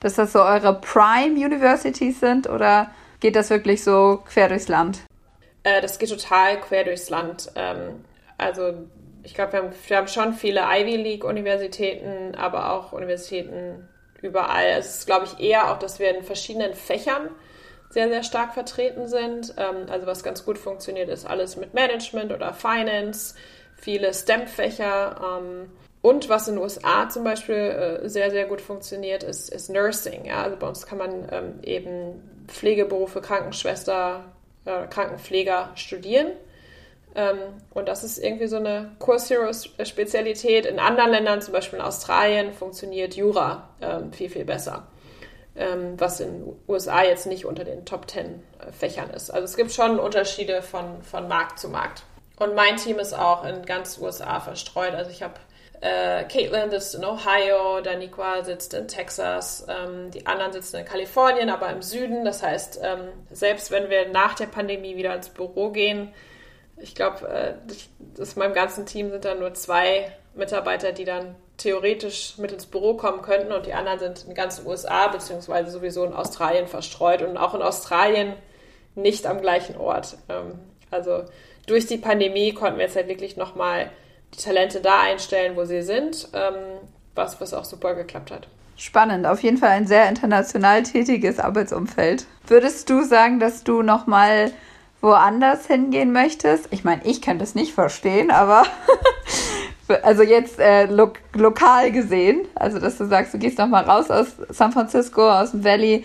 dass 0.00 0.14
das 0.14 0.32
so 0.32 0.42
eure 0.42 0.80
Prime 0.80 1.34
Universities 1.34 2.20
sind 2.20 2.48
oder 2.48 2.90
geht 3.20 3.36
das 3.36 3.50
wirklich 3.50 3.84
so 3.84 4.22
quer 4.26 4.48
durchs 4.48 4.68
Land? 4.68 5.00
Äh, 5.62 5.80
das 5.80 5.98
geht 5.98 6.10
total 6.10 6.60
quer 6.60 6.84
durchs 6.84 7.10
Land. 7.10 7.52
Ähm, 7.54 8.04
also 8.38 8.72
ich 9.22 9.34
glaube, 9.34 9.52
wir 9.52 9.62
haben, 9.62 9.72
wir 9.86 9.96
haben 9.96 10.08
schon 10.08 10.32
viele 10.32 10.62
Ivy 10.62 10.96
League-Universitäten, 10.96 12.34
aber 12.34 12.72
auch 12.72 12.92
Universitäten 12.92 13.88
überall. 14.22 14.72
Also 14.72 14.88
es 14.88 14.98
ist, 14.98 15.06
glaube 15.06 15.26
ich, 15.26 15.40
eher 15.40 15.70
auch, 15.70 15.78
dass 15.78 15.98
wir 15.98 16.14
in 16.16 16.24
verschiedenen 16.24 16.74
Fächern 16.74 17.30
sehr, 17.90 18.08
sehr 18.08 18.22
stark 18.22 18.54
vertreten 18.54 19.08
sind. 19.08 19.54
Ähm, 19.56 19.86
also 19.90 20.06
was 20.06 20.22
ganz 20.22 20.44
gut 20.44 20.58
funktioniert, 20.58 21.08
ist 21.08 21.26
alles 21.26 21.56
mit 21.56 21.74
Management 21.74 22.32
oder 22.32 22.54
Finance, 22.54 23.34
viele 23.76 24.14
STEM-Fächer. 24.14 25.40
Ähm, 25.40 25.70
und 26.02 26.28
was 26.28 26.48
in 26.48 26.54
den 26.54 26.62
USA 26.62 27.08
zum 27.08 27.24
Beispiel 27.24 27.56
äh, 27.56 28.08
sehr, 28.08 28.30
sehr 28.30 28.46
gut 28.46 28.60
funktioniert, 28.60 29.22
ist, 29.22 29.52
ist 29.52 29.68
Nursing. 29.68 30.24
Ja? 30.24 30.42
Also 30.44 30.56
bei 30.56 30.66
uns 30.66 30.86
kann 30.86 30.98
man 30.98 31.28
ähm, 31.30 31.54
eben 31.62 32.46
Pflegeberufe, 32.46 33.20
Krankenschwester, 33.20 34.24
äh, 34.64 34.86
Krankenpfleger 34.86 35.72
studieren. 35.74 36.28
Ähm, 37.14 37.38
und 37.74 37.88
das 37.88 38.04
ist 38.04 38.18
irgendwie 38.18 38.46
so 38.46 38.56
eine 38.56 38.92
Course 38.98 39.34
Hero-Spezialität. 39.34 40.66
In 40.66 40.78
anderen 40.78 41.10
Ländern, 41.10 41.42
zum 41.42 41.52
Beispiel 41.52 41.78
in 41.78 41.84
Australien, 41.84 42.52
funktioniert 42.52 43.14
Jura 43.14 43.68
ähm, 43.80 44.12
viel, 44.12 44.30
viel 44.30 44.44
besser. 44.44 44.86
Ähm, 45.56 45.98
was 45.98 46.20
in 46.20 46.44
den 46.44 46.56
USA 46.68 47.02
jetzt 47.02 47.26
nicht 47.26 47.44
unter 47.44 47.64
den 47.64 47.84
Top 47.84 48.06
Ten 48.06 48.42
äh, 48.60 48.70
Fächern 48.72 49.10
ist. 49.10 49.30
Also 49.30 49.44
es 49.44 49.56
gibt 49.56 49.72
schon 49.72 49.98
Unterschiede 49.98 50.62
von, 50.62 51.02
von 51.02 51.26
Markt 51.26 51.58
zu 51.58 51.68
Markt. 51.68 52.04
Und 52.38 52.54
mein 52.54 52.76
Team 52.76 52.98
ist 52.98 53.12
auch 53.12 53.44
in 53.44 53.66
ganz 53.66 53.98
USA 53.98 54.40
verstreut. 54.40 54.94
Also 54.94 55.10
ich 55.10 55.22
habe 55.22 55.34
äh, 55.80 56.24
Caitlin 56.24 56.70
sitzt 56.70 56.94
in 56.94 57.04
Ohio, 57.04 57.80
Daniqua 57.82 58.44
sitzt 58.44 58.74
in 58.74 58.86
Texas, 58.86 59.66
ähm, 59.68 60.10
die 60.10 60.26
anderen 60.26 60.52
sitzen 60.52 60.76
in 60.76 60.84
Kalifornien, 60.84 61.50
aber 61.50 61.70
im 61.70 61.82
Süden. 61.82 62.24
Das 62.24 62.42
heißt, 62.42 62.80
ähm, 62.82 63.08
selbst 63.30 63.70
wenn 63.70 63.90
wir 63.90 64.08
nach 64.08 64.34
der 64.34 64.46
Pandemie 64.46 64.96
wieder 64.96 65.14
ins 65.14 65.30
Büro 65.30 65.70
gehen, 65.70 66.12
ich 66.80 66.94
glaube, 66.94 67.28
äh, 67.28 67.54
aus 68.20 68.36
meinem 68.36 68.54
ganzen 68.54 68.86
Team 68.86 69.10
sind 69.10 69.24
dann 69.24 69.38
nur 69.38 69.54
zwei 69.54 70.12
Mitarbeiter, 70.34 70.92
die 70.92 71.04
dann 71.04 71.34
theoretisch 71.56 72.38
mit 72.38 72.52
ins 72.52 72.66
Büro 72.66 72.94
kommen 72.94 73.22
könnten 73.22 73.52
und 73.52 73.66
die 73.66 73.74
anderen 73.74 73.98
sind 73.98 74.22
in 74.22 74.28
den 74.28 74.34
ganzen 74.34 74.66
USA 74.66 75.08
beziehungsweise 75.08 75.70
sowieso 75.70 76.04
in 76.04 76.14
Australien 76.14 76.66
verstreut 76.66 77.22
und 77.22 77.36
auch 77.36 77.54
in 77.54 77.62
Australien 77.62 78.34
nicht 78.94 79.26
am 79.26 79.40
gleichen 79.40 79.76
Ort. 79.76 80.16
Ähm, 80.28 80.58
also 80.90 81.24
durch 81.66 81.86
die 81.86 81.98
Pandemie 81.98 82.52
konnten 82.54 82.78
wir 82.78 82.86
jetzt 82.86 82.96
halt 82.96 83.08
wirklich 83.08 83.36
nochmal 83.36 83.90
die 84.34 84.42
Talente 84.42 84.80
da 84.80 85.02
einstellen, 85.02 85.56
wo 85.56 85.64
sie 85.64 85.82
sind, 85.82 86.28
ähm, 86.32 86.54
was, 87.14 87.40
was 87.40 87.52
auch 87.52 87.64
super 87.64 87.94
geklappt 87.94 88.30
hat. 88.30 88.48
Spannend, 88.76 89.26
auf 89.26 89.42
jeden 89.42 89.58
Fall 89.58 89.70
ein 89.70 89.86
sehr 89.86 90.08
international 90.08 90.82
tätiges 90.84 91.38
Arbeitsumfeld. 91.38 92.24
Würdest 92.46 92.88
du 92.88 93.04
sagen, 93.04 93.38
dass 93.38 93.62
du 93.62 93.82
nochmal 93.82 94.52
woanders 95.00 95.66
hingehen 95.66 96.12
möchtest. 96.12 96.68
Ich 96.70 96.84
meine, 96.84 97.02
ich 97.04 97.22
kann 97.22 97.38
das 97.38 97.54
nicht 97.54 97.72
verstehen, 97.72 98.30
aber 98.30 98.64
also 100.02 100.22
jetzt 100.22 100.58
äh, 100.58 100.86
lo 100.86 101.12
lokal 101.34 101.90
gesehen, 101.90 102.46
also 102.54 102.78
dass 102.78 102.98
du 102.98 103.06
sagst, 103.06 103.34
du 103.34 103.38
gehst 103.38 103.58
noch 103.58 103.66
mal 103.66 103.84
raus 103.84 104.10
aus 104.10 104.36
San 104.50 104.72
Francisco, 104.72 105.28
aus 105.28 105.52
dem 105.52 105.64
Valley 105.64 106.04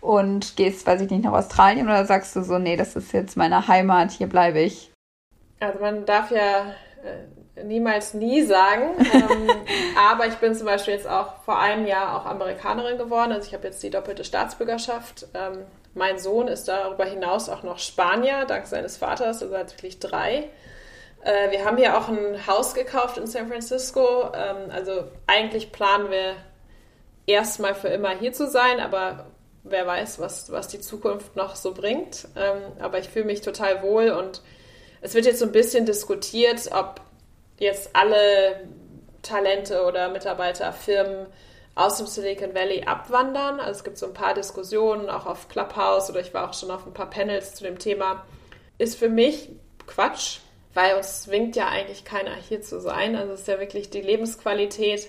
und 0.00 0.56
gehst, 0.56 0.86
weiß 0.86 1.00
ich 1.02 1.10
nicht, 1.10 1.24
nach 1.24 1.32
Australien 1.32 1.86
oder 1.86 2.04
sagst 2.04 2.34
du 2.34 2.42
so, 2.42 2.58
nee, 2.58 2.76
das 2.76 2.96
ist 2.96 3.12
jetzt 3.12 3.36
meine 3.36 3.68
Heimat, 3.68 4.10
hier 4.10 4.28
bleibe 4.28 4.60
ich? 4.60 4.92
Also 5.60 5.78
man 5.78 6.04
darf 6.04 6.32
ja 6.32 6.74
äh, 7.04 7.62
niemals 7.62 8.14
nie 8.14 8.42
sagen, 8.42 8.96
ähm, 8.98 9.50
aber 10.10 10.26
ich 10.26 10.34
bin 10.34 10.54
zum 10.56 10.66
Beispiel 10.66 10.94
jetzt 10.94 11.08
auch 11.08 11.40
vor 11.44 11.58
einem 11.58 11.86
Jahr 11.86 12.16
auch 12.16 12.26
Amerikanerin 12.26 12.98
geworden, 12.98 13.30
also 13.30 13.46
ich 13.46 13.54
habe 13.54 13.68
jetzt 13.68 13.82
die 13.82 13.90
doppelte 13.90 14.24
Staatsbürgerschaft. 14.24 15.28
Ähm, 15.34 15.58
mein 15.94 16.18
Sohn 16.18 16.48
ist 16.48 16.68
darüber 16.68 17.04
hinaus 17.04 17.48
auch 17.48 17.62
noch 17.62 17.78
Spanier, 17.78 18.44
dank 18.46 18.66
seines 18.66 18.96
Vaters, 18.96 19.42
also 19.42 19.56
hat 19.56 19.72
wirklich 19.72 19.98
drei. 19.98 20.48
Äh, 21.22 21.50
wir 21.50 21.64
haben 21.64 21.76
hier 21.76 21.98
auch 21.98 22.08
ein 22.08 22.46
Haus 22.46 22.74
gekauft 22.74 23.18
in 23.18 23.26
San 23.26 23.48
Francisco. 23.48 24.30
Ähm, 24.34 24.70
also 24.70 25.04
eigentlich 25.26 25.72
planen 25.72 26.10
wir 26.10 26.34
erstmal 27.26 27.74
für 27.74 27.88
immer 27.88 28.10
hier 28.10 28.32
zu 28.32 28.48
sein, 28.48 28.80
aber 28.80 29.26
wer 29.64 29.86
weiß, 29.86 30.18
was, 30.18 30.50
was 30.50 30.68
die 30.68 30.80
Zukunft 30.80 31.36
noch 31.36 31.56
so 31.56 31.72
bringt. 31.74 32.26
Ähm, 32.36 32.60
aber 32.80 32.98
ich 32.98 33.08
fühle 33.08 33.26
mich 33.26 33.42
total 33.42 33.82
wohl 33.82 34.10
und 34.10 34.42
es 35.00 35.14
wird 35.14 35.26
jetzt 35.26 35.38
so 35.38 35.44
ein 35.44 35.52
bisschen 35.52 35.86
diskutiert, 35.86 36.70
ob 36.72 37.00
jetzt 37.58 37.90
alle 37.94 38.68
Talente 39.22 39.84
oder 39.84 40.08
Mitarbeiter, 40.08 40.72
Firmen 40.72 41.26
aus 41.74 41.98
dem 41.98 42.06
Silicon 42.06 42.54
Valley 42.54 42.82
abwandern. 42.84 43.60
Also 43.60 43.78
es 43.78 43.84
gibt 43.84 43.98
so 43.98 44.06
ein 44.06 44.14
paar 44.14 44.34
Diskussionen, 44.34 45.08
auch 45.08 45.26
auf 45.26 45.48
Clubhouse 45.48 46.10
oder 46.10 46.20
ich 46.20 46.34
war 46.34 46.48
auch 46.48 46.54
schon 46.54 46.70
auf 46.70 46.86
ein 46.86 46.92
paar 46.92 47.10
Panels 47.10 47.54
zu 47.54 47.64
dem 47.64 47.78
Thema. 47.78 48.24
Ist 48.78 48.98
für 48.98 49.08
mich 49.08 49.50
Quatsch, 49.86 50.38
weil 50.74 50.96
uns 50.96 51.22
zwingt 51.22 51.56
ja 51.56 51.68
eigentlich 51.68 52.04
keiner 52.04 52.34
hier 52.34 52.62
zu 52.62 52.80
sein. 52.80 53.16
Also 53.16 53.32
es 53.32 53.40
ist 53.40 53.48
ja 53.48 53.58
wirklich 53.58 53.90
die 53.90 54.02
Lebensqualität, 54.02 55.08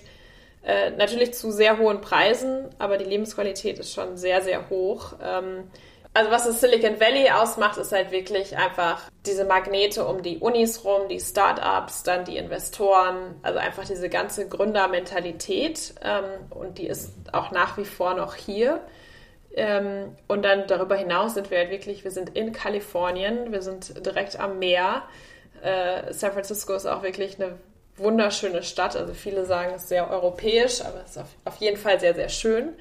äh, 0.64 0.90
natürlich 0.90 1.34
zu 1.34 1.50
sehr 1.50 1.78
hohen 1.78 2.00
Preisen, 2.00 2.68
aber 2.78 2.96
die 2.96 3.04
Lebensqualität 3.04 3.78
ist 3.78 3.92
schon 3.92 4.16
sehr, 4.16 4.40
sehr 4.40 4.70
hoch. 4.70 5.14
Ähm, 5.22 5.70
also 6.14 6.30
was 6.30 6.44
das 6.44 6.60
Silicon 6.60 7.00
Valley 7.00 7.28
ausmacht, 7.28 7.76
ist 7.76 7.90
halt 7.90 8.12
wirklich 8.12 8.56
einfach 8.56 9.02
diese 9.26 9.44
Magnete 9.44 10.06
um 10.06 10.22
die 10.22 10.38
Unis 10.38 10.84
rum, 10.84 11.08
die 11.08 11.18
Startups, 11.18 12.04
dann 12.04 12.24
die 12.24 12.36
Investoren, 12.36 13.34
also 13.42 13.58
einfach 13.58 13.84
diese 13.84 14.08
ganze 14.08 14.48
Gründermentalität 14.48 15.94
ähm, 16.02 16.24
und 16.50 16.78
die 16.78 16.86
ist 16.86 17.10
auch 17.32 17.50
nach 17.50 17.76
wie 17.78 17.84
vor 17.84 18.14
noch 18.14 18.36
hier. 18.36 18.80
Ähm, 19.56 20.16
und 20.28 20.44
dann 20.44 20.68
darüber 20.68 20.94
hinaus 20.94 21.34
sind 21.34 21.50
wir 21.50 21.58
halt 21.58 21.70
wirklich, 21.70 22.04
wir 22.04 22.12
sind 22.12 22.36
in 22.36 22.52
Kalifornien, 22.52 23.50
wir 23.50 23.62
sind 23.62 24.06
direkt 24.06 24.38
am 24.38 24.60
Meer. 24.60 25.02
Äh, 25.62 26.12
San 26.12 26.32
Francisco 26.32 26.74
ist 26.74 26.86
auch 26.86 27.02
wirklich 27.02 27.40
eine 27.40 27.58
wunderschöne 27.96 28.62
Stadt. 28.62 28.94
Also 28.94 29.14
viele 29.14 29.46
sagen, 29.46 29.72
es 29.74 29.82
ist 29.82 29.88
sehr 29.88 30.08
europäisch, 30.08 30.80
aber 30.80 31.02
es 31.04 31.12
ist 31.12 31.18
auf, 31.18 31.28
auf 31.44 31.56
jeden 31.56 31.76
Fall 31.76 31.98
sehr, 31.98 32.14
sehr 32.14 32.28
schön. 32.28 32.72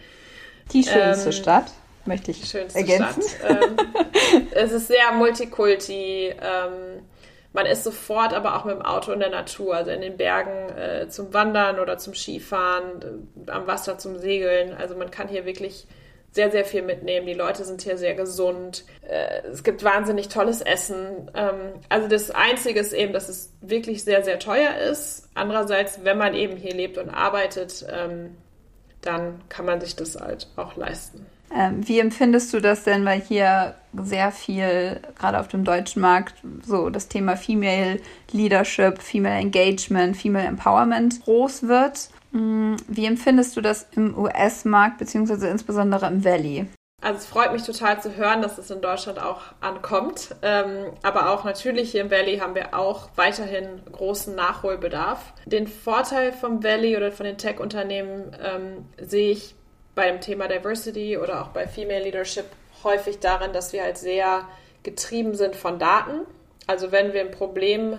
Die 0.72 0.84
schönste 0.84 1.30
ähm, 1.30 1.32
Stadt 1.32 1.66
möchte 2.06 2.32
ich 2.32 2.46
Schönste 2.46 2.80
ergänzen. 2.80 3.24
Stadt. 3.24 3.64
Ähm, 3.64 4.48
es 4.52 4.72
ist 4.72 4.88
sehr 4.88 5.12
multikulti. 5.14 6.34
Ähm, 6.42 7.04
man 7.54 7.68
ist 7.68 7.84
sofort 7.84 8.34
aber 8.34 8.56
auch 8.58 8.66
mit 8.66 8.76
dem 8.76 8.82
Auto 8.82 9.12
in 9.12 9.20
der 9.20 9.30
Natur, 9.30 9.76
also 9.76 9.92
in 9.92 10.02
den 10.02 10.18
Bergen 10.18 10.76
äh, 10.76 11.08
zum 11.08 11.34
Wandern 11.34 11.80
oder 11.80 12.00
zum 12.00 12.16
Skifahren, 12.16 13.28
äh, 13.48 13.52
am 13.52 13.68
Wasser 13.68 13.98
zum 14.00 14.18
Segeln. 14.18 14.74
Also 14.74 14.96
man 14.96 15.12
kann 15.12 15.28
hier 15.28 15.46
wirklich 15.46 15.88
sehr, 16.32 16.50
sehr 16.50 16.66
viel 16.66 16.82
mitnehmen. 16.82 17.28
Die 17.28 17.36
Leute 17.36 17.64
sind 17.64 17.84
hier 17.84 17.98
sehr 17.98 18.16
gesund. 18.16 18.86
Äh, 19.08 19.48
es 19.48 19.64
gibt 19.64 19.84
wahnsinnig 19.84 20.30
tolles 20.30 20.62
Essen. 20.62 21.30
Ähm, 21.36 21.80
also 21.90 22.08
das 22.08 22.32
Einzige 22.32 22.80
ist 22.80 22.92
eben, 22.92 23.14
dass 23.14 23.30
es 23.30 23.54
wirklich 23.62 24.04
sehr, 24.04 24.24
sehr 24.24 24.40
teuer 24.40 24.76
ist. 24.78 25.30
Andererseits, 25.36 26.04
wenn 26.04 26.18
man 26.18 26.34
eben 26.34 26.58
hier 26.58 26.74
lebt 26.74 26.98
und 26.98 27.12
arbeitet, 27.12 27.86
ähm, 27.88 28.36
dann 29.02 29.42
kann 29.50 29.66
man 29.66 29.80
sich 29.80 29.96
das 29.96 30.20
halt 30.20 30.48
auch 30.56 30.76
leisten. 30.76 31.28
Ähm, 31.56 31.88
wie 31.88 32.00
empfindest 32.00 32.54
du 32.54 32.60
das 32.60 32.84
denn, 32.84 33.06
weil 33.06 33.22
hier 33.22 33.76
sehr 33.94 34.32
viel, 34.32 35.00
gerade 35.18 35.40
auf 35.40 35.48
dem 35.48 35.64
deutschen 35.64 36.02
Markt, 36.02 36.34
so 36.64 36.90
das 36.90 37.08
Thema 37.08 37.38
Female 37.38 38.00
Leadership, 38.32 39.00
Female 39.02 39.40
Engagement, 39.40 40.18
Female 40.18 40.48
Empowerment 40.48 41.24
groß 41.24 41.68
wird? 41.68 42.10
Mm, 42.32 42.76
wie 42.88 43.06
empfindest 43.06 43.56
du 43.56 43.62
das 43.62 43.88
im 43.96 44.18
US-Markt, 44.18 44.98
beziehungsweise 44.98 45.48
insbesondere 45.48 46.08
im 46.08 46.26
Valley? 46.26 46.66
Also 47.04 47.20
es 47.20 47.26
freut 47.26 47.52
mich 47.52 47.64
total 47.64 48.02
zu 48.02 48.16
hören, 48.16 48.42
dass 48.42 48.58
es 48.58 48.72
in 48.72 48.80
Deutschland 48.80 49.20
auch 49.20 49.42
ankommt. 49.60 50.36
Ähm, 50.42 50.94
aber 51.04 51.32
auch 51.32 51.44
natürlich 51.44 51.92
hier 51.92 52.02
im 52.02 52.10
Valley 52.10 52.38
haben 52.38 52.56
wir 52.56 52.74
auch 52.78 53.10
weiterhin 53.18 53.82
großen 53.92 54.34
Nachholbedarf. 54.34 55.34
Den 55.46 55.68
Vorteil 55.68 56.32
vom 56.32 56.64
Valley 56.64 56.96
oder 56.96 57.12
von 57.12 57.26
den 57.26 57.38
Tech-Unternehmen 57.38 58.32
ähm, 58.42 58.86
sehe 59.06 59.32
ich 59.32 59.56
bei 59.96 60.10
dem 60.10 60.22
Thema 60.22 60.48
Diversity 60.48 61.18
oder 61.18 61.42
auch 61.42 61.50
bei 61.50 61.68
Female 61.68 62.04
Leadership 62.04 62.46
häufig 62.84 63.20
darin, 63.20 63.54
dass 63.54 63.74
wir 63.74 63.84
halt 63.84 63.98
sehr 63.98 64.48
getrieben 64.84 65.36
sind 65.36 65.56
von 65.56 65.80
Daten. 65.80 66.22
Also 66.68 66.92
wenn 66.92 67.14
wir 67.14 67.22
ein 67.22 67.32
Problem 67.32 67.98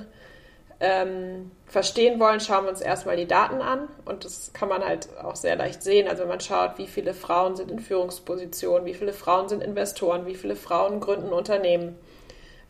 ähm, 0.80 1.50
verstehen 1.66 2.20
wollen, 2.20 2.40
schauen 2.40 2.64
wir 2.64 2.70
uns 2.70 2.80
erstmal 2.80 3.16
die 3.16 3.26
Daten 3.26 3.62
an. 3.62 3.88
Und 4.04 4.24
das 4.24 4.52
kann 4.52 4.68
man 4.68 4.84
halt 4.84 5.08
auch 5.22 5.36
sehr 5.36 5.56
leicht 5.56 5.82
sehen. 5.82 6.08
Also 6.08 6.22
wenn 6.22 6.28
man 6.28 6.40
schaut, 6.40 6.78
wie 6.78 6.86
viele 6.86 7.14
Frauen 7.14 7.56
sind 7.56 7.70
in 7.70 7.78
Führungspositionen, 7.78 8.84
wie 8.86 8.94
viele 8.94 9.12
Frauen 9.12 9.48
sind 9.48 9.62
Investoren, 9.62 10.26
wie 10.26 10.34
viele 10.34 10.56
Frauen 10.56 11.00
gründen 11.00 11.32
Unternehmen, 11.32 11.96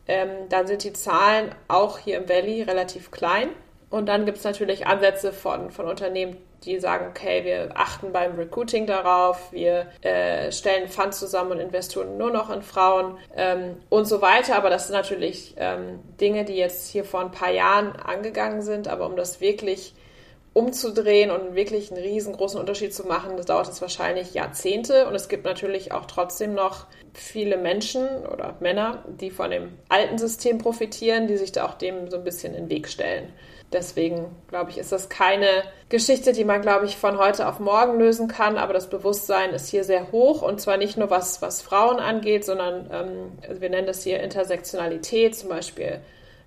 ähm, 0.07 0.49
dann 0.51 0.67
sind 0.67 0.85
die 0.85 0.93
Zahlen 0.93 1.55
auch 1.67 1.99
hier 1.99 2.19
im 2.19 2.29
Valley 2.29 2.63
relativ 2.63 3.11
klein. 3.11 3.49
Und 3.91 4.07
dann 4.07 4.27
gibt 4.27 4.39
es 4.39 4.45
natürlich 4.45 4.87
Ansätze 4.87 5.33
von, 5.33 5.71
von 5.71 5.87
Unternehmen, 5.87 6.37
die 6.65 6.79
sagen, 6.81 7.07
okay, 7.09 7.45
wir 7.45 7.71
achten 7.75 8.13
beim 8.13 8.37
Recruiting 8.37 8.87
darauf, 8.87 9.53
wir 9.53 9.87
äh, 10.03 10.51
stellen 10.53 10.89
Funds 10.89 11.19
zusammen 11.19 11.53
und 11.53 11.61
investieren 11.61 12.19
nur 12.19 12.31
noch 12.31 12.51
in 12.51 12.63
Frauen 12.63 13.19
ähm, 13.37 13.77
und 13.89 14.07
so 14.07 14.21
weiter. 14.21 14.57
Aber 14.57 14.71
das 14.71 14.87
sind 14.87 14.97
natürlich 14.97 15.55
ähm, 15.57 16.01
Dinge, 16.21 16.45
die 16.45 16.57
jetzt 16.57 16.89
hier 16.91 17.05
vor 17.05 17.21
ein 17.21 17.31
paar 17.31 17.51
Jahren 17.51 17.97
angegangen 17.97 18.63
sind. 18.63 18.89
Aber 18.89 19.07
um 19.07 19.17
das 19.17 19.41
wirklich 19.41 19.95
umzudrehen 20.55 21.33
und 21.33 21.57
wirklich 21.57 21.91
einen 21.91 22.03
riesengroßen 22.03 22.59
Unterschied 22.59 22.95
zu 22.95 23.07
machen, 23.07 23.37
das 23.37 23.47
dauert 23.47 23.69
es 23.69 23.83
wahrscheinlich 23.83 24.35
Jahrzehnte. 24.35 25.07
Und 25.07 25.15
es 25.15 25.29
gibt 25.29 25.45
natürlich 25.45 25.93
auch 25.93 26.07
trotzdem 26.07 26.55
noch 26.55 26.87
viele 27.13 27.57
Menschen 27.57 28.07
oder 28.33 28.57
Männer, 28.61 29.05
die 29.21 29.31
von 29.31 29.51
dem 29.51 29.73
alten 29.89 30.17
System 30.17 30.59
profitieren, 30.59 31.27
die 31.27 31.37
sich 31.37 31.53
da 31.53 31.67
auch 31.67 31.75
dem 31.75 32.09
so 32.09 32.17
ein 32.17 32.25
bisschen 32.25 32.55
in 32.55 32.65
den 32.65 32.71
Weg 32.71 32.89
stellen. 32.89 33.33
Deswegen, 33.75 34.35
glaube 34.47 34.71
ich, 34.71 34.79
ist 34.79 34.93
das 34.93 35.09
keine 35.09 35.65
Geschichte, 35.89 36.33
die 36.33 36.45
man, 36.45 36.63
glaube 36.63 36.87
ich, 36.87 36.97
von 36.97 37.19
heute 37.19 37.49
auf 37.49 37.59
morgen 37.59 37.99
lösen 37.99 38.29
kann. 38.29 38.57
Aber 38.57 38.73
das 38.73 38.89
Bewusstsein 38.89 39.51
ist 39.51 39.69
hier 39.69 39.83
sehr 39.83 40.13
hoch 40.13 40.43
und 40.43 40.61
zwar 40.61 40.77
nicht 40.77 40.97
nur 40.97 41.11
was, 41.11 41.43
was 41.43 41.61
Frauen 41.61 41.99
angeht, 41.99 42.45
sondern 42.45 42.89
ähm, 42.93 43.33
also 43.47 43.61
wir 43.61 43.71
nennen 43.71 43.89
das 43.89 44.05
hier 44.05 44.21
Intersektionalität, 44.21 45.35
zum 45.37 45.49
Beispiel 45.49 46.01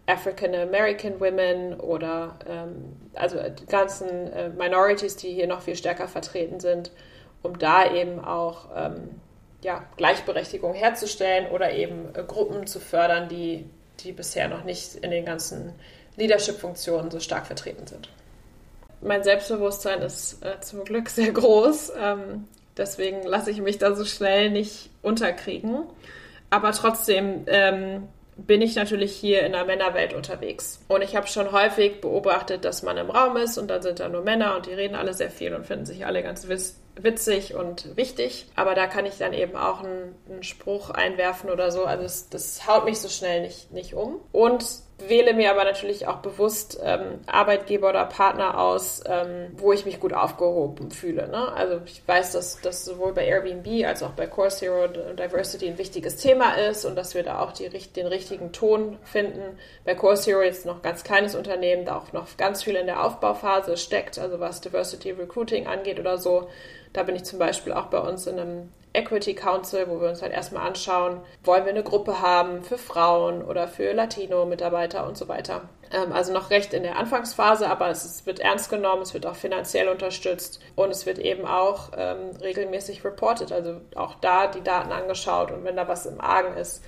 African 0.08 0.56
American 0.56 1.20
Women 1.20 1.80
oder 1.82 2.40
ähm, 2.48 2.96
also 3.14 3.38
die 3.50 3.66
ganzen 3.66 4.32
äh, 4.32 4.50
Minorities, 4.50 5.18
die 5.18 5.34
hier 5.34 5.48
noch 5.48 5.62
viel 5.62 5.76
stärker 5.76 6.08
vertreten 6.08 6.62
sind, 6.62 6.92
um 7.44 7.60
da 7.60 7.94
eben 7.94 8.24
auch 8.24 8.70
ähm, 8.74 9.20
ja, 9.62 9.84
Gleichberechtigung 9.98 10.74
herzustellen 10.74 11.52
oder 11.52 11.74
eben 11.74 12.16
äh, 12.16 12.24
Gruppen 12.26 12.68
zu 12.68 12.80
fördern, 12.80 13.28
die, 13.28 13.66
die 14.00 14.14
bisher 14.14 14.48
noch 14.48 14.64
nicht 14.64 14.96
in 14.96 15.12
den 15.12 15.26
ganzen 15.26 15.74
Leadership-Funktionen 16.18 17.10
so 17.10 17.20
stark 17.20 17.48
vertreten 17.48 17.88
sind. 17.88 18.10
Mein 19.02 19.24
Selbstbewusstsein 19.24 20.02
ist 20.02 20.44
äh, 20.44 20.60
zum 20.62 20.84
Glück 20.84 21.10
sehr 21.10 21.32
groß, 21.32 21.94
ähm, 22.02 22.48
deswegen 22.76 23.24
lasse 23.24 23.52
ich 23.52 23.62
mich 23.62 23.78
da 23.78 23.96
so 23.96 24.06
schnell 24.06 24.50
nicht 24.50 24.90
unterkriegen. 25.02 25.84
Aber 26.50 26.72
trotzdem 26.72 27.44
ähm, 27.48 28.08
bin 28.38 28.62
ich 28.62 28.76
natürlich 28.76 29.14
hier 29.14 29.46
in 29.46 29.52
der 29.52 29.66
Männerwelt 29.66 30.14
unterwegs. 30.14 30.80
Und 30.88 31.02
ich 31.02 31.16
habe 31.16 31.28
schon 31.28 31.52
häufig 31.52 32.02
beobachtet, 32.02 32.66
dass 32.66 32.84
man 32.84 32.98
im 32.98 33.10
Raum 33.10 33.36
ist 33.38 33.58
und 33.58 33.68
dann 33.68 33.82
sind 33.82 34.00
da 34.00 34.10
nur 34.10 34.22
Männer 34.22 34.56
und 34.56 34.68
die 34.68 34.74
reden 34.74 34.96
alle 34.96 35.14
sehr 35.14 35.32
viel 35.32 35.54
und 35.54 35.66
finden 35.66 35.86
sich 35.86 36.06
alle 36.06 36.22
ganz 36.22 36.48
witzig 36.48 37.56
und 37.56 37.96
wichtig. 37.98 38.46
Aber 38.56 38.76
da 38.76 38.86
kann 38.88 39.06
ich 39.06 39.18
dann 39.18 39.34
eben 39.34 39.56
auch 39.56 39.84
einen, 39.84 40.16
einen 40.30 40.44
Spruch 40.44 40.92
einwerfen 40.92 41.50
oder 41.50 41.72
so. 41.72 41.86
Also 41.86 42.04
das, 42.04 42.30
das 42.30 42.68
haut 42.68 42.86
mich 42.86 43.00
so 43.00 43.10
schnell 43.10 43.42
nicht, 43.42 43.72
nicht 43.72 43.96
um. 43.96 44.20
Und 44.32 44.66
wähle 45.00 45.34
mir 45.34 45.52
aber 45.52 45.64
natürlich 45.64 46.08
auch 46.08 46.18
bewusst 46.18 46.80
ähm, 46.84 47.20
Arbeitgeber 47.28 47.90
oder 47.90 48.06
Partner 48.06 48.60
aus, 48.60 49.04
ähm, 49.06 49.52
wo 49.56 49.72
ich 49.72 49.86
mich 49.86 50.00
gut 50.00 50.12
aufgehoben 50.12 50.90
fühle. 50.90 51.28
Ne? 51.28 51.52
Also 51.54 51.82
ich 51.86 52.02
weiß, 52.08 52.32
dass 52.32 52.60
das 52.62 52.84
sowohl 52.84 53.14
bei 53.14 53.26
Airbnb 53.26 53.86
als 53.86 54.02
auch 54.02 54.12
bei 54.12 54.26
Course 54.26 54.66
Hero 54.66 54.88
Diversity 54.88 55.68
ein 55.68 55.78
wichtiges 55.78 56.18
Thema 56.18 56.54
ist 56.54 56.84
und 56.84 56.96
dass 56.96 57.14
wir 57.14 57.24
da 57.24 57.40
auch 57.40 57.52
die, 57.52 57.70
den 57.70 58.08
richtigen 58.08 58.52
Ton 58.52 58.98
finden. 59.04 59.60
Bei 59.86 59.94
Course 59.94 60.30
Hero 60.30 60.42
jetzt 60.42 60.66
noch 60.66 60.82
ganz 60.82 61.04
kleines 61.04 61.36
Unternehmen, 61.36 61.86
da 61.86 61.98
auch 61.98 62.12
noch 62.12 62.36
ganz 62.38 62.64
viel 62.64 62.76
in 62.76 62.88
der 62.88 63.04
Aufbauphase 63.04 63.78
steckt, 63.78 64.18
also 64.18 64.40
was 64.40 64.62
Diversity 64.62 65.12
Recruiting 65.12 65.68
angeht 65.68 66.00
oder 66.00 66.18
so. 66.18 66.50
Da 66.94 67.04
bin 67.04 67.16
ich 67.16 67.24
zum 67.24 67.38
Beispiel 67.38 67.74
auch 67.74 67.88
bei 67.88 68.00
uns 68.00 68.26
in 68.26 68.40
einem 68.40 68.72
Equity 68.98 69.36
Council, 69.36 69.88
wo 69.88 70.02
wir 70.02 70.10
uns 70.10 70.22
halt 70.22 70.34
erstmal 70.34 70.68
anschauen, 70.68 71.22
wollen 71.44 71.66
wir 71.66 71.72
eine 71.72 71.84
Gruppe 71.84 72.22
haben 72.22 72.64
für 72.64 72.78
Frauen 72.78 73.44
oder 73.44 73.68
für 73.68 73.94
Latino-Mitarbeiter 73.94 75.06
und 75.08 75.18
so 75.18 75.28
weiter. 75.28 75.70
Ähm, 75.92 76.12
also 76.12 76.34
noch 76.34 76.50
recht 76.50 76.74
in 76.74 76.84
der 76.84 76.98
Anfangsphase, 76.98 77.70
aber 77.70 77.90
es 77.90 78.26
wird 78.26 78.40
ernst 78.40 78.70
genommen, 78.70 79.04
es 79.04 79.14
wird 79.14 79.26
auch 79.26 79.36
finanziell 79.36 79.88
unterstützt 79.88 80.60
und 80.76 80.90
es 80.90 81.06
wird 81.06 81.20
eben 81.20 81.46
auch 81.46 81.92
ähm, 81.96 82.32
regelmäßig 82.42 83.06
reported, 83.06 83.52
also 83.52 83.82
auch 83.96 84.16
da 84.16 84.48
die 84.48 84.64
Daten 84.64 84.92
angeschaut 84.92 85.52
und 85.52 85.64
wenn 85.64 85.76
da 85.76 85.88
was 85.88 86.06
im 86.06 86.20
Argen 86.20 86.58
ist, 86.58 86.84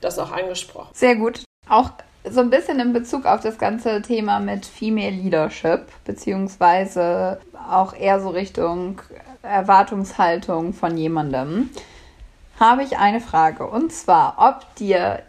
das 0.00 0.18
auch 0.18 0.32
angesprochen. 0.32 0.90
Sehr 0.92 1.14
gut. 1.14 1.44
Auch 1.68 1.90
so 2.28 2.40
ein 2.40 2.50
bisschen 2.50 2.80
in 2.80 2.92
Bezug 2.92 3.24
auf 3.24 3.40
das 3.40 3.58
ganze 3.58 4.02
Thema 4.02 4.40
mit 4.40 4.66
Female 4.66 5.10
Leadership, 5.10 5.86
beziehungsweise 6.04 7.40
auch 7.70 7.94
eher 7.94 8.20
so 8.20 8.28
Richtung 8.28 9.00
Erwartungshaltung 9.42 10.72
von 10.72 10.96
jemandem, 10.96 11.70
habe 12.58 12.84
ich 12.84 12.98
eine 12.98 13.20
Frage. 13.20 13.66
Und 13.66 13.92
zwar, 13.92 14.36
ob 14.38 14.74
dir 14.76 15.22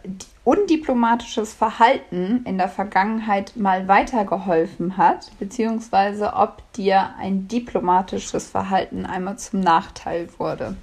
undiplomatisches 0.44 1.54
Verhalten 1.54 2.44
in 2.46 2.58
der 2.58 2.68
Vergangenheit 2.68 3.56
mal 3.56 3.88
weitergeholfen 3.88 4.96
hat, 4.96 5.30
beziehungsweise 5.38 6.34
ob 6.34 6.62
dir 6.72 7.14
ein 7.18 7.48
diplomatisches 7.48 8.50
Verhalten 8.50 9.06
einmal 9.06 9.38
zum 9.38 9.60
Nachteil 9.60 10.28
wurde. 10.38 10.76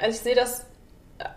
Also 0.00 0.16
ich 0.16 0.20
sehe 0.20 0.36
das 0.36 0.64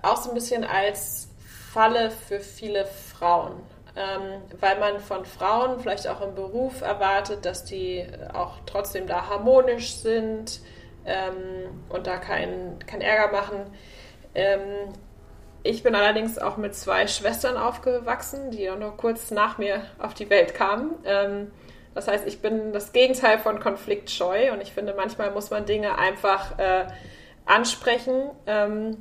auch 0.04 0.18
so 0.18 0.30
ein 0.30 0.36
bisschen 0.36 0.64
als 0.64 1.28
Falle 1.74 2.12
für 2.12 2.40
viele 2.40 2.86
Frauen, 2.86 3.54
ähm, 3.96 4.42
weil 4.60 4.80
man 4.80 5.00
von 5.00 5.26
Frauen 5.26 5.80
vielleicht 5.80 6.08
auch 6.08 6.22
im 6.22 6.36
Beruf 6.36 6.82
erwartet, 6.82 7.46
dass 7.46 7.66
die 7.66 8.06
auch 8.32 8.58
trotzdem 8.68 9.08
da 9.08 9.28
harmonisch 9.28 9.96
sind, 9.96 10.62
ähm, 11.06 11.84
und 11.90 12.08
da 12.08 12.18
keinen 12.18 12.80
kein 12.86 13.02
Ärger 13.02 13.32
machen. 13.32 13.66
Ähm, 14.36 14.94
ich 15.64 15.82
bin 15.82 15.96
allerdings 15.96 16.38
auch 16.38 16.58
mit 16.58 16.76
zwei 16.76 17.08
Schwestern 17.08 17.56
aufgewachsen, 17.56 18.52
die 18.52 18.70
auch 18.70 18.78
noch 18.78 18.98
kurz 18.98 19.32
nach 19.32 19.58
mir 19.58 19.84
auf 19.98 20.14
die 20.14 20.30
Welt 20.30 20.54
kamen. 20.54 20.96
Ähm, 21.06 21.52
das 21.96 22.08
heißt, 22.08 22.28
ich 22.28 22.42
bin 22.42 22.74
das 22.74 22.92
Gegenteil 22.92 23.40
von 23.40 23.60
konfliktscheu 23.60 24.52
und 24.52 24.62
ich 24.62 24.74
finde, 24.74 24.94
manchmal 24.94 25.32
muss 25.32 25.52
man 25.52 25.66
Dinge 25.66 25.98
einfach 25.98 26.58
äh, 26.58 26.88
ansprechen. 27.46 28.32
Ähm, 28.46 28.98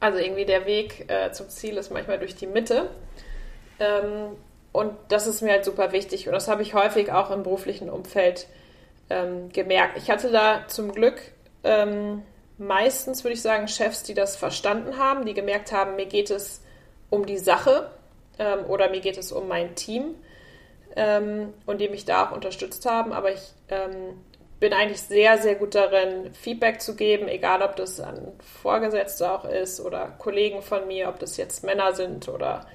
also 0.00 0.18
irgendwie 0.18 0.44
der 0.44 0.64
Weg 0.64 1.10
äh, 1.10 1.32
zum 1.32 1.48
Ziel 1.48 1.76
ist 1.76 1.90
manchmal 1.92 2.18
durch 2.18 2.36
die 2.36 2.46
Mitte. 2.46 2.88
Ähm, 3.80 4.36
und 4.72 4.92
das 5.08 5.26
ist 5.26 5.42
mir 5.42 5.52
halt 5.52 5.64
super 5.64 5.92
wichtig 5.92 6.28
und 6.28 6.34
das 6.34 6.46
habe 6.46 6.62
ich 6.62 6.74
häufig 6.74 7.10
auch 7.10 7.30
im 7.30 7.42
beruflichen 7.42 7.90
Umfeld 7.90 8.46
ähm, 9.10 9.50
gemerkt. 9.52 9.96
Ich 9.98 10.10
hatte 10.10 10.30
da 10.30 10.66
zum 10.68 10.92
Glück 10.92 11.20
ähm, 11.64 12.22
meistens, 12.58 13.24
würde 13.24 13.34
ich 13.34 13.42
sagen, 13.42 13.68
Chefs, 13.68 14.02
die 14.02 14.14
das 14.14 14.36
verstanden 14.36 14.98
haben, 14.98 15.24
die 15.24 15.34
gemerkt 15.34 15.72
haben, 15.72 15.96
mir 15.96 16.06
geht 16.06 16.30
es 16.30 16.62
um 17.10 17.26
die 17.26 17.38
Sache 17.38 17.90
ähm, 18.38 18.64
oder 18.66 18.90
mir 18.90 19.00
geht 19.00 19.18
es 19.18 19.32
um 19.32 19.48
mein 19.48 19.74
Team 19.74 20.14
ähm, 20.96 21.54
und 21.66 21.80
die 21.80 21.88
mich 21.88 22.04
da 22.04 22.26
auch 22.26 22.32
unterstützt 22.32 22.84
haben. 22.86 23.12
Aber 23.12 23.32
ich 23.32 23.52
ähm, 23.68 24.20
bin 24.60 24.72
eigentlich 24.72 25.00
sehr, 25.00 25.38
sehr 25.38 25.54
gut 25.54 25.74
darin, 25.74 26.32
Feedback 26.34 26.80
zu 26.80 26.96
geben, 26.96 27.28
egal 27.28 27.62
ob 27.62 27.76
das 27.76 28.00
an 28.00 28.32
Vorgesetzte 28.62 29.30
auch 29.30 29.44
ist 29.44 29.80
oder 29.80 30.14
Kollegen 30.18 30.62
von 30.62 30.86
mir, 30.88 31.08
ob 31.08 31.18
das 31.20 31.36
jetzt 31.36 31.64
Männer 31.64 31.92
sind 31.94 32.28
oder 32.28 32.66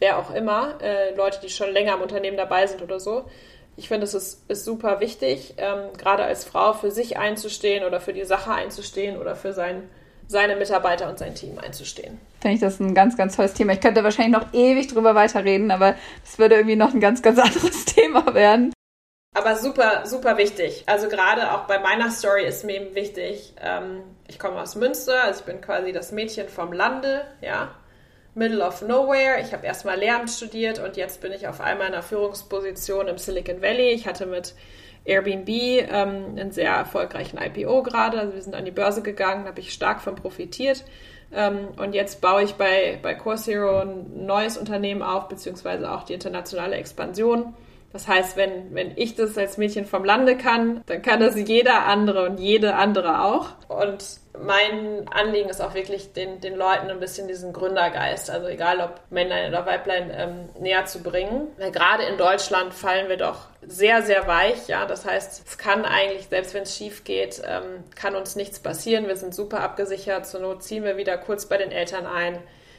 wer 0.00 0.18
auch 0.18 0.32
immer, 0.32 0.78
äh, 0.82 1.14
Leute, 1.14 1.40
die 1.40 1.48
schon 1.48 1.72
länger 1.72 1.94
im 1.94 2.02
Unternehmen 2.02 2.36
dabei 2.36 2.66
sind 2.66 2.82
oder 2.82 3.00
so. 3.00 3.24
Ich 3.78 3.86
finde, 3.86 4.04
es 4.04 4.12
ist, 4.12 4.50
ist 4.50 4.64
super 4.64 4.98
wichtig, 4.98 5.54
ähm, 5.56 5.92
gerade 5.96 6.24
als 6.24 6.44
Frau 6.44 6.72
für 6.72 6.90
sich 6.90 7.16
einzustehen 7.16 7.84
oder 7.84 8.00
für 8.00 8.12
die 8.12 8.24
Sache 8.24 8.50
einzustehen 8.50 9.16
oder 9.16 9.36
für 9.36 9.52
sein, 9.52 9.88
seine 10.26 10.56
Mitarbeiter 10.56 11.08
und 11.08 11.20
sein 11.20 11.36
Team 11.36 11.60
einzustehen. 11.60 12.20
Finde 12.40 12.56
ich 12.56 12.60
das 12.60 12.80
ein 12.80 12.92
ganz, 12.92 13.16
ganz 13.16 13.36
tolles 13.36 13.54
Thema. 13.54 13.74
Ich 13.74 13.80
könnte 13.80 14.02
wahrscheinlich 14.02 14.36
noch 14.36 14.52
ewig 14.52 14.88
drüber 14.88 15.14
weiterreden, 15.14 15.70
aber 15.70 15.94
es 16.24 16.40
würde 16.40 16.56
irgendwie 16.56 16.74
noch 16.74 16.92
ein 16.92 16.98
ganz, 16.98 17.22
ganz 17.22 17.38
anderes 17.38 17.84
Thema 17.84 18.34
werden. 18.34 18.72
Aber 19.32 19.54
super, 19.54 20.04
super 20.06 20.36
wichtig. 20.38 20.82
Also 20.86 21.08
gerade 21.08 21.52
auch 21.52 21.68
bei 21.68 21.78
meiner 21.78 22.10
Story 22.10 22.44
ist 22.46 22.64
mir 22.64 22.80
eben 22.80 22.96
wichtig, 22.96 23.54
ähm, 23.62 24.02
ich 24.26 24.40
komme 24.40 24.60
aus 24.60 24.74
Münster, 24.74 25.22
also 25.22 25.40
ich 25.40 25.46
bin 25.46 25.60
quasi 25.60 25.92
das 25.92 26.10
Mädchen 26.10 26.48
vom 26.48 26.72
Lande, 26.72 27.22
ja. 27.40 27.76
Middle 28.34 28.64
of 28.64 28.82
Nowhere. 28.82 29.40
Ich 29.40 29.52
habe 29.52 29.66
erstmal 29.66 29.98
Lehramt 29.98 30.30
studiert 30.30 30.78
und 30.78 30.96
jetzt 30.96 31.20
bin 31.20 31.32
ich 31.32 31.48
auf 31.48 31.60
einmal 31.60 31.88
in 31.88 31.94
einer 31.94 32.02
Führungsposition 32.02 33.08
im 33.08 33.18
Silicon 33.18 33.60
Valley. 33.62 33.90
Ich 33.90 34.06
hatte 34.06 34.26
mit 34.26 34.54
Airbnb 35.04 35.48
ähm, 35.48 36.36
einen 36.36 36.52
sehr 36.52 36.70
erfolgreichen 36.70 37.38
IPO 37.38 37.82
gerade. 37.82 38.20
Also 38.20 38.34
wir 38.34 38.42
sind 38.42 38.54
an 38.54 38.64
die 38.64 38.70
Börse 38.70 39.02
gegangen, 39.02 39.46
habe 39.46 39.60
ich 39.60 39.72
stark 39.72 40.00
von 40.00 40.14
profitiert. 40.14 40.84
Ähm, 41.32 41.68
und 41.76 41.94
jetzt 41.94 42.20
baue 42.20 42.42
ich 42.42 42.54
bei, 42.54 42.98
bei 43.02 43.14
Course 43.14 43.50
Hero 43.50 43.80
ein 43.80 44.26
neues 44.26 44.56
Unternehmen 44.56 45.02
auf, 45.02 45.28
beziehungsweise 45.28 45.90
auch 45.90 46.04
die 46.04 46.14
internationale 46.14 46.76
Expansion. 46.76 47.54
Das 47.92 48.06
heißt, 48.06 48.36
wenn, 48.36 48.74
wenn 48.74 48.92
ich 48.96 49.14
das 49.14 49.38
als 49.38 49.56
Mädchen 49.56 49.86
vom 49.86 50.04
Lande 50.04 50.36
kann, 50.36 50.82
dann 50.86 51.00
kann 51.00 51.20
das 51.20 51.36
jeder 51.36 51.86
andere 51.86 52.26
und 52.28 52.38
jede 52.38 52.74
andere 52.74 53.24
auch. 53.24 53.50
Und 53.68 54.04
mein 54.40 55.08
Anliegen 55.08 55.48
ist 55.48 55.60
auch 55.60 55.74
wirklich, 55.74 56.12
den, 56.12 56.40
den 56.40 56.54
Leuten 56.54 56.90
ein 56.90 57.00
bisschen 57.00 57.28
diesen 57.28 57.52
Gründergeist, 57.52 58.30
also 58.30 58.46
egal 58.46 58.80
ob 58.80 59.00
Männlein 59.10 59.50
oder 59.50 59.66
Weiblein, 59.66 60.12
ähm, 60.14 60.48
näher 60.60 60.84
zu 60.84 61.02
bringen. 61.02 61.48
Weil 61.56 61.72
gerade 61.72 62.04
in 62.04 62.18
Deutschland 62.18 62.74
fallen 62.74 63.08
wir 63.08 63.16
doch 63.16 63.46
sehr, 63.66 64.02
sehr 64.02 64.26
weich. 64.26 64.68
Ja, 64.68 64.84
das 64.84 65.04
heißt, 65.06 65.44
es 65.46 65.58
kann 65.58 65.84
eigentlich, 65.84 66.28
selbst 66.28 66.54
wenn 66.54 66.64
es 66.64 66.76
schief 66.76 67.04
geht, 67.04 67.42
ähm, 67.44 67.84
kann 67.94 68.14
uns 68.16 68.36
nichts 68.36 68.60
passieren. 68.60 69.08
Wir 69.08 69.16
sind 69.16 69.34
super 69.34 69.60
abgesichert. 69.60 70.26
Zur 70.26 70.40
Not 70.40 70.62
ziehen 70.62 70.84
wir 70.84 70.96
wieder 70.98 71.16
kurz 71.16 71.46
bei 71.46 71.56
den 71.56 71.72
Eltern 71.72 72.06
ein. 72.06 72.38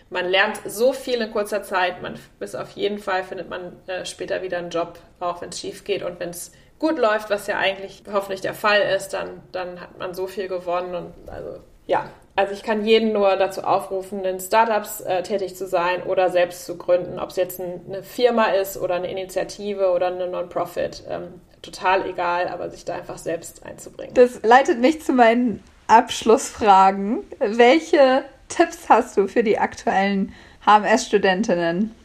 Man 0.10 0.28
lernt 0.28 0.60
so 0.66 0.94
viel 0.94 1.22
in 1.22 1.32
kurzer 1.32 1.64
Zeit. 1.64 2.02
Man, 2.02 2.20
bis 2.40 2.56
auf 2.56 2.72
jeden 2.72 3.00
Fall 3.00 3.24
findet 3.24 3.50
man 3.50 3.74
äh, 3.88 4.06
später 4.06 4.42
wieder 4.42 4.58
einen 4.58 4.72
Job, 4.72 5.00
auch 5.20 5.42
wenn 5.42 5.50
es 5.50 5.60
schief 5.60 5.84
geht 5.84 6.04
und 6.04 6.20
wenn 6.20 6.30
es 6.30 6.52
gut 6.80 6.98
läuft, 6.98 7.30
was 7.30 7.46
ja 7.48 7.58
eigentlich 7.58 8.04
hoffentlich 8.12 8.42
der 8.42 8.54
Fall 8.54 8.82
ist, 8.96 9.10
dann, 9.10 9.42
dann 9.52 9.82
hat 9.82 10.00
man 10.00 10.14
so 10.14 10.28
viel 10.28 10.48
gewonnen. 10.48 10.96
Und 10.96 11.30
also 11.30 11.60
ja, 11.86 12.10
also 12.36 12.54
ich 12.54 12.64
kann 12.64 12.86
jeden 12.86 13.12
nur 13.12 13.36
dazu 13.36 13.64
aufrufen, 13.64 14.24
in 14.24 14.40
Startups 14.40 15.02
äh, 15.02 15.22
tätig 15.24 15.56
zu 15.56 15.68
sein 15.68 16.04
oder 16.04 16.30
selbst 16.30 16.66
zu 16.66 16.78
gründen, 16.78 17.20
ob 17.20 17.32
es 17.32 17.36
jetzt 17.36 17.60
ein, 17.60 17.82
eine 17.88 18.02
Firma 18.02 18.46
ist 18.46 18.78
oder 18.78 18.96
eine 18.96 19.12
Initiative 19.12 19.92
oder 19.92 20.08
eine 20.08 20.28
Non-Profit. 20.28 21.04
Ähm, 21.10 21.42
total 21.62 22.08
egal, 22.10 22.48
aber 22.48 22.70
sich 22.70 22.86
da 22.86 22.96
einfach 22.96 23.18
selbst 23.18 23.66
einzubringen. 23.66 24.14
Das 24.14 24.42
leitet 24.44 24.80
mich 24.80 25.02
zu 25.04 25.12
meinen 25.12 25.62
Abschlussfragen. 25.88 27.26
Welche 27.40 28.24
Tipps 28.50 28.90
hast 28.90 29.16
du 29.16 29.28
für 29.28 29.44
die 29.44 29.58
aktuellen 29.58 30.34
HMS-Studentinnen? 30.66 31.96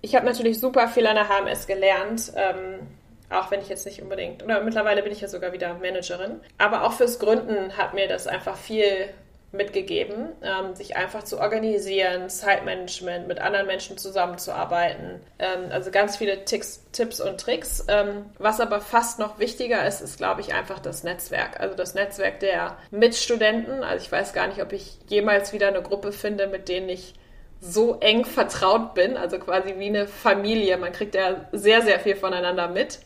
Ich 0.00 0.16
habe 0.16 0.26
natürlich 0.26 0.58
super 0.58 0.88
viel 0.88 1.06
an 1.06 1.16
der 1.16 1.28
HMS 1.28 1.66
gelernt. 1.66 2.32
Ähm, 2.34 2.86
auch 3.30 3.50
wenn 3.50 3.60
ich 3.60 3.68
jetzt 3.68 3.86
nicht 3.86 4.02
unbedingt, 4.02 4.42
oder 4.42 4.62
mittlerweile 4.62 5.02
bin 5.02 5.12
ich 5.12 5.20
ja 5.20 5.28
sogar 5.28 5.52
wieder 5.52 5.74
Managerin. 5.74 6.40
Aber 6.58 6.84
auch 6.84 6.92
fürs 6.92 7.18
Gründen 7.18 7.76
hat 7.76 7.94
mir 7.94 8.08
das 8.08 8.26
einfach 8.26 8.56
viel 8.56 9.08
mitgegeben, 9.52 10.28
ähm, 10.42 10.74
sich 10.74 10.96
einfach 10.96 11.24
zu 11.24 11.38
organisieren, 11.38 12.30
Zeitmanagement, 12.30 13.28
mit 13.28 13.38
anderen 13.38 13.66
Menschen 13.66 13.98
zusammenzuarbeiten. 13.98 15.20
Ähm, 15.38 15.70
also 15.70 15.90
ganz 15.90 16.16
viele 16.16 16.44
Ticks, 16.44 16.84
Tipps 16.92 17.20
und 17.20 17.38
Tricks. 17.38 17.84
Ähm, 17.88 18.26
was 18.38 18.60
aber 18.60 18.80
fast 18.80 19.18
noch 19.18 19.38
wichtiger 19.38 19.86
ist, 19.86 20.00
ist, 20.00 20.16
glaube 20.16 20.40
ich, 20.40 20.54
einfach 20.54 20.78
das 20.78 21.04
Netzwerk. 21.04 21.60
Also 21.60 21.76
das 21.76 21.94
Netzwerk 21.94 22.40
der 22.40 22.78
Mitstudenten. 22.90 23.84
Also 23.84 24.04
ich 24.04 24.10
weiß 24.10 24.32
gar 24.32 24.46
nicht, 24.46 24.62
ob 24.62 24.72
ich 24.72 24.98
jemals 25.08 25.52
wieder 25.52 25.68
eine 25.68 25.82
Gruppe 25.82 26.12
finde, 26.12 26.46
mit 26.46 26.68
denen 26.68 26.88
ich 26.88 27.14
so 27.60 27.98
eng 28.00 28.24
vertraut 28.24 28.94
bin, 28.94 29.16
also 29.16 29.38
quasi 29.38 29.74
wie 29.78 29.86
eine 29.86 30.08
Familie. 30.08 30.78
Man 30.78 30.92
kriegt 30.92 31.14
ja 31.14 31.46
sehr, 31.52 31.82
sehr 31.82 32.00
viel 32.00 32.16
voneinander 32.16 32.68
mit 32.68 33.00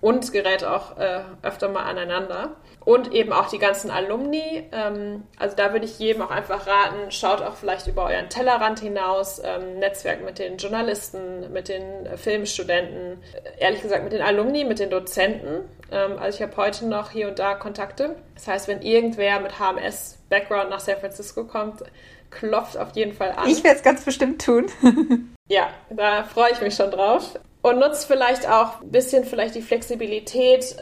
und 0.00 0.30
gerät 0.30 0.62
auch 0.62 0.98
äh, 0.98 1.22
öfter 1.42 1.68
mal 1.68 1.84
aneinander. 1.84 2.54
Und 2.86 3.12
eben 3.12 3.32
auch 3.32 3.48
die 3.48 3.58
ganzen 3.58 3.90
Alumni. 3.90 4.62
Ähm, 4.70 5.24
also 5.40 5.56
da 5.56 5.72
würde 5.72 5.84
ich 5.84 5.98
jedem 5.98 6.22
auch 6.22 6.30
einfach 6.30 6.68
raten, 6.68 7.10
schaut 7.10 7.42
auch 7.42 7.56
vielleicht 7.56 7.88
über 7.88 8.04
euren 8.04 8.28
Tellerrand 8.28 8.78
hinaus, 8.78 9.42
ähm, 9.44 9.80
Netzwerk 9.80 10.24
mit 10.24 10.38
den 10.38 10.56
Journalisten, 10.56 11.52
mit 11.52 11.68
den 11.68 12.06
äh, 12.06 12.16
Filmstudenten, 12.16 13.18
ehrlich 13.58 13.82
gesagt 13.82 14.04
mit 14.04 14.12
den 14.12 14.22
Alumni, 14.22 14.62
mit 14.62 14.78
den 14.78 14.90
Dozenten. 14.90 15.68
Ähm, 15.90 16.16
also 16.16 16.36
ich 16.36 16.42
habe 16.42 16.56
heute 16.56 16.86
noch 16.86 17.10
hier 17.10 17.26
und 17.26 17.40
da 17.40 17.54
Kontakte. 17.54 18.14
Das 18.36 18.46
heißt, 18.46 18.68
wenn 18.68 18.82
irgendwer 18.82 19.40
mit 19.40 19.58
HMS-Background 19.58 20.70
nach 20.70 20.78
San 20.78 20.98
Francisco 21.00 21.42
kommt, 21.42 21.82
klopft 22.30 22.78
auf 22.78 22.94
jeden 22.94 23.14
Fall 23.14 23.32
an. 23.32 23.48
Ich 23.48 23.64
werde 23.64 23.78
es 23.78 23.82
ganz 23.82 24.04
bestimmt 24.04 24.44
tun. 24.44 24.66
ja, 25.48 25.70
da 25.90 26.22
freue 26.22 26.52
ich 26.52 26.60
mich 26.60 26.76
schon 26.76 26.92
drauf 26.92 27.36
und 27.62 27.80
nutzt 27.80 28.06
vielleicht 28.06 28.48
auch 28.48 28.80
ein 28.80 28.92
bisschen 28.92 29.24
vielleicht 29.24 29.56
die 29.56 29.62
Flexibilität 29.62 30.76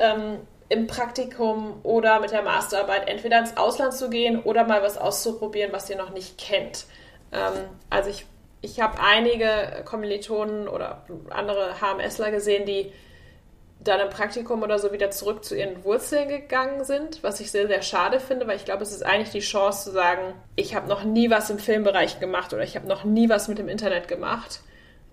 im 0.74 0.86
Praktikum 0.88 1.80
oder 1.84 2.20
mit 2.20 2.32
der 2.32 2.42
Masterarbeit 2.42 3.08
entweder 3.08 3.38
ins 3.38 3.56
Ausland 3.56 3.94
zu 3.94 4.10
gehen 4.10 4.42
oder 4.42 4.64
mal 4.64 4.82
was 4.82 4.98
auszuprobieren, 4.98 5.72
was 5.72 5.88
ihr 5.88 5.96
noch 5.96 6.10
nicht 6.10 6.36
kennt. 6.36 6.86
Ähm, 7.32 7.52
also 7.90 8.10
ich, 8.10 8.26
ich 8.60 8.80
habe 8.80 8.98
einige 9.00 9.82
Kommilitonen 9.84 10.66
oder 10.66 11.04
andere 11.30 11.80
HMSler 11.80 12.32
gesehen, 12.32 12.66
die 12.66 12.92
dann 13.78 14.00
im 14.00 14.10
Praktikum 14.10 14.62
oder 14.62 14.78
so 14.78 14.92
wieder 14.92 15.10
zurück 15.10 15.44
zu 15.44 15.56
ihren 15.56 15.84
Wurzeln 15.84 16.28
gegangen 16.28 16.84
sind, 16.84 17.22
was 17.22 17.38
ich 17.38 17.50
sehr, 17.50 17.66
sehr 17.68 17.82
schade 17.82 18.18
finde, 18.18 18.46
weil 18.46 18.56
ich 18.56 18.64
glaube, 18.64 18.82
es 18.82 18.92
ist 18.92 19.04
eigentlich 19.04 19.30
die 19.30 19.40
Chance 19.40 19.84
zu 19.84 19.90
sagen, 19.92 20.34
ich 20.56 20.74
habe 20.74 20.88
noch 20.88 21.04
nie 21.04 21.30
was 21.30 21.50
im 21.50 21.58
Filmbereich 21.58 22.18
gemacht 22.18 22.52
oder 22.52 22.64
ich 22.64 22.76
habe 22.76 22.88
noch 22.88 23.04
nie 23.04 23.28
was 23.28 23.46
mit 23.46 23.58
dem 23.58 23.68
Internet 23.68 24.08
gemacht 24.08 24.60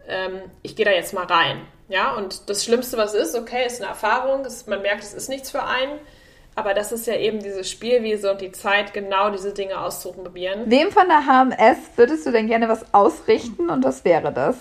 ähm, 0.07 0.41
ich 0.61 0.75
gehe 0.75 0.85
da 0.85 0.91
jetzt 0.91 1.13
mal 1.13 1.25
rein. 1.25 1.61
Ja, 1.91 2.15
und 2.15 2.49
das 2.49 2.63
Schlimmste, 2.63 2.95
was 2.95 3.13
ist, 3.13 3.35
okay, 3.35 3.65
ist 3.65 3.81
eine 3.81 3.89
Erfahrung, 3.89 4.45
ist, 4.45 4.65
man 4.65 4.81
merkt, 4.81 5.03
es 5.03 5.13
ist 5.13 5.27
nichts 5.27 5.51
für 5.51 5.63
einen. 5.63 5.99
Aber 6.55 6.73
das 6.73 6.93
ist 6.93 7.05
ja 7.05 7.15
eben 7.15 7.39
diese 7.39 7.65
Spielwiese 7.65 8.31
und 8.31 8.39
die 8.39 8.53
Zeit, 8.53 8.93
genau 8.93 9.29
diese 9.29 9.53
Dinge 9.53 9.79
auszuprobieren. 9.79 10.69
Wem 10.71 10.91
von 10.91 11.07
der 11.09 11.25
HMS 11.25 11.77
würdest 11.97 12.25
du 12.25 12.31
denn 12.31 12.47
gerne 12.47 12.69
was 12.69 12.93
ausrichten 12.93 13.69
und 13.69 13.83
was 13.83 14.05
wäre 14.05 14.31
das? 14.31 14.55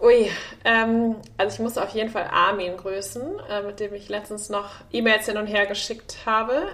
Ui, 0.00 0.30
ähm, 0.64 1.14
also 1.36 1.54
ich 1.54 1.60
muss 1.60 1.78
auf 1.78 1.90
jeden 1.90 2.10
Fall 2.10 2.28
Armin 2.32 2.76
grüßen, 2.76 3.22
äh, 3.48 3.62
mit 3.62 3.78
dem 3.78 3.94
ich 3.94 4.08
letztens 4.08 4.48
noch 4.48 4.70
E-Mails 4.92 5.26
hin 5.26 5.36
und 5.36 5.46
her 5.46 5.66
geschickt 5.66 6.18
habe. 6.26 6.66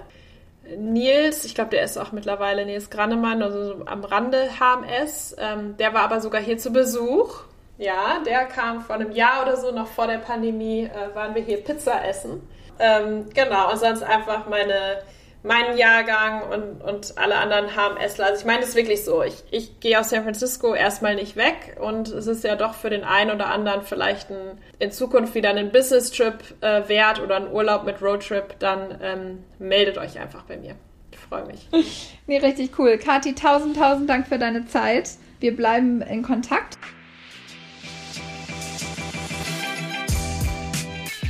Nils, 0.77 1.45
ich 1.45 1.53
glaube, 1.53 1.69
der 1.69 1.83
ist 1.83 1.97
auch 1.97 2.11
mittlerweile 2.11 2.65
Nils 2.65 2.89
Grannemann, 2.89 3.43
also 3.43 3.83
am 3.85 4.03
Rande 4.03 4.49
HMS. 4.59 5.35
Ähm, 5.37 5.77
der 5.77 5.93
war 5.93 6.01
aber 6.01 6.21
sogar 6.21 6.41
hier 6.41 6.57
zu 6.57 6.71
Besuch 6.71 7.43
ja, 7.79 8.19
der 8.25 8.45
kam 8.45 8.81
vor 8.81 8.95
einem 8.95 9.11
Jahr 9.11 9.41
oder 9.41 9.55
so, 9.55 9.71
noch 9.71 9.87
vor 9.87 10.05
der 10.05 10.17
Pandemie, 10.17 10.83
äh, 10.83 11.15
waren 11.15 11.33
wir 11.33 11.41
hier 11.41 11.63
Pizza 11.63 12.05
essen. 12.05 12.47
Ähm, 12.77 13.29
genau, 13.33 13.71
und 13.71 13.79
sonst 13.79 14.03
einfach 14.03 14.49
meine, 14.49 15.01
meinen 15.43 15.77
Jahrgang 15.77 16.43
und, 16.43 16.81
und 16.81 17.17
alle 17.17 17.37
anderen 17.37 17.77
haben 17.77 17.95
Essler. 17.95 18.25
Also 18.27 18.41
ich 18.41 18.45
meine 18.45 18.63
ist 18.63 18.75
wirklich 18.75 19.05
so. 19.05 19.23
Ich, 19.23 19.45
ich 19.51 19.79
gehe 19.79 19.97
aus 19.97 20.09
San 20.09 20.23
Francisco 20.23 20.73
erstmal 20.73 21.15
nicht 21.15 21.37
weg 21.37 21.77
und 21.79 22.09
es 22.09 22.27
ist 22.27 22.43
ja 22.43 22.57
doch 22.57 22.73
für 22.73 22.89
den 22.89 23.05
einen 23.05 23.31
oder 23.31 23.47
anderen 23.47 23.81
vielleicht 23.83 24.29
ein, 24.29 24.57
in 24.79 24.91
Zukunft 24.91 25.33
wieder 25.33 25.49
einen 25.49 25.71
Business-Trip 25.71 26.35
äh, 26.59 26.89
wert 26.89 27.21
oder 27.21 27.37
ein 27.37 27.49
Urlaub 27.49 27.85
mit 27.85 28.01
Roadtrip, 28.01 28.59
dann 28.59 28.99
ähm, 29.01 29.43
meldet 29.57 29.97
euch 29.97 30.19
einfach 30.19 30.43
bei 30.43 30.57
mir. 30.57 30.75
Ich 31.11 31.17
freue 31.17 31.45
mich. 31.45 31.69
nee, 32.27 32.39
richtig 32.39 32.77
cool. 32.77 32.97
Kathi, 32.97 33.35
tausend, 33.35 33.77
tausend 33.77 34.09
Dank 34.09 34.27
für 34.27 34.37
deine 34.37 34.65
Zeit. 34.65 35.11
Wir 35.39 35.55
bleiben 35.55 36.01
in 36.01 36.23
Kontakt. 36.23 36.77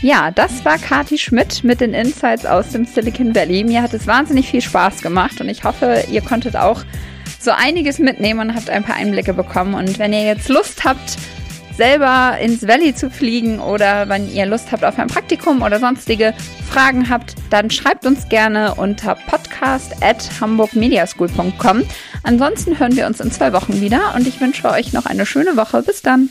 Ja, 0.02 0.32
das 0.32 0.64
war 0.64 0.78
Kati 0.78 1.18
Schmidt 1.18 1.64
mit 1.66 1.82
den 1.82 1.94
Insights 1.94 2.46
aus 2.46 2.70
dem 2.70 2.86
Silicon 2.86 3.36
Valley. 3.36 3.66
Mir 3.66 3.82
hat 3.82 3.94
es 3.94 4.08
wahnsinnig 4.08 4.48
viel 4.48 4.62
Spaß 4.62 5.02
gemacht 5.02 5.42
und 5.42 5.50
ich 5.50 5.66
hoffe, 5.66 6.06
ihr 6.10 6.22
konntet 6.22 6.56
auch 6.56 6.84
so 7.38 7.52
einiges 7.52 8.00
mitnehmen 8.00 8.40
und 8.40 8.56
habt 8.56 8.70
ein 8.70 8.84
paar 8.84 8.96
Einblicke 8.96 9.34
bekommen. 9.34 9.74
Und 9.74 10.00
wenn 10.00 10.14
ihr 10.14 10.24
jetzt 10.24 10.48
Lust 10.48 10.86
habt, 10.86 11.18
selber 11.76 12.38
ins 12.42 12.66
Valley 12.66 12.96
zu 12.96 13.10
fliegen 13.10 13.60
oder 13.60 14.08
wenn 14.08 14.32
ihr 14.32 14.46
Lust 14.46 14.72
habt 14.72 14.86
auf 14.86 14.98
ein 14.98 15.08
Praktikum 15.08 15.62
oder 15.62 15.80
sonstige 15.80 16.34
Fragen 16.70 17.10
habt, 17.10 17.36
dann 17.50 17.70
schreibt 17.70 18.06
uns 18.06 18.30
gerne 18.30 18.76
unter 18.76 19.16
podcast 19.16 20.02
at 20.02 20.30
hamburgmediaschool.com. 20.40 21.84
Ansonsten 22.24 22.80
hören 22.80 22.96
wir 22.96 23.06
uns 23.06 23.20
in 23.20 23.32
zwei 23.32 23.52
Wochen 23.52 23.82
wieder 23.82 24.14
und 24.16 24.28
ich 24.28 24.40
wünsche 24.40 24.70
euch 24.70 24.94
noch 24.94 25.06
eine 25.06 25.26
schöne 25.26 25.58
Woche. 25.58 25.82
Bis 25.82 26.02
dann. 26.02 26.30